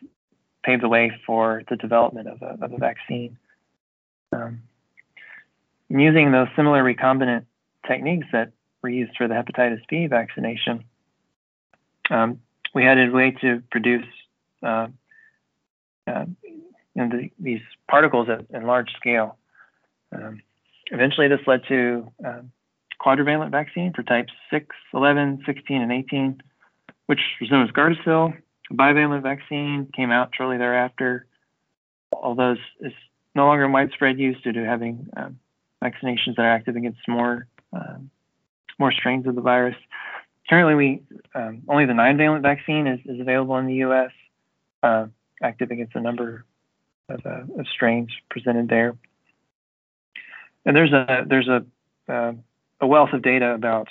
paved 0.65 0.83
the 0.83 0.89
way 0.89 1.13
for 1.27 1.63
the 1.69 1.77
development 1.77 2.29
of 2.29 2.43
a, 2.43 2.65
of 2.65 2.73
a 2.73 2.79
vaccine. 2.79 3.39
Um, 4.33 4.63
using 5.89 6.33
those 6.33 6.49
similar 6.57 6.83
recombinant 6.83 7.45
techniques 7.87 8.27
that 8.33 8.53
were 8.83 8.89
used 8.89 9.17
for 9.17 9.29
the 9.29 9.35
hepatitis 9.35 9.81
B 9.89 10.07
vaccination, 10.07 10.85
um, 12.11 12.41
we 12.75 12.85
had 12.85 12.99
a 12.99 13.09
way 13.11 13.31
to 13.43 13.63
produce 13.71 14.07
uh, 14.63 14.89
uh, 16.07 16.25
the, 16.97 17.31
these 17.39 17.61
particles 17.89 18.29
at, 18.29 18.45
at 18.55 18.65
large 18.65 18.91
scale. 18.97 19.37
Um, 20.13 20.43
eventually, 20.91 21.29
this 21.29 21.41
led 21.47 21.63
to 21.69 22.11
uh, 22.25 22.41
quadrivalent 23.01 23.51
vaccine 23.51 23.93
for 23.95 24.03
types 24.03 24.33
6, 24.51 24.75
11, 24.95 25.43
16, 25.47 25.83
and 25.83 25.93
18, 25.93 26.43
which 27.07 27.21
was 27.41 27.51
known 27.51 27.67
as 27.67 27.73
Gardasil. 27.73 28.37
A 28.71 28.75
bivalent 28.75 29.23
vaccine 29.23 29.89
came 29.95 30.11
out 30.11 30.31
shortly 30.37 30.59
thereafter, 30.59 31.27
although 32.13 32.57
it's 32.81 32.95
no 33.35 33.47
longer 33.47 33.65
in 33.65 33.73
widespread 33.73 34.19
use 34.19 34.37
due 34.43 34.53
to 34.53 34.65
having 34.65 35.09
um, 35.17 35.39
vaccinations 35.85 36.37
that 36.37 36.43
are 36.43 36.51
active 36.51 36.75
against 36.75 36.99
more 37.07 37.47
um, 37.73 38.11
more 38.79 38.93
strains 38.93 39.27
of 39.27 39.35
the 39.35 39.41
virus. 39.41 39.77
Currently, 40.49 40.75
we 40.75 41.03
um, 41.35 41.63
only 41.69 41.87
the 41.87 41.95
nine-valent 41.95 42.43
vaccine 42.43 42.87
is, 42.87 43.01
is 43.05 43.21
available 43.21 43.57
in 43.59 43.67
the 43.67 43.75
U.S., 43.75 44.11
uh, 44.83 45.07
active 45.43 45.71
against 45.71 45.95
a 45.95 46.01
number 46.01 46.45
of, 47.09 47.25
uh, 47.25 47.43
of, 47.59 47.67
strains 47.69 48.11
presented 48.31 48.69
there. 48.69 48.97
And 50.65 50.77
there's 50.77 50.93
a 50.93 51.25
there's 51.29 51.49
a 51.49 51.65
uh, 52.09 52.33
a 52.81 52.87
wealth 52.87 53.11
of 53.13 53.23
data 53.23 53.55
about 53.55 53.89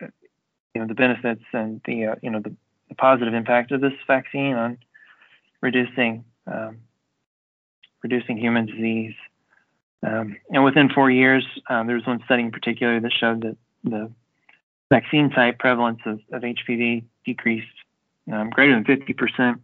you 0.00 0.80
know 0.80 0.86
the 0.86 0.94
benefits 0.94 1.42
and 1.52 1.80
the 1.86 2.06
uh, 2.06 2.14
you 2.22 2.30
know 2.30 2.40
the 2.40 2.54
the 2.88 2.94
positive 2.94 3.32
impact 3.32 3.72
of 3.72 3.80
this 3.80 3.94
vaccine 4.06 4.54
on 4.54 4.78
reducing 5.62 6.24
um, 6.46 6.78
reducing 8.02 8.36
human 8.36 8.66
disease. 8.66 9.14
Um, 10.02 10.36
and 10.50 10.64
within 10.64 10.88
four 10.88 11.10
years, 11.10 11.46
um, 11.68 11.86
there 11.86 11.96
was 11.96 12.06
one 12.06 12.22
study 12.24 12.42
in 12.42 12.52
particular 12.52 13.00
that 13.00 13.12
showed 13.12 13.42
that 13.42 13.56
the 13.84 14.10
vaccine 14.90 15.30
type 15.30 15.58
prevalence 15.58 16.00
of, 16.06 16.20
of 16.32 16.42
HPV 16.42 17.04
decreased 17.24 17.66
um, 18.32 18.48
greater 18.50 18.72
than 18.72 18.84
50% 18.84 19.60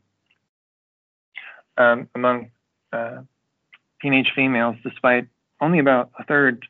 um, 1.78 2.08
among 2.14 2.50
uh, 2.92 3.18
teenage 4.00 4.32
females, 4.34 4.76
despite 4.82 5.28
only 5.60 5.78
about 5.78 6.10
a 6.18 6.24
third 6.24 6.66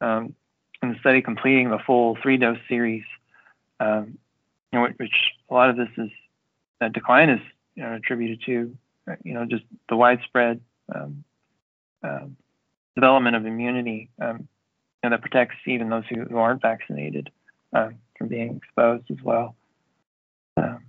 um, 0.00 0.34
in 0.82 0.92
the 0.92 0.98
study 1.00 1.22
completing 1.22 1.70
the 1.70 1.78
full 1.78 2.16
three 2.22 2.36
dose 2.36 2.58
series 2.68 3.04
um, 3.80 4.18
you 4.72 4.78
know, 4.78 4.88
which 4.96 5.14
a 5.50 5.54
lot 5.54 5.70
of 5.70 5.76
this 5.76 5.88
is 5.96 6.10
that 6.80 6.92
decline 6.92 7.30
is 7.30 7.40
you 7.74 7.82
know, 7.82 7.94
attributed 7.94 8.42
to, 8.46 8.76
you 9.22 9.34
know, 9.34 9.44
just 9.44 9.64
the 9.88 9.96
widespread 9.96 10.60
um, 10.94 11.24
um, 12.02 12.36
development 12.94 13.36
of 13.36 13.46
immunity 13.46 14.10
um, 14.20 14.48
you 15.02 15.10
know, 15.10 15.16
that 15.16 15.22
protects 15.22 15.56
even 15.66 15.88
those 15.88 16.04
who, 16.08 16.22
who 16.24 16.38
aren't 16.38 16.62
vaccinated 16.62 17.30
uh, 17.72 17.90
from 18.18 18.28
being 18.28 18.56
exposed 18.56 19.04
as 19.10 19.22
well. 19.22 19.54
Um, 20.56 20.84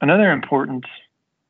another 0.00 0.32
important 0.32 0.84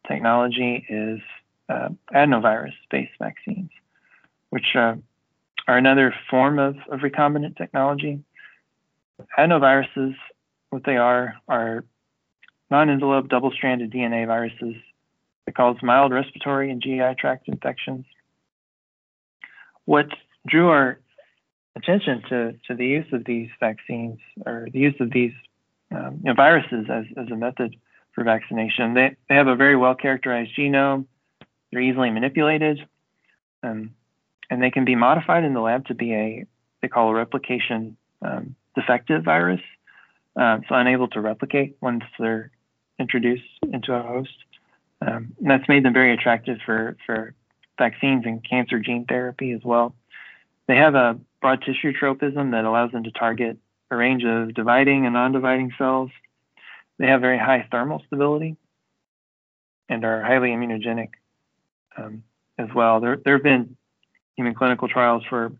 technology 0.07 0.85
is 0.89 1.21
uh, 1.69 1.89
adenovirus-based 2.15 3.13
vaccines, 3.19 3.71
which 4.51 4.75
uh, 4.75 4.95
are 5.69 5.77
another 5.77 6.15
form 6.31 6.59
of, 6.59 6.77
of 6.91 7.01
recombinant 7.01 7.57
technology 7.57 8.23
adenoviruses, 9.39 10.15
what 10.71 10.85
they 10.85 10.97
are, 10.97 11.35
are 11.49 11.85
non-enveloped 12.71 13.29
double-stranded 13.29 13.91
DNA 13.91 14.27
viruses 14.27 14.75
that 15.47 15.55
cause 15.55 15.77
mild 15.83 16.13
respiratory 16.13 16.71
and 16.71 16.83
GI 16.83 17.15
tract 17.19 17.49
infections. 17.49 18.05
What 19.85 20.07
drew 20.47 20.69
our 20.69 20.99
attention 21.77 22.23
to, 22.29 22.55
to 22.67 22.75
the 22.75 22.87
use 22.87 23.07
of 23.13 23.25
these 23.25 23.49
vaccines 23.61 24.19
or 24.45 24.69
the 24.73 24.79
use 24.79 24.97
of 25.01 25.11
these 25.13 25.33
um, 25.93 26.21
you 26.23 26.31
know, 26.31 26.35
viruses 26.35 26.87
as, 26.91 27.05
as 27.17 27.31
a 27.31 27.37
method 27.37 27.77
for 28.17 28.25
vaccination, 28.25 28.95
they, 28.95 29.14
they 29.29 29.37
have 29.37 29.47
a 29.47 29.55
very 29.55 29.77
well 29.77 29.95
characterized 29.95 30.51
genome, 30.59 31.05
they're 31.71 31.83
easily 31.83 32.11
manipulated, 32.11 32.81
um, 33.62 33.91
and 34.51 34.62
they 34.62 34.71
can 34.71 34.85
be 34.85 34.97
modified 34.97 35.45
in 35.45 35.55
the 35.55 35.61
lab 35.61 35.87
to 35.87 35.95
be 35.95 36.14
a, 36.14 36.47
they 36.81 36.89
call 36.89 37.11
a 37.11 37.14
replication 37.14 37.97
um, 38.23 38.57
defective 38.75 39.23
virus, 39.23 39.61
um, 40.35 40.62
so 40.69 40.75
unable 40.75 41.09
to 41.09 41.21
replicate 41.21 41.77
once 41.81 42.03
they're 42.19 42.51
introduced 42.99 43.45
into 43.73 43.93
a 43.93 44.03
host. 44.03 44.35
Um, 45.03 45.35
and 45.39 45.51
that's 45.51 45.69
made 45.69 45.85
them 45.85 45.93
very 45.93 46.14
attractive 46.14 46.59
for, 46.64 46.97
for 47.05 47.35
vaccines 47.79 48.25
and 48.25 48.43
cancer 48.49 48.79
gene 48.79 49.05
therapy 49.05 49.53
as 49.53 49.61
well. 49.62 49.95
They 50.69 50.77
have 50.77 50.95
a 50.95 51.19
broad 51.43 51.62
tissue 51.62 51.93
tropism 51.93 52.53
that 52.53 52.64
allows 52.64 52.93
them 52.93 53.05
to 53.05 53.11
target 53.11 53.59
a 53.91 53.97
range 53.97 54.25
of 54.25 54.55
dividing 54.55 55.05
and 55.05 55.12
non-dividing 55.12 55.73
cells. 55.77 56.11
They 56.99 57.07
have 57.07 57.20
very 57.20 57.38
high 57.38 57.66
thermal 57.70 58.03
stability 58.07 58.57
and 59.88 60.05
are 60.05 60.22
highly 60.22 60.51
immunogenic 60.51 61.11
um, 61.97 62.22
as 62.59 62.68
well. 62.74 63.01
There, 63.01 63.16
there 63.16 63.34
have 63.34 63.42
been 63.42 63.76
human 64.36 64.55
clinical 64.55 64.88
trials 64.88 65.24
for 65.28 65.53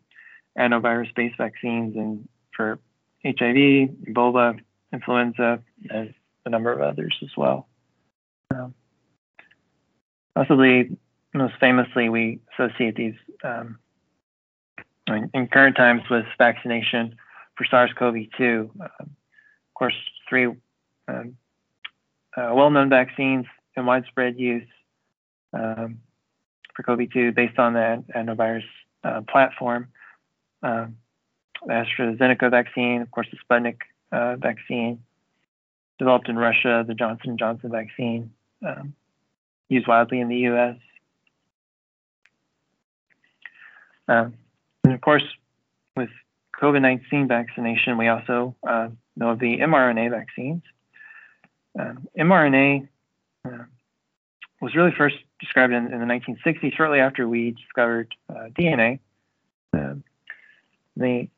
adenovirus-based 0.59 1.37
vaccines 1.37 1.97
and 1.97 2.29
for 2.55 2.79
HIV, 3.25 3.91
Ebola, 4.09 4.59
influenza, 4.93 5.61
and 5.91 6.15
a 6.45 6.51
number 6.51 6.73
of 6.73 6.81
others 6.81 7.17
as 7.23 7.31
well. 7.37 7.69
Um, 8.55 8.75
possibly 10.35 10.97
most 11.35 11.55
famously, 11.61 12.09
we 12.09 12.41
associate 12.55 12.97
these 12.97 13.15
um, 13.45 13.79
in, 15.07 15.31
in, 15.35 15.49
current 15.49 15.77
times 15.77 16.03
with 16.11 16.25
vaccination 16.39 17.17
for 17.57 17.65
SARS-CoV-2. 17.65 18.61
Um, 18.61 18.81
of 18.81 19.75
course, 19.75 19.95
three 20.29 20.49
um, 21.09 21.37
uh, 22.37 22.51
well-known 22.55 22.89
vaccines 22.89 23.47
in 23.77 23.87
widespread 23.87 24.39
use 24.39 24.69
um, 25.53 26.01
for 26.75 26.83
COVID-2 26.83 27.35
based 27.35 27.59
on 27.59 27.75
the 27.75 28.05
adenovirus 28.15 28.65
uh, 29.05 29.23
platform. 29.23 29.89
Um, 30.63 30.97
the 31.65 31.73
AstraZeneca 31.73 32.51
vaccine, 32.51 33.03
of 33.03 33.11
course, 33.11 33.29
the 33.31 33.39
Sputnik 33.39 33.79
uh, 34.13 34.37
vaccine, 34.37 35.03
developed 35.99 36.29
in 36.29 36.37
Russia, 36.37 36.85
the 36.87 36.95
Johnson 36.95 37.37
& 37.37 37.39
Johnson 37.39 37.71
vaccine, 37.71 38.33
um, 38.67 38.95
used 39.69 39.89
widely 39.89 40.21
in 40.21 40.29
the 40.29 40.37
U.S. 40.37 40.77
Um, 44.09 44.35
and 44.85 44.93
of 44.93 45.01
course, 45.01 45.25
with 45.97 46.11
COVID-19 46.61 47.29
vaccination, 47.29 47.99
we 47.99 48.09
also 48.09 48.55
uh, 48.67 48.89
know 49.17 49.31
of 49.31 49.39
the 49.39 49.59
mRNA 49.59 50.11
vaccines. 50.11 50.63
Um, 51.79 52.09
mRNA 52.19 52.89
uh, 53.45 53.65
was 54.61 54.75
really 54.75 54.93
first 54.97 55.17
described 55.41 55.73
in, 55.73 55.93
in, 55.93 56.01
the 56.01 56.07
1960s, 56.07 56.75
shortly 56.75 57.01
after 57.01 57.29
we 57.29 57.53
discovered 57.53 58.15
uh, 58.31 58.49
DNA. 58.59 59.01
Um, 59.73 60.03
the 60.97 61.29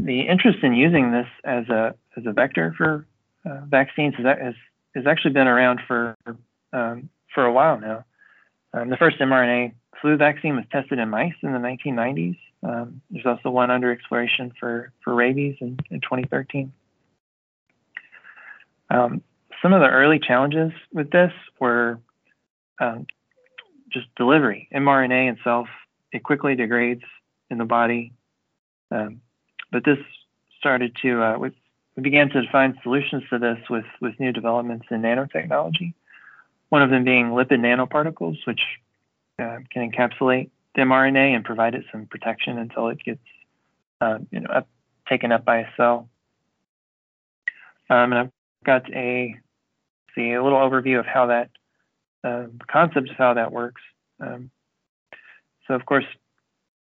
the 0.00 0.22
interest 0.22 0.58
in 0.62 0.74
using 0.74 1.12
this 1.12 1.28
as 1.44 1.68
a 1.68 1.94
as 2.16 2.24
a 2.26 2.32
vector 2.32 2.74
for 2.76 3.06
uh, 3.44 3.60
vaccines 3.66 4.14
has, 4.16 4.26
has 4.26 4.54
has 4.94 5.06
actually 5.06 5.32
been 5.32 5.46
around 5.46 5.80
for 5.86 6.16
um, 6.72 7.08
for 7.32 7.44
a 7.44 7.52
while 7.52 7.78
now. 7.78 8.04
Um, 8.72 8.88
the 8.88 8.96
first 8.96 9.18
mRNA 9.18 9.74
flu 10.00 10.16
vaccine 10.16 10.56
was 10.56 10.64
tested 10.72 10.98
in 10.98 11.08
mice 11.10 11.34
in 11.42 11.52
the 11.52 11.58
1990s. 11.58 12.38
Um, 12.62 13.00
there's 13.10 13.26
also 13.26 13.50
one 13.50 13.70
under 13.70 13.92
exploration 13.92 14.52
for 14.58 14.92
for 15.02 15.14
rabies 15.14 15.56
in, 15.60 15.78
in 15.90 16.00
2013. 16.00 16.72
Um, 18.90 19.22
some 19.62 19.72
of 19.72 19.80
the 19.80 19.88
early 19.88 20.18
challenges 20.18 20.72
with 20.92 21.10
this 21.10 21.32
were 21.58 22.00
um, 22.80 23.06
just 23.90 24.06
delivery. 24.16 24.68
mRNA 24.74 25.34
itself 25.34 25.68
it 26.12 26.22
quickly 26.22 26.54
degrades 26.54 27.04
in 27.50 27.58
the 27.58 27.64
body, 27.64 28.12
um, 28.90 29.20
but 29.70 29.84
this 29.84 29.98
started 30.58 30.96
to 31.02 31.22
uh, 31.22 31.38
with, 31.38 31.52
we 31.96 32.02
began 32.02 32.28
to 32.30 32.42
find 32.50 32.76
solutions 32.82 33.22
to 33.30 33.38
this 33.38 33.58
with 33.68 33.84
with 34.00 34.18
new 34.18 34.32
developments 34.32 34.86
in 34.90 35.02
nanotechnology. 35.02 35.94
One 36.68 36.82
of 36.82 36.90
them 36.90 37.04
being 37.04 37.26
lipid 37.30 37.60
nanoparticles, 37.60 38.38
which 38.46 38.60
uh, 39.38 39.58
can 39.72 39.90
encapsulate 39.90 40.50
the 40.74 40.82
mRNA 40.82 41.34
and 41.34 41.44
provide 41.44 41.74
it 41.74 41.84
some 41.90 42.06
protection 42.06 42.58
until 42.58 42.88
it 42.88 42.98
gets 43.04 43.20
uh, 44.00 44.18
you 44.30 44.40
know 44.40 44.50
up, 44.50 44.68
taken 45.08 45.32
up 45.32 45.44
by 45.44 45.58
a 45.58 45.66
cell. 45.76 46.08
Um, 47.88 48.12
and 48.12 48.18
I've 48.18 48.30
got 48.64 48.92
a 48.92 49.36
see 50.14 50.32
a 50.32 50.42
little 50.42 50.58
overview 50.58 50.98
of 50.98 51.06
how 51.06 51.26
that 51.26 51.50
uh, 52.24 52.46
concept 52.70 53.10
of 53.10 53.16
how 53.16 53.34
that 53.34 53.52
works. 53.52 53.82
Um, 54.20 54.50
so 55.66 55.74
of 55.74 55.86
course, 55.86 56.04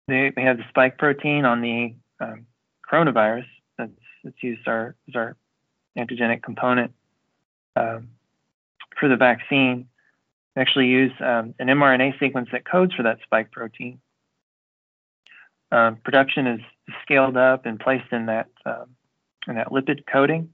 they, 0.08 0.32
have 0.38 0.58
the 0.58 0.64
spike 0.70 0.98
protein 0.98 1.46
on 1.46 1.62
the 1.62 1.96
um, 2.20 2.46
coronavirus 2.90 3.46
that's, 3.78 3.92
that's 4.24 4.42
used 4.42 4.68
our, 4.68 4.96
as 5.08 5.16
our 5.16 5.36
antigenic 5.98 6.44
component 6.44 6.92
um, 7.76 8.10
for 9.00 9.10
the 9.10 9.16
vaccine. 9.16 9.88
We 10.56 10.62
actually 10.62 10.88
use 10.88 11.12
um, 11.20 11.56
an 11.60 11.68
mRNA 11.68 12.20
sequence 12.20 12.50
that 12.52 12.66
codes 12.66 12.94
for 12.94 13.04
that 13.04 13.18
spike 13.24 13.52
protein. 13.52 14.00
Um, 15.72 15.98
production 15.98 16.48
is 16.48 16.62
scaled 17.02 17.36
up 17.36 17.66
and 17.66 17.80
placed 17.80 18.12
in 18.12 18.28
that 18.28 18.48
um, 18.66 18.96
in 19.48 19.56
that 19.56 19.70
lipid 19.70 20.06
coating, 20.12 20.50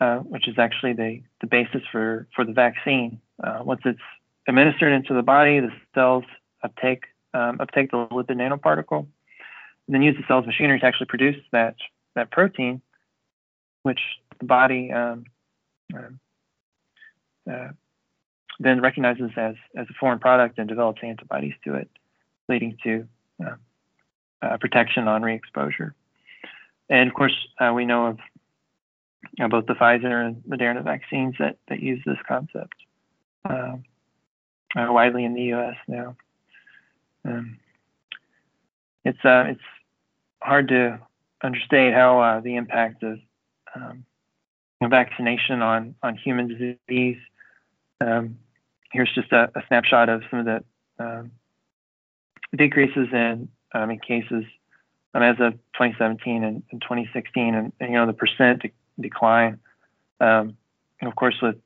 uh, 0.00 0.18
which 0.18 0.48
is 0.48 0.58
actually 0.58 0.94
the, 0.94 1.20
the 1.40 1.46
basis 1.46 1.82
for, 1.92 2.26
for 2.34 2.44
the 2.44 2.52
vaccine. 2.52 3.20
Uh, 3.42 3.60
once 3.62 3.82
it's 3.84 4.00
administered 4.48 4.92
into 4.92 5.14
the 5.14 5.22
body, 5.22 5.60
the 5.60 5.70
cells 5.94 6.24
uptake 6.62 7.04
um, 7.32 7.58
uptake 7.60 7.90
the 7.90 7.96
lipid 8.08 8.36
nanoparticle, 8.36 9.06
and 9.86 9.94
then 9.94 10.02
use 10.02 10.16
the 10.16 10.24
cell's 10.26 10.46
machinery 10.46 10.80
to 10.80 10.86
actually 10.86 11.06
produce 11.06 11.36
that 11.52 11.76
that 12.16 12.30
protein, 12.30 12.80
which 13.82 14.00
the 14.38 14.46
body 14.46 14.90
um, 14.90 15.24
uh, 15.94 17.50
uh, 17.50 17.68
then 18.58 18.80
recognizes 18.80 19.30
as 19.36 19.54
as 19.76 19.86
a 19.88 19.94
foreign 20.00 20.18
product 20.18 20.58
and 20.58 20.68
develops 20.68 21.02
antibodies 21.02 21.54
to 21.64 21.74
it, 21.74 21.88
leading 22.48 22.76
to 22.82 23.06
uh, 23.44 23.54
uh, 24.42 24.56
protection 24.58 25.06
on 25.06 25.22
re-exposure. 25.22 25.94
And 26.88 27.08
of 27.08 27.14
course, 27.14 27.36
we 27.72 27.84
know 27.84 28.06
of 28.06 28.18
both 29.48 29.66
the 29.66 29.74
Pfizer 29.74 30.26
and 30.26 30.42
Moderna 30.48 30.82
vaccines 30.82 31.34
that 31.38 31.58
that 31.68 31.80
use 31.80 32.00
this 32.04 32.18
concept 32.26 32.74
um, 33.44 33.84
widely 34.76 35.24
in 35.24 35.34
the 35.34 35.42
U.S. 35.42 35.76
now. 35.88 36.16
Um, 37.24 37.58
it's 39.04 39.24
uh, 39.24 39.44
it's 39.48 39.60
hard 40.42 40.68
to 40.68 40.98
understate 41.42 41.94
how 41.94 42.20
uh, 42.20 42.40
the 42.40 42.56
impact 42.56 43.02
of 43.02 43.18
um, 43.74 44.04
vaccination 44.82 45.62
on 45.62 45.94
on 46.02 46.16
human 46.16 46.48
disease. 46.88 47.18
Um, 48.00 48.38
here's 48.92 49.12
just 49.14 49.30
a, 49.32 49.50
a, 49.54 49.62
snapshot 49.68 50.08
of 50.08 50.22
some 50.30 50.40
of 50.40 50.46
the 50.46 50.64
um, 50.98 51.30
decreases 52.56 53.08
in, 53.12 53.48
in 53.74 53.98
cases 53.98 54.44
um, 55.14 55.22
as 55.22 55.36
of 55.38 55.52
2017 55.74 56.42
and, 56.42 56.62
and 56.70 56.80
2016, 56.80 57.54
and, 57.54 57.72
and, 57.78 57.90
you 57.90 57.96
know 57.96 58.06
the 58.06 58.14
percent 58.14 58.62
decline. 58.98 59.58
and 60.20 60.54
of 61.02 61.16
course, 61.16 61.36
with 61.42 61.56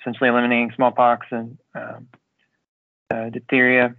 essentially 0.00 0.28
eliminating 0.28 0.72
smallpox 0.76 1.26
and 1.30 1.58
uh, 1.74 3.30
diphtheria, 3.30 3.94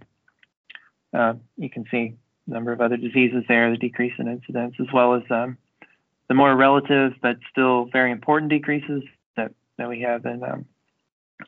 uh, 1.14 1.34
you 1.56 1.70
can 1.70 1.84
see 1.90 2.14
a 2.46 2.50
number 2.50 2.72
of 2.72 2.80
other 2.80 2.96
diseases 2.96 3.44
there, 3.48 3.70
the 3.70 3.76
decrease 3.76 4.12
in 4.18 4.28
incidence, 4.28 4.74
as 4.80 4.86
well 4.92 5.14
as 5.14 5.22
um, 5.30 5.56
the 6.28 6.34
more 6.34 6.54
relative 6.54 7.12
but 7.22 7.38
still 7.50 7.86
very 7.86 8.10
important 8.10 8.50
decreases 8.50 9.02
that, 9.36 9.52
that 9.78 9.88
we 9.88 10.02
have 10.02 10.24
in, 10.26 10.42
um, 10.42 10.66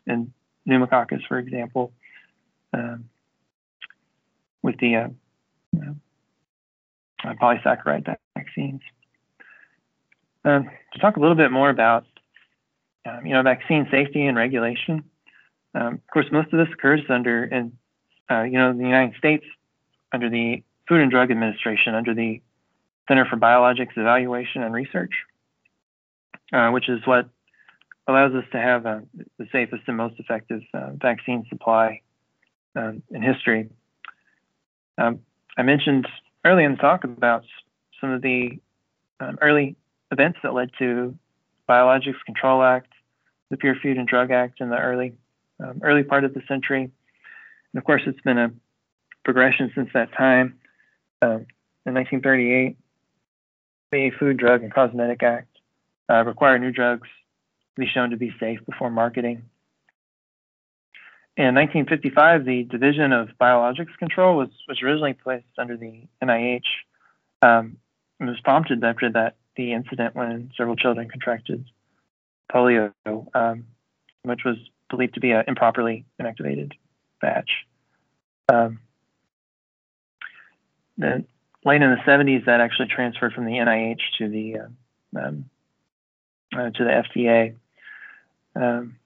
in 0.07 0.33
pneumococcus, 0.65 1.23
for 1.29 1.39
example, 1.39 1.93
um, 2.73 3.09
with 4.63 4.79
the 4.79 4.97
uh, 4.97 5.09
uh, 5.77 7.35
polysaccharide 7.35 8.15
vaccines. 8.35 8.81
Um, 10.45 10.71
to 10.93 10.99
talk 10.99 11.17
a 11.17 11.21
little 11.21 11.37
bit 11.37 11.53
more 11.53 11.69
about, 11.69 12.07
um, 13.07 13.27
you 13.27 13.35
know, 13.35 13.43
vaccine 13.43 13.87
safety 13.91 14.25
and 14.25 14.37
regulation. 14.37 15.05
Um, 15.75 15.95
of 15.95 16.07
course, 16.13 16.27
most 16.33 16.53
of 16.53 16.59
this 16.59 16.73
occurs 16.73 17.03
under, 17.09 17.45
in, 17.45 17.73
uh, 18.31 18.43
you 18.43 18.59
know, 18.59 18.73
the 18.73 18.83
United 18.83 19.17
States 19.19 19.45
under 20.13 20.31
the 20.31 20.63
Food 20.89 21.01
and 21.01 21.11
Drug 21.11 21.31
Administration, 21.31 21.95
under 21.95 22.15
the 22.15 22.41
Center 23.07 23.27
for 23.27 23.37
Biologics 23.37 23.97
Evaluation 23.97 24.63
and 24.63 24.75
Research, 24.75 25.13
uh, 26.53 26.71
which 26.71 26.89
is 26.89 27.01
what 27.05 27.29
allows 28.09 28.35
us 28.35 28.45
to 28.53 28.59
have 28.59 28.87
uh, 28.87 29.01
the 29.39 29.47
safest 29.53 29.83
and 29.87 29.97
most 29.97 30.19
effective 30.19 30.63
uh, 30.75 30.91
vaccine 30.95 31.45
supply 31.49 32.01
um, 32.75 33.03
in 33.11 33.23
history. 33.23 33.69
Um, 34.97 35.21
I 35.57 35.63
mentioned 35.63 36.09
early 36.45 36.65
in 36.65 36.73
the 36.73 36.79
talk 36.79 37.05
about 37.05 37.45
some 38.01 38.11
of 38.11 38.23
the 38.23 38.59
um, 39.21 39.39
early 39.41 39.77
events 40.11 40.39
that 40.43 40.55
led 40.55 40.71
to 40.79 41.17
Biologics 41.69 42.25
Control 42.27 42.63
Act, 42.63 42.93
the 43.51 43.57
Pure 43.57 43.77
Food 43.83 43.97
and 43.97 44.09
Drug 44.09 44.31
Act 44.31 44.61
in 44.61 44.71
the 44.71 44.79
early 44.79 45.15
um, 45.63 45.81
early 45.83 46.03
part 46.03 46.25
of 46.25 46.35
the 46.35 46.43
century. 46.49 46.83
And 46.83 47.79
of 47.79 47.85
course, 47.85 48.03
it's 48.07 48.21
been 48.23 48.39
a 48.39 48.51
progression 49.25 49.71
since 49.75 49.91
that 49.95 50.13
time. 50.17 50.59
Uh, 51.23 51.41
in 51.87 51.95
1938, 51.95 52.77
the 53.93 54.11
Food, 54.19 54.39
Drug, 54.39 54.63
and 54.63 54.73
Cosmetic 54.73 55.23
Act 55.23 55.49
uh, 56.11 56.25
required 56.25 56.61
new 56.61 56.73
drugs 56.73 57.09
to 57.75 57.81
be 57.81 57.87
shown 57.87 58.11
to 58.11 58.17
be 58.17 58.33
safe 58.41 58.61
before 58.67 58.91
marketing. 58.91 59.43
In 61.37 61.55
1955, 61.55 62.45
the 62.45 62.65
Division 62.65 63.13
of 63.13 63.29
Biologics 63.41 63.97
Control 63.99 64.37
was, 64.37 64.49
was 64.69 64.83
originally 64.83 65.15
placed 65.15 65.47
under 65.59 65.77
the 65.77 66.03
NIH. 66.23 66.63
Um, 67.43 67.77
it 68.19 68.25
was 68.25 68.41
prompted 68.41 68.85
after 68.85 69.11
that 69.13 69.37
the 69.57 69.73
incident 69.73 70.15
when 70.15 70.51
several 70.57 70.77
children 70.77 71.09
contracted 71.09 71.65
polio, 72.53 72.93
um, 73.35 73.67
which 74.23 74.41
was 74.45 74.57
believed 74.89 75.15
to 75.15 75.21
be 75.21 75.33
an 75.33 75.45
improperly 75.47 76.05
inactivated 76.21 76.73
batch. 77.21 77.51
Um, 78.49 78.81
the, 80.99 81.25
late 81.65 81.83
in 81.83 81.91
the 81.91 82.11
70s, 82.11 82.47
that 82.47 82.61
actually 82.61 82.89
transferred 82.89 83.33
from 83.33 83.47
the 83.47 83.53
NIH 83.53 84.01
to 84.19 84.29
the 84.29 84.57
uh, 84.59 85.21
um, 85.21 85.51
uh, 86.57 86.71
to 86.71 86.85
the 86.85 87.03
FDA. 87.15 87.55
Um, 88.57 88.97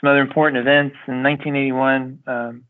some 0.00 0.10
other 0.10 0.20
important 0.20 0.58
events 0.58 0.96
in 1.06 1.22
1981, 1.22 2.22
um, 2.26 2.64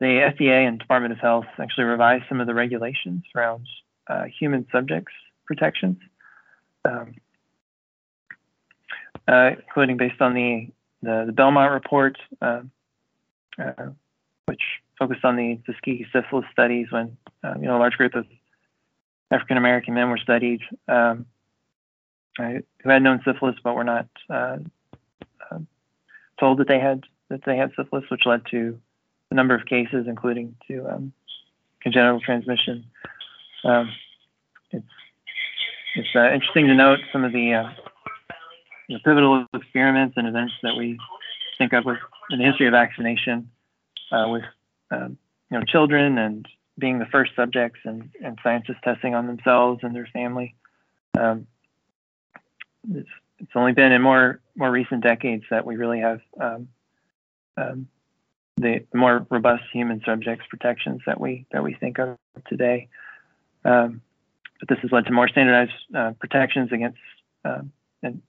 the 0.00 0.06
FDA 0.06 0.66
and 0.66 0.78
Department 0.78 1.12
of 1.12 1.18
Health 1.18 1.46
actually 1.58 1.84
revised 1.84 2.24
some 2.28 2.40
of 2.40 2.46
the 2.46 2.54
regulations 2.54 3.24
around 3.34 3.66
uh, 4.12 4.24
human 4.24 4.66
subjects 4.70 5.12
protections, 5.46 5.96
um, 6.84 7.14
uh, 9.26 9.50
including 9.66 9.96
based 9.96 10.20
on 10.20 10.34
the, 10.34 10.68
the, 11.02 11.24
the 11.26 11.32
Belmont 11.32 11.72
report, 11.72 12.18
um, 12.40 12.70
uh, 13.58 13.88
which 14.46 14.62
focused 14.98 15.24
on 15.24 15.36
the 15.36 15.58
Tuskegee 15.66 16.06
syphilis 16.12 16.46
studies 16.52 16.86
when 16.90 17.16
you 17.44 17.66
know 17.66 17.76
a 17.76 17.80
large 17.80 17.94
group 17.94 18.14
of 18.14 18.26
African 19.30 19.56
American 19.56 19.94
men 19.94 20.10
were 20.10 20.18
studied 20.18 20.60
um, 20.88 21.26
who 22.36 22.62
had 22.84 23.02
known 23.02 23.20
syphilis 23.24 23.56
but 23.62 23.74
were 23.74 23.84
not 23.84 24.08
uh, 24.30 24.58
uh, 25.50 25.58
told 26.38 26.58
that 26.58 26.68
they 26.68 26.78
had 26.78 27.04
that 27.28 27.44
they 27.44 27.56
had 27.56 27.72
syphilis, 27.76 28.04
which 28.10 28.26
led 28.26 28.42
to 28.50 28.78
a 29.30 29.34
number 29.34 29.54
of 29.54 29.64
cases, 29.66 30.06
including 30.06 30.54
to 30.68 30.86
um, 30.86 31.12
congenital 31.80 32.20
transmission. 32.20 32.84
Um, 33.64 33.90
it's 34.70 34.86
it's 35.94 36.08
uh, 36.14 36.32
interesting 36.32 36.66
to 36.68 36.74
note 36.74 37.00
some 37.12 37.24
of 37.24 37.32
the, 37.32 37.54
uh, 37.54 37.70
the, 38.88 38.98
pivotal 39.04 39.46
experiments 39.52 40.14
and 40.16 40.26
events 40.26 40.54
that 40.62 40.74
we 40.76 40.98
think 41.58 41.72
of 41.72 41.84
with 41.84 41.98
in 42.30 42.38
the 42.38 42.44
history 42.44 42.66
of 42.66 42.72
vaccination 42.72 43.50
uh, 44.10 44.26
with 44.28 44.44
um, 44.90 45.18
you 45.50 45.58
know 45.58 45.64
children 45.64 46.18
and 46.18 46.46
being 46.78 46.98
the 46.98 47.06
first 47.06 47.32
subjects 47.36 47.80
and, 47.84 48.10
and 48.24 48.38
scientists 48.42 48.78
testing 48.82 49.14
on 49.14 49.26
themselves 49.26 49.80
and 49.82 49.94
their 49.94 50.08
family. 50.12 50.54
Um, 51.18 51.46
it's, 52.90 53.08
it's 53.38 53.52
only 53.54 53.72
been 53.72 53.92
in 53.92 54.02
more 54.02 54.40
more 54.56 54.70
recent 54.70 55.02
decades 55.02 55.44
that 55.50 55.66
we 55.66 55.76
really 55.76 56.00
have 56.00 56.20
um, 56.40 56.68
um, 57.56 57.88
the 58.56 58.84
more 58.94 59.26
robust 59.30 59.64
human 59.72 60.00
subjects 60.04 60.46
protections 60.48 61.02
that 61.06 61.20
we 61.20 61.46
that 61.52 61.62
we 61.62 61.74
think 61.74 61.98
of 61.98 62.16
today. 62.48 62.88
Um, 63.64 64.02
but 64.60 64.68
this 64.68 64.78
has 64.82 64.92
led 64.92 65.06
to 65.06 65.12
more 65.12 65.28
standardized 65.28 65.72
uh, 65.94 66.12
protections 66.20 66.70
against 66.72 66.98
um, 67.44 67.72
and 68.02 68.22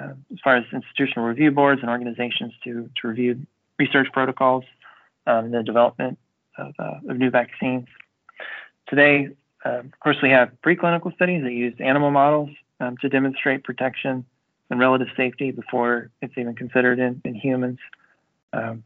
uh, 0.00 0.12
as 0.32 0.38
far 0.42 0.56
as 0.56 0.64
institutional 0.72 1.26
review 1.26 1.50
boards 1.50 1.80
and 1.80 1.90
organizations 1.90 2.52
to 2.64 2.90
to 3.00 3.08
review 3.08 3.46
research 3.78 4.08
protocols, 4.12 4.64
um, 5.26 5.50
the 5.50 5.62
development 5.62 6.18
of, 6.58 6.74
uh, 6.78 7.00
of, 7.08 7.18
new 7.18 7.30
vaccines. 7.30 7.86
Today, 8.88 9.30
uh, 9.64 9.80
of 9.80 10.00
course, 10.00 10.16
we 10.22 10.30
have 10.30 10.50
preclinical 10.64 11.14
studies 11.14 11.42
that 11.42 11.52
use 11.52 11.74
animal 11.80 12.10
models 12.10 12.50
um, 12.80 12.96
to 12.98 13.08
demonstrate 13.08 13.64
protection 13.64 14.24
and 14.70 14.80
relative 14.80 15.08
safety 15.16 15.50
before 15.50 16.10
it's 16.22 16.34
even 16.36 16.54
considered 16.54 16.98
in, 16.98 17.20
in 17.24 17.34
humans. 17.34 17.78
Um, 18.52 18.84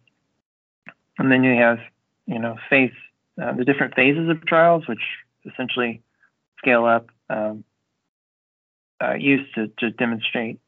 and 1.19 1.31
then 1.31 1.45
you 1.45 1.55
have, 1.57 1.79
you 2.27 2.39
know, 2.39 2.57
phase, 2.71 2.93
uh, 3.41 3.53
the 3.53 3.65
different 3.65 3.95
phases 3.95 4.29
of 4.29 4.45
trials, 4.47 4.89
which 4.89 5.03
essentially 5.53 6.03
scale 6.59 6.85
up, 6.85 7.09
um, 7.31 7.65
uh, 9.01 9.15
to, 9.15 9.69
to 9.79 9.91
demonstrate, 9.91 10.61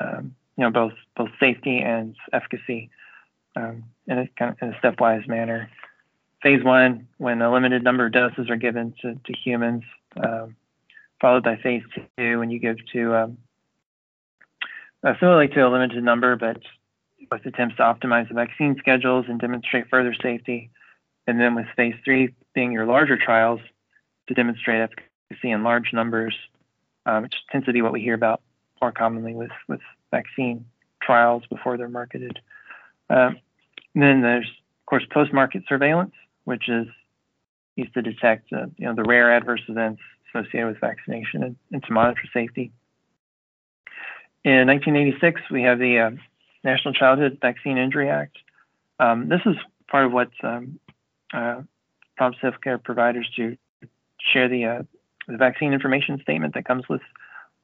um, 0.00 0.34
you 0.56 0.64
know, 0.64 0.70
both 0.70 0.92
both 1.16 1.30
safety 1.40 1.78
and 1.78 2.14
efficacy 2.32 2.90
um, 3.56 3.84
in 4.06 4.18
a 4.18 4.28
kind 4.38 4.52
of 4.52 4.56
in 4.60 4.74
a 4.74 4.80
stepwise 4.80 5.26
manner. 5.26 5.70
Phase 6.42 6.62
one, 6.62 7.08
when 7.18 7.40
a 7.40 7.52
limited 7.52 7.82
number 7.82 8.06
of 8.06 8.12
doses 8.12 8.50
are 8.50 8.56
given 8.56 8.94
to, 9.00 9.14
to 9.14 9.32
humans, 9.32 9.82
um, 10.22 10.54
followed 11.20 11.44
by 11.44 11.56
phase 11.56 11.82
two, 12.18 12.38
when 12.38 12.50
you 12.50 12.58
give 12.58 12.76
to 12.92 13.14
um, 13.14 13.38
uh, 15.02 15.14
similarly 15.18 15.48
to 15.48 15.66
a 15.66 15.68
limited 15.68 16.02
number, 16.04 16.36
but 16.36 16.58
with 17.30 17.46
attempts 17.46 17.76
to 17.76 17.82
optimize 17.82 18.28
the 18.28 18.34
vaccine 18.34 18.76
schedules 18.78 19.26
and 19.28 19.40
demonstrate 19.40 19.88
further 19.88 20.14
safety. 20.22 20.70
And 21.26 21.40
then 21.40 21.54
with 21.54 21.66
phase 21.74 21.94
three 22.04 22.34
being 22.54 22.72
your 22.72 22.86
larger 22.86 23.16
trials 23.16 23.60
to 24.28 24.34
demonstrate 24.34 24.80
efficacy 24.80 25.50
in 25.50 25.62
large 25.62 25.92
numbers, 25.92 26.34
um, 27.06 27.22
which 27.22 27.34
tends 27.50 27.66
to 27.66 27.72
be 27.72 27.82
what 27.82 27.92
we 27.92 28.00
hear 28.00 28.14
about 28.14 28.40
more 28.80 28.92
commonly 28.92 29.34
with, 29.34 29.50
with 29.68 29.80
vaccine 30.10 30.64
trials 31.02 31.44
before 31.50 31.76
they're 31.76 31.88
marketed. 31.88 32.38
Um, 33.08 33.38
then 33.94 34.22
there's, 34.22 34.46
of 34.46 34.86
course, 34.86 35.04
post-market 35.10 35.64
surveillance, 35.68 36.12
which 36.44 36.68
is 36.68 36.86
used 37.76 37.94
to 37.94 38.02
detect 38.02 38.52
uh, 38.52 38.66
you 38.76 38.86
know, 38.86 38.94
the 38.94 39.04
rare 39.04 39.34
adverse 39.34 39.62
events 39.68 40.00
associated 40.28 40.68
with 40.68 40.80
vaccination 40.80 41.42
and, 41.42 41.56
and 41.72 41.82
to 41.84 41.92
monitor 41.92 42.22
safety. 42.32 42.72
In 44.44 44.66
1986, 44.66 45.40
we 45.50 45.62
have 45.62 45.78
the 45.78 45.98
uh, 45.98 46.10
National 46.62 46.94
Childhood 46.94 47.38
Vaccine 47.40 47.78
Injury 47.78 48.08
Act. 48.08 48.36
Um, 48.98 49.28
this 49.28 49.40
is 49.44 49.56
part 49.88 50.06
of 50.06 50.12
what 50.12 50.30
um, 50.42 50.78
uh, 51.32 51.62
prompts 52.16 52.38
healthcare 52.42 52.82
providers 52.82 53.28
to 53.36 53.56
share 54.32 54.48
the, 54.48 54.64
uh, 54.64 54.82
the 55.28 55.36
vaccine 55.36 55.72
information 55.72 56.20
statement 56.22 56.54
that 56.54 56.64
comes 56.64 56.88
with 56.88 57.02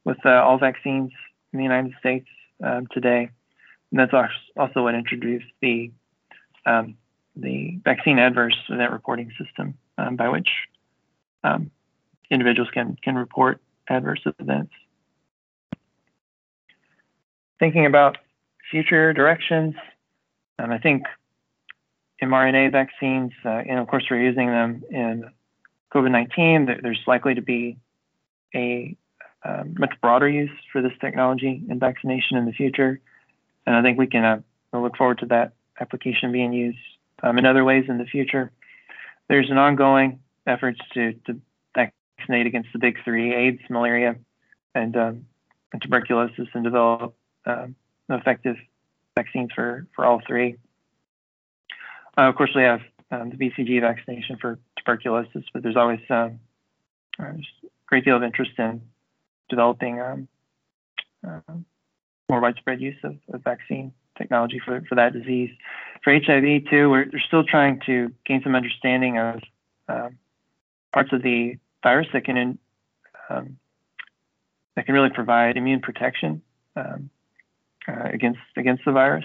with 0.04 0.18
uh, 0.24 0.30
all 0.30 0.58
vaccines 0.58 1.12
in 1.52 1.58
the 1.58 1.62
United 1.62 1.92
States 2.00 2.26
um, 2.62 2.86
today. 2.90 3.30
And 3.90 4.00
that's 4.00 4.12
also 4.56 4.82
what 4.82 4.94
introduced 4.94 5.46
the 5.60 5.92
um, 6.64 6.96
the 7.36 7.80
vaccine 7.84 8.18
adverse 8.18 8.56
event 8.68 8.92
reporting 8.92 9.30
system 9.42 9.74
um, 9.98 10.16
by 10.16 10.28
which 10.28 10.48
um, 11.44 11.70
individuals 12.30 12.70
can 12.72 12.96
can 13.02 13.16
report 13.16 13.60
adverse 13.88 14.20
events. 14.38 14.72
Thinking 17.58 17.86
about 17.86 18.18
future 18.70 19.12
directions, 19.12 19.74
um, 20.58 20.72
I 20.72 20.78
think 20.78 21.04
mRNA 22.22 22.72
vaccines, 22.72 23.32
uh, 23.44 23.50
and 23.68 23.78
of 23.78 23.88
course 23.88 24.04
we're 24.10 24.22
using 24.22 24.46
them 24.46 24.82
in 24.90 25.24
COVID-19. 25.92 26.82
There's 26.82 27.00
likely 27.06 27.34
to 27.34 27.42
be 27.42 27.78
a 28.54 28.96
uh, 29.44 29.64
much 29.78 29.94
broader 30.00 30.28
use 30.28 30.50
for 30.72 30.82
this 30.82 30.92
technology 31.00 31.62
in 31.68 31.78
vaccination 31.78 32.36
in 32.36 32.46
the 32.46 32.52
future, 32.52 33.00
and 33.66 33.76
I 33.76 33.82
think 33.82 33.98
we 33.98 34.06
can 34.06 34.24
uh, 34.24 34.40
look 34.78 34.96
forward 34.96 35.18
to 35.18 35.26
that 35.26 35.52
application 35.80 36.32
being 36.32 36.52
used 36.52 36.78
um, 37.22 37.38
in 37.38 37.46
other 37.46 37.64
ways 37.64 37.84
in 37.88 37.98
the 37.98 38.04
future. 38.04 38.52
There's 39.28 39.50
an 39.50 39.58
ongoing 39.58 40.20
efforts 40.46 40.78
to, 40.94 41.14
to 41.26 41.40
vaccinate 41.74 42.46
against 42.46 42.70
the 42.72 42.78
big 42.78 42.98
three: 43.04 43.34
AIDS, 43.34 43.60
malaria, 43.68 44.16
and, 44.74 44.96
um, 44.96 45.26
and 45.72 45.82
tuberculosis, 45.82 46.48
and 46.54 46.62
develop 46.62 47.14
um, 47.46 47.74
effective 48.08 48.56
vaccines 49.16 49.50
for 49.54 49.86
for 49.94 50.04
all 50.04 50.20
three. 50.26 50.56
Uh, 52.16 52.28
of 52.28 52.36
course, 52.36 52.50
we 52.54 52.62
have 52.62 52.80
um, 53.12 53.30
the 53.30 53.36
BCG 53.36 53.80
vaccination 53.80 54.38
for 54.40 54.58
tuberculosis, 54.78 55.44
but 55.52 55.62
there's 55.62 55.76
always 55.76 56.00
um, 56.08 56.40
uh, 57.20 57.24
a 57.24 57.36
great 57.86 58.04
deal 58.04 58.16
of 58.16 58.22
interest 58.22 58.52
in 58.58 58.80
developing 59.50 60.00
um, 60.00 60.28
uh, 61.26 61.52
more 62.28 62.40
widespread 62.40 62.80
use 62.80 62.96
of, 63.04 63.16
of, 63.32 63.44
vaccine 63.44 63.92
technology 64.16 64.60
for, 64.64 64.82
for 64.88 64.94
that 64.94 65.12
disease. 65.12 65.50
For 66.02 66.12
HIV, 66.12 66.64
too, 66.70 66.88
we're, 66.88 67.06
we're 67.12 67.20
still 67.26 67.44
trying 67.44 67.80
to 67.86 68.10
gain 68.24 68.42
some 68.42 68.54
understanding 68.54 69.18
of 69.18 69.40
um, 69.88 70.18
parts 70.92 71.12
of 71.12 71.22
the 71.22 71.58
virus 71.82 72.08
that 72.12 72.24
can 72.24 72.58
that 74.74 74.86
can 74.86 74.94
really 74.94 75.10
provide 75.10 75.56
immune 75.56 75.80
protection 75.80 76.42
uh, 76.76 76.96
against 77.86 78.40
against 78.56 78.84
the 78.84 78.92
virus. 78.92 79.24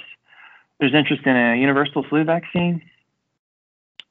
There's 0.79 0.93
interest 0.93 1.23
in 1.25 1.35
a 1.35 1.55
universal 1.55 2.05
flu 2.07 2.23
vaccine, 2.23 2.81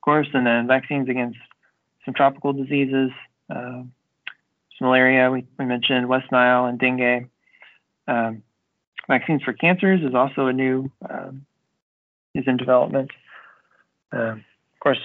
course, 0.06 0.28
and 0.32 0.46
then 0.46 0.66
vaccines 0.66 1.08
against 1.10 1.38
some 2.04 2.14
tropical 2.14 2.54
diseases, 2.54 3.10
uh, 3.50 3.82
malaria. 4.80 5.30
We, 5.30 5.44
we 5.58 5.64
mentioned 5.64 6.08
West 6.08 6.30
Nile 6.30 6.66
and 6.66 6.78
dengue. 6.78 7.28
Um, 8.08 8.42
vaccines 9.08 9.42
for 9.42 9.52
cancers 9.52 10.02
is 10.02 10.14
also 10.14 10.46
a 10.46 10.52
new 10.52 10.90
um, 11.08 11.44
is 12.34 12.44
in 12.46 12.56
development. 12.56 13.10
Um, 14.12 14.44
of 14.74 14.80
course, 14.80 15.00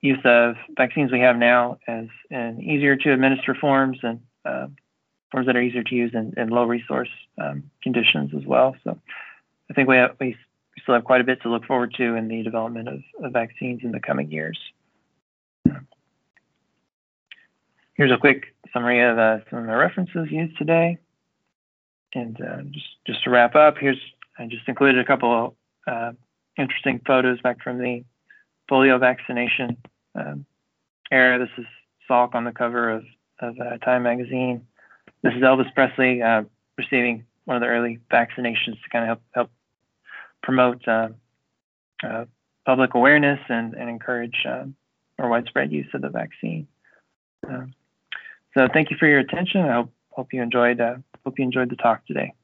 use 0.00 0.20
of 0.24 0.56
vaccines 0.76 1.10
we 1.10 1.20
have 1.20 1.36
now 1.36 1.78
as 1.88 2.06
in 2.30 2.60
easier 2.62 2.94
to 2.96 3.12
administer 3.12 3.54
forms 3.54 3.98
and 4.02 4.20
uh, 4.44 4.66
forms 5.32 5.46
that 5.46 5.56
are 5.56 5.62
easier 5.62 5.82
to 5.82 5.94
use 5.94 6.12
in, 6.14 6.34
in 6.36 6.48
low 6.50 6.64
resource 6.64 7.08
um, 7.42 7.70
conditions 7.82 8.30
as 8.36 8.46
well. 8.46 8.76
So 8.84 8.98
I 9.70 9.74
think 9.74 9.88
we, 9.88 9.96
have, 9.96 10.14
we 10.20 10.36
still 10.82 10.94
have 10.94 11.04
quite 11.04 11.20
a 11.20 11.24
bit 11.24 11.42
to 11.42 11.48
look 11.48 11.64
forward 11.64 11.94
to 11.94 12.14
in 12.14 12.28
the 12.28 12.42
development 12.42 12.88
of, 12.88 13.00
of 13.22 13.32
vaccines 13.32 13.80
in 13.82 13.92
the 13.92 14.00
coming 14.00 14.30
years. 14.30 14.58
Here's 17.94 18.10
a 18.10 18.18
quick 18.18 18.54
summary 18.72 19.00
of 19.00 19.18
uh, 19.18 19.38
some 19.48 19.60
of 19.60 19.66
the 19.66 19.76
references 19.76 20.28
used 20.30 20.58
today. 20.58 20.98
And 22.12 22.40
uh, 22.40 22.62
just, 22.70 22.86
just 23.06 23.24
to 23.24 23.30
wrap 23.30 23.54
up, 23.54 23.76
here's 23.78 24.00
I 24.38 24.46
just 24.46 24.68
included 24.68 25.00
a 25.00 25.04
couple 25.04 25.56
uh, 25.86 26.12
interesting 26.58 27.00
photos 27.06 27.40
back 27.40 27.62
from 27.62 27.78
the 27.78 28.04
polio 28.70 28.98
vaccination 28.98 29.76
um, 30.14 30.44
era. 31.10 31.38
This 31.38 31.50
is 31.56 31.66
Salk 32.10 32.34
on 32.34 32.44
the 32.44 32.52
cover 32.52 32.90
of, 32.90 33.04
of 33.40 33.58
uh, 33.60 33.78
Time 33.78 34.02
magazine. 34.02 34.66
This 35.22 35.34
is 35.34 35.42
Elvis 35.42 35.72
Presley 35.74 36.20
uh, 36.20 36.42
receiving 36.76 37.24
one 37.44 37.56
of 37.56 37.60
the 37.60 37.68
early 37.68 38.00
vaccinations 38.10 38.82
to 38.82 38.88
kind 38.90 39.04
of 39.04 39.06
help 39.06 39.20
help 39.32 39.50
promote 40.44 40.86
uh, 40.86 41.08
uh, 42.02 42.24
public 42.66 42.94
awareness 42.94 43.40
and, 43.48 43.74
and 43.74 43.88
encourage 43.88 44.44
uh, 44.46 44.64
more 45.18 45.30
widespread 45.30 45.72
use 45.72 45.88
of 45.94 46.02
the 46.02 46.10
vaccine. 46.10 46.68
Um, 47.48 47.74
so 48.54 48.68
thank 48.72 48.90
you 48.90 48.96
for 48.98 49.08
your 49.08 49.18
attention. 49.18 49.62
I 49.62 49.74
hope, 49.74 49.92
hope 50.10 50.32
you 50.32 50.42
enjoyed 50.42 50.80
hope 50.80 51.38
you 51.38 51.44
enjoyed 51.44 51.70
the 51.70 51.76
talk 51.76 52.06
today. 52.06 52.34